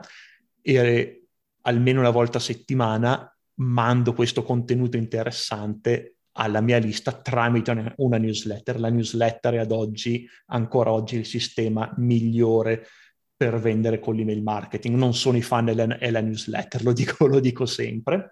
e 0.61 1.28
almeno 1.61 1.99
una 1.99 2.11
volta 2.11 2.38
a 2.38 2.41
settimana 2.41 3.28
mando 3.55 4.13
questo 4.13 4.43
contenuto 4.43 4.97
interessante 4.97 6.15
alla 6.34 6.61
mia 6.61 6.78
lista 6.78 7.11
tramite 7.11 7.93
una 7.97 8.17
newsletter. 8.17 8.80
La 8.80 8.89
newsletter 8.89 9.55
è 9.55 9.57
ad 9.57 9.71
oggi, 9.71 10.28
ancora 10.47 10.91
oggi, 10.91 11.17
il 11.17 11.26
sistema 11.26 11.93
migliore 11.97 12.88
per 13.36 13.59
vendere 13.59 13.99
con 13.99 14.15
l'email 14.15 14.41
marketing. 14.41 14.95
Non 14.95 15.13
sono 15.13 15.38
i 15.38 15.41
fan 15.41 15.67
e 15.99 16.11
la 16.11 16.21
newsletter, 16.21 16.84
lo 16.84 16.93
dico, 16.93 17.28
lo 17.28 17.39
dico 17.39 17.65
sempre. 17.65 18.28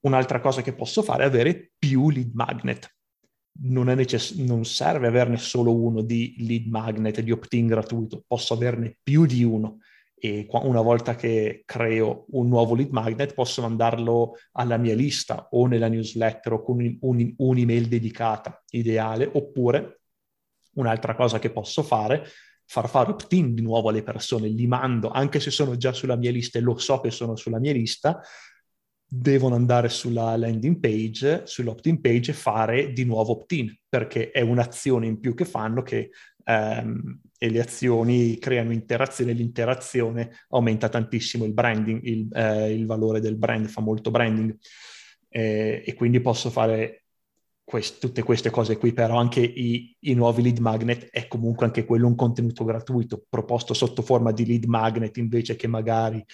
Un'altra 0.00 0.40
cosa 0.40 0.62
che 0.62 0.74
posso 0.74 1.02
fare 1.02 1.24
è 1.24 1.26
avere 1.26 1.72
più 1.78 2.10
lead 2.10 2.30
magnet. 2.32 2.94
Non, 3.60 3.86
necess- 3.86 4.36
non 4.36 4.64
serve 4.64 5.08
averne 5.08 5.36
solo 5.36 5.74
uno 5.74 6.02
di 6.02 6.36
lead 6.38 6.66
magnet, 6.66 7.20
di 7.20 7.32
opt-in 7.32 7.66
gratuito, 7.66 8.22
posso 8.26 8.54
averne 8.54 8.98
più 9.02 9.26
di 9.26 9.42
uno. 9.42 9.78
E 10.20 10.46
una 10.50 10.80
volta 10.80 11.14
che 11.14 11.62
creo 11.64 12.26
un 12.30 12.48
nuovo 12.48 12.74
lead 12.74 12.90
magnet 12.90 13.34
posso 13.34 13.62
mandarlo 13.62 14.34
alla 14.52 14.76
mia 14.76 14.94
lista 14.94 15.48
o 15.50 15.66
nella 15.66 15.88
newsletter 15.88 16.54
o 16.54 16.62
con 16.62 16.98
un, 17.00 17.34
un'email 17.36 17.86
dedicata 17.86 18.62
ideale. 18.70 19.28
Oppure 19.32 20.00
un'altra 20.74 21.14
cosa 21.14 21.38
che 21.38 21.50
posso 21.50 21.82
fare 21.82 22.24
far 22.70 22.86
fare 22.86 23.10
opt-in 23.10 23.54
di 23.54 23.62
nuovo 23.62 23.88
alle 23.88 24.02
persone. 24.02 24.48
Li 24.48 24.66
mando 24.66 25.08
anche 25.08 25.40
se 25.40 25.50
sono 25.50 25.76
già 25.76 25.92
sulla 25.92 26.16
mia 26.16 26.30
lista 26.30 26.58
e 26.58 26.62
lo 26.62 26.76
so 26.76 27.00
che 27.00 27.10
sono 27.10 27.34
sulla 27.34 27.58
mia 27.58 27.72
lista 27.72 28.20
devono 29.10 29.54
andare 29.54 29.88
sulla 29.88 30.36
landing 30.36 30.78
page, 30.78 31.46
sull'opt-in 31.46 32.00
page 32.00 32.32
e 32.32 32.34
fare 32.34 32.92
di 32.92 33.04
nuovo 33.04 33.32
opt-in, 33.32 33.74
perché 33.88 34.30
è 34.30 34.42
un'azione 34.42 35.06
in 35.06 35.18
più 35.18 35.34
che 35.34 35.46
fanno 35.46 35.82
che 35.82 36.10
ehm, 36.44 37.20
e 37.38 37.50
le 37.50 37.60
azioni 37.60 38.36
creano 38.38 38.72
interazione, 38.72 39.32
l'interazione 39.32 40.32
aumenta 40.48 40.88
tantissimo 40.88 41.44
il 41.44 41.54
branding, 41.54 42.02
il, 42.02 42.28
eh, 42.32 42.72
il 42.72 42.84
valore 42.84 43.20
del 43.20 43.36
brand, 43.36 43.66
fa 43.68 43.80
molto 43.80 44.10
branding. 44.10 44.56
Eh, 45.30 45.82
e 45.86 45.94
quindi 45.94 46.20
posso 46.20 46.50
fare 46.50 47.04
quest- 47.62 48.00
tutte 48.00 48.22
queste 48.22 48.50
cose 48.50 48.76
qui, 48.76 48.92
però 48.92 49.18
anche 49.18 49.40
i, 49.40 49.94
i, 50.00 50.14
nuovi 50.14 50.42
lead 50.42 50.58
magnet 50.58 51.10
è 51.10 51.28
comunque 51.28 51.64
anche 51.64 51.84
quello 51.84 52.08
un 52.08 52.16
contenuto 52.16 52.64
gratuito, 52.64 53.24
proposto 53.28 53.72
sotto 53.72 54.02
forma 54.02 54.32
di 54.32 54.44
lead 54.44 54.64
magnet 54.64 55.16
invece 55.18 55.54
che 55.54 55.68
magari 55.68 56.24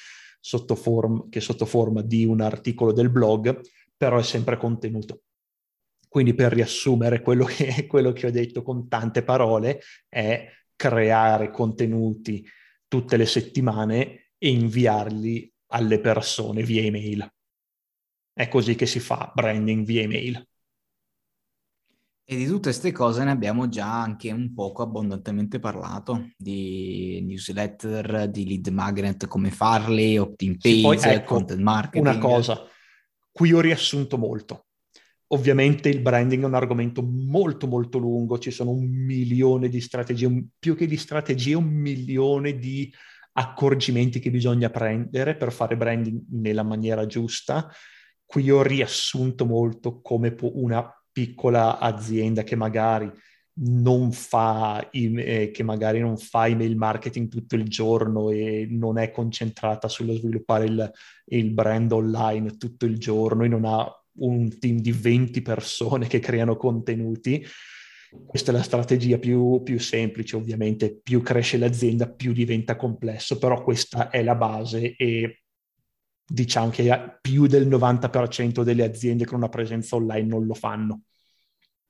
sotto 0.47 0.75
form- 0.75 1.31
che 1.31 1.41
sotto 1.41 1.65
forma 1.65 2.03
di 2.03 2.27
un 2.27 2.43
articolo 2.43 2.93
del 2.93 3.09
blog, 3.09 3.63
però 3.97 4.19
è 4.19 4.23
sempre 4.23 4.59
contenuto. 4.59 5.23
Quindi 6.07 6.35
per 6.35 6.53
riassumere 6.53 7.23
quello 7.23 7.47
che, 7.47 7.87
quello 7.89 8.13
che 8.13 8.27
ho 8.27 8.31
detto 8.31 8.61
con 8.61 8.87
tante 8.87 9.23
parole 9.23 9.81
è 10.07 10.47
creare 10.77 11.51
contenuti 11.51 12.47
tutte 12.87 13.17
le 13.17 13.25
settimane 13.25 14.33
e 14.37 14.51
inviarli 14.51 15.51
alle 15.69 15.99
persone 15.99 16.63
via 16.63 16.83
email. 16.83 17.27
È 18.35 18.47
così 18.49 18.75
che 18.75 18.85
si 18.85 19.01
fa 19.01 19.33
branding 19.35 19.87
via 19.87 20.03
email. 20.03 20.47
E 22.27 22.37
di 22.37 22.47
tutte 22.47 22.71
queste 22.71 22.91
cose 22.91 23.23
ne 23.23 23.33
abbiamo 23.33 23.69
già 23.69 24.01
anche 24.01 24.33
un 24.33 24.55
poco 24.55 24.83
abbondantemente 24.83 25.59
parlato, 25.59 26.31
di 26.39 27.21
newsletter, 27.23 28.31
di 28.31 28.47
lead 28.47 28.69
magnet, 28.69 29.27
come 29.27 29.51
farli, 29.51 30.17
opt-in 30.17 30.57
page, 30.57 30.75
sì, 30.75 30.81
poi, 30.81 30.99
ecco, 31.03 31.35
content 31.35 31.61
marketing. 31.61 32.07
Una 32.07 32.19
cosa, 32.19 32.67
qui 33.31 33.53
ho 33.53 33.61
riassunto 33.61 34.17
molto. 34.17 34.67
Ovviamente 35.29 35.91
il 35.91 36.01
branding 36.01 36.45
è 36.45 36.47
un 36.47 36.55
argomento 36.55 37.03
molto 37.03 37.67
molto 37.67 37.99
lungo, 37.99 38.39
ci 38.39 38.51
sono 38.51 38.71
un 38.71 38.87
milione 38.87 39.69
di 39.69 39.81
strategie, 39.83 40.47
più 40.59 40.75
che 40.77 40.87
di 40.87 40.97
strategie, 40.97 41.55
un 41.55 41.65
milione 41.65 42.57
di 42.57 42.91
accorgimenti 43.33 44.19
che 44.19 44.31
bisogna 44.31 44.71
prendere 44.71 45.37
per 45.37 45.53
fare 45.53 45.77
branding 45.77 46.23
nella 46.31 46.63
maniera 46.63 47.05
giusta. 47.05 47.69
Qui 48.25 48.51
ho 48.51 48.63
riassunto 48.63 49.45
molto 49.45 50.01
come 50.01 50.33
può 50.33 50.51
una 50.55 50.89
piccola 51.15 51.79
azienda 51.79 52.43
che 52.43 52.57
magari 52.57 53.09
non 53.57 54.11
fa, 54.11 54.91
eh, 54.91 55.51
che 55.53 55.63
magari 55.63 56.01
non 56.01 56.17
fa 56.17 56.49
email 56.49 56.77
marketing 56.77 57.29
tutto 57.29 57.55
il 57.55 57.69
giorno 57.69 58.31
e 58.31 58.67
non 58.69 58.99
è 58.99 59.13
concentrata 59.13 59.87
sullo 59.87 60.13
sviluppare 60.15 60.65
il, 60.65 60.93
il 61.27 61.53
brand 61.53 61.93
online 61.93 62.57
tutto 62.57 62.85
il 62.85 62.99
giorno 62.99 63.45
e 63.45 63.49
non 63.49 63.65
ha 63.65 63.89
un 64.17 64.59
team 64.59 64.79
di 64.79 64.91
20 64.91 65.41
persone 65.43 66.09
che 66.09 66.19
creano 66.19 66.57
contenuti, 66.57 67.47
questa 68.27 68.53
è 68.53 68.55
la 68.55 68.63
strategia 68.63 69.19
più, 69.19 69.63
più, 69.63 69.79
semplice, 69.79 70.37
ovviamente. 70.37 71.01
Più 71.03 71.21
cresce 71.21 71.59
l'azienda, 71.59 72.09
più 72.09 72.33
diventa 72.33 72.77
complesso, 72.77 73.39
però 73.39 73.63
questa 73.63 74.11
è 74.11 74.23
la 74.23 74.35
base 74.35 74.95
e 74.97 75.44
diciamo 76.27 76.71
che 76.71 77.19
più 77.21 77.47
del 77.47 77.69
90% 77.69 78.63
delle 78.63 78.85
aziende 78.85 79.25
con 79.25 79.39
una 79.39 79.49
presenza 79.49 79.97
online 79.97 80.27
non 80.27 80.47
lo 80.47 80.55
fanno. 80.55 81.03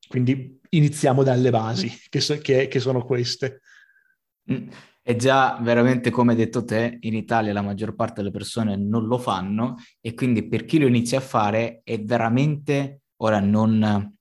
Quindi 0.07 0.61
iniziamo 0.71 1.23
dalle 1.23 1.51
basi, 1.51 1.91
che, 2.09 2.21
so, 2.21 2.37
che, 2.39 2.69
che 2.69 2.81
sono 2.81 3.05
queste. 3.05 3.61
Mm. 4.53 4.69
E 5.07 5.17
già 5.17 5.59
veramente 5.61 6.11
come 6.11 6.33
hai 6.33 6.39
detto 6.39 6.65
te, 6.65 6.97
in 7.01 7.15
Italia 7.15 7.53
la 7.53 7.63
maggior 7.63 7.95
parte 7.95 8.23
delle 8.23 8.31
persone 8.31 8.77
non 8.77 9.07
lo 9.07 9.19
fanno 9.19 9.77
e 10.01 10.15
quindi 10.15 10.49
per 10.49 10.65
chi 10.65 10.79
lo 10.79 10.87
inizia 10.87 11.19
a 11.19 11.21
fare 11.21 11.83
è 11.85 12.01
veramente, 12.01 13.03
ora 13.17 13.39
non, 13.39 14.14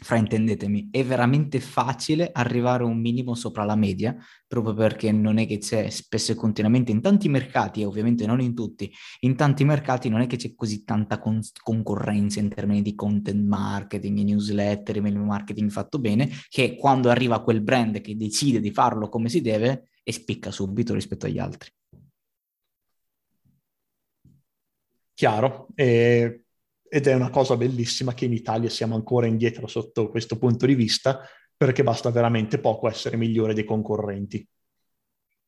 fraintendetemi, 0.00 0.88
è 0.90 1.04
veramente 1.04 1.60
facile 1.60 2.30
arrivare 2.32 2.84
un 2.84 2.98
minimo 2.98 3.34
sopra 3.34 3.64
la 3.64 3.76
media, 3.76 4.16
proprio 4.46 4.74
perché 4.74 5.12
non 5.12 5.38
è 5.38 5.46
che 5.46 5.58
c'è 5.58 5.90
spesso 5.90 6.32
e 6.32 6.34
continuamente 6.34 6.90
in 6.90 7.00
tanti 7.00 7.28
mercati, 7.28 7.82
e 7.82 7.84
ovviamente 7.84 8.26
non 8.26 8.40
in 8.40 8.54
tutti, 8.54 8.90
in 9.20 9.36
tanti 9.36 9.64
mercati 9.64 10.08
non 10.08 10.20
è 10.20 10.26
che 10.26 10.36
c'è 10.36 10.54
così 10.54 10.84
tanta 10.84 11.18
con- 11.18 11.40
concorrenza 11.62 12.40
in 12.40 12.48
termini 12.48 12.82
di 12.82 12.94
content 12.94 13.46
marketing, 13.46 14.18
newsletter, 14.20 14.96
email 14.96 15.18
marketing 15.18 15.70
fatto 15.70 15.98
bene, 15.98 16.30
che 16.48 16.76
quando 16.76 17.10
arriva 17.10 17.42
quel 17.42 17.62
brand 17.62 18.00
che 18.00 18.16
decide 18.16 18.60
di 18.60 18.70
farlo 18.72 19.08
come 19.08 19.28
si 19.28 19.40
deve, 19.40 19.90
e 20.02 20.12
spicca 20.12 20.50
subito 20.50 20.94
rispetto 20.94 21.26
agli 21.26 21.38
altri. 21.38 21.70
Chiaro. 25.14 25.68
E 25.74 26.44
ed 26.92 27.06
è 27.06 27.14
una 27.14 27.30
cosa 27.30 27.56
bellissima 27.56 28.14
che 28.14 28.24
in 28.24 28.32
Italia 28.32 28.68
siamo 28.68 28.96
ancora 28.96 29.26
indietro 29.26 29.68
sotto 29.68 30.08
questo 30.08 30.36
punto 30.36 30.66
di 30.66 30.74
vista, 30.74 31.20
perché 31.56 31.84
basta 31.84 32.10
veramente 32.10 32.58
poco 32.58 32.88
essere 32.88 33.16
migliore 33.16 33.54
dei 33.54 33.64
concorrenti. 33.64 34.44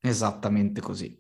Esattamente 0.01 0.81
così. 0.81 1.19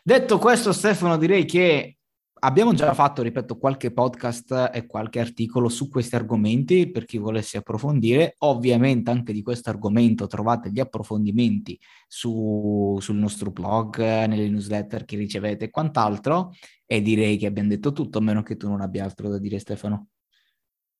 Detto 0.00 0.38
questo, 0.38 0.72
Stefano, 0.72 1.16
direi 1.16 1.44
che 1.44 1.96
abbiamo 2.44 2.74
già 2.74 2.92
fatto, 2.92 3.22
ripeto, 3.22 3.56
qualche 3.56 3.90
podcast 3.90 4.70
e 4.72 4.86
qualche 4.86 5.18
articolo 5.18 5.68
su 5.68 5.88
questi 5.88 6.14
argomenti 6.14 6.90
per 6.90 7.06
chi 7.06 7.18
volesse 7.18 7.56
approfondire. 7.56 8.36
Ovviamente 8.38 9.10
anche 9.10 9.32
di 9.32 9.42
questo 9.42 9.70
argomento 9.70 10.26
trovate 10.26 10.70
gli 10.70 10.78
approfondimenti 10.78 11.78
su, 12.06 12.96
sul 13.00 13.16
nostro 13.16 13.50
blog, 13.50 13.98
nelle 13.98 14.48
newsletter 14.48 15.04
che 15.04 15.16
ricevete 15.16 15.64
e 15.66 15.70
quant'altro. 15.70 16.52
E 16.86 17.00
direi 17.00 17.38
che 17.38 17.46
abbiamo 17.46 17.70
detto 17.70 17.92
tutto, 17.92 18.18
a 18.18 18.20
meno 18.20 18.42
che 18.42 18.56
tu 18.56 18.68
non 18.68 18.82
abbia 18.82 19.04
altro 19.04 19.28
da 19.28 19.38
dire, 19.38 19.58
Stefano. 19.58 20.08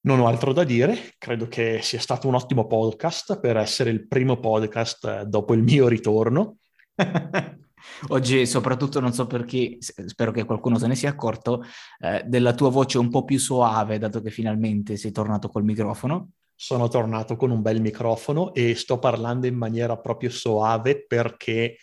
Non 0.07 0.21
ho 0.21 0.27
altro 0.27 0.53
da 0.53 0.65
dire, 0.65 0.97
credo 1.19 1.47
che 1.49 1.81
sia 1.83 2.01
stato 2.01 2.29
un 2.29 2.35
ottimo 2.35 2.67
podcast 2.67 3.39
per 3.41 3.57
essere 3.57 3.91
il 3.91 4.07
primo 4.07 4.39
podcast 4.39 5.23
dopo 5.23 5.55
il 5.55 5.63
mio 5.63 5.89
ritorno. 5.89 6.57
Oggi, 8.09 8.47
soprattutto, 8.47 9.01
non 9.01 9.13
so 9.13 9.27
per 9.27 9.45
chi, 9.45 9.79
spero 9.81 10.31
che 10.31 10.45
qualcuno 10.45 10.79
se 10.79 10.87
ne 10.87 10.95
sia 10.95 11.11
accorto, 11.11 11.65
eh, 11.99 12.23
della 12.27 12.55
tua 12.55 12.71
voce 12.71 12.99
un 12.99 13.09
po' 13.09 13.25
più 13.25 13.39
soave, 13.39 13.99
dato 13.99 14.21
che 14.21 14.31
finalmente 14.31 14.97
sei 14.97 15.13
tornato 15.13 15.49
col 15.49 15.65
microfono. 15.65 16.31
Sono 16.57 16.89
tornato 16.89 17.37
con 17.37 17.51
un 17.51 17.63
bel 17.63 17.81
microfono 17.81 18.55
e 18.55 18.75
sto 18.75 18.99
parlando 18.99 19.47
in 19.47 19.57
maniera 19.57 19.99
proprio 19.99 20.31
soave 20.31 21.05
perché 21.05 21.77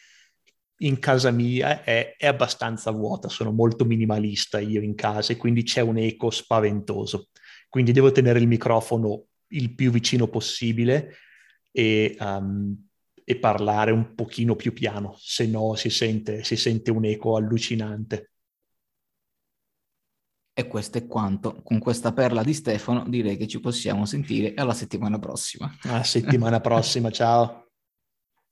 in 0.77 0.97
casa 0.99 1.29
mia 1.31 1.83
è, 1.83 2.15
è 2.17 2.27
abbastanza 2.27 2.91
vuota, 2.91 3.29
sono 3.29 3.51
molto 3.51 3.85
minimalista 3.85 4.59
io 4.59 4.81
in 4.81 4.95
casa 4.95 5.33
e 5.33 5.37
quindi 5.37 5.63
c'è 5.63 5.81
un 5.81 5.97
eco 5.97 6.29
spaventoso. 6.29 7.27
Quindi 7.69 7.91
devo 7.91 8.11
tenere 8.11 8.39
il 8.39 8.47
microfono 8.47 9.25
il 9.53 9.75
più 9.75 9.91
vicino 9.91 10.27
possibile 10.27 11.15
e 11.71 12.15
um, 12.19 12.75
e 13.31 13.37
parlare 13.37 13.91
un 13.91 14.13
pochino 14.13 14.55
più 14.55 14.73
piano, 14.73 15.15
se 15.17 15.47
no 15.47 15.75
si 15.75 15.89
sente, 15.89 16.43
si 16.43 16.57
sente 16.57 16.91
un 16.91 17.05
eco 17.05 17.37
allucinante. 17.37 18.31
E 20.53 20.67
questo 20.67 20.97
è 20.97 21.07
quanto. 21.07 21.61
Con 21.63 21.79
questa 21.79 22.11
perla 22.11 22.43
di 22.43 22.53
Stefano 22.53 23.07
direi 23.07 23.37
che 23.37 23.47
ci 23.47 23.61
possiamo 23.61 24.05
sentire 24.05 24.53
alla 24.55 24.73
settimana 24.73 25.17
prossima. 25.17 25.73
A 25.83 26.03
settimana 26.03 26.59
prossima, 26.61 27.09
ciao. 27.09 27.70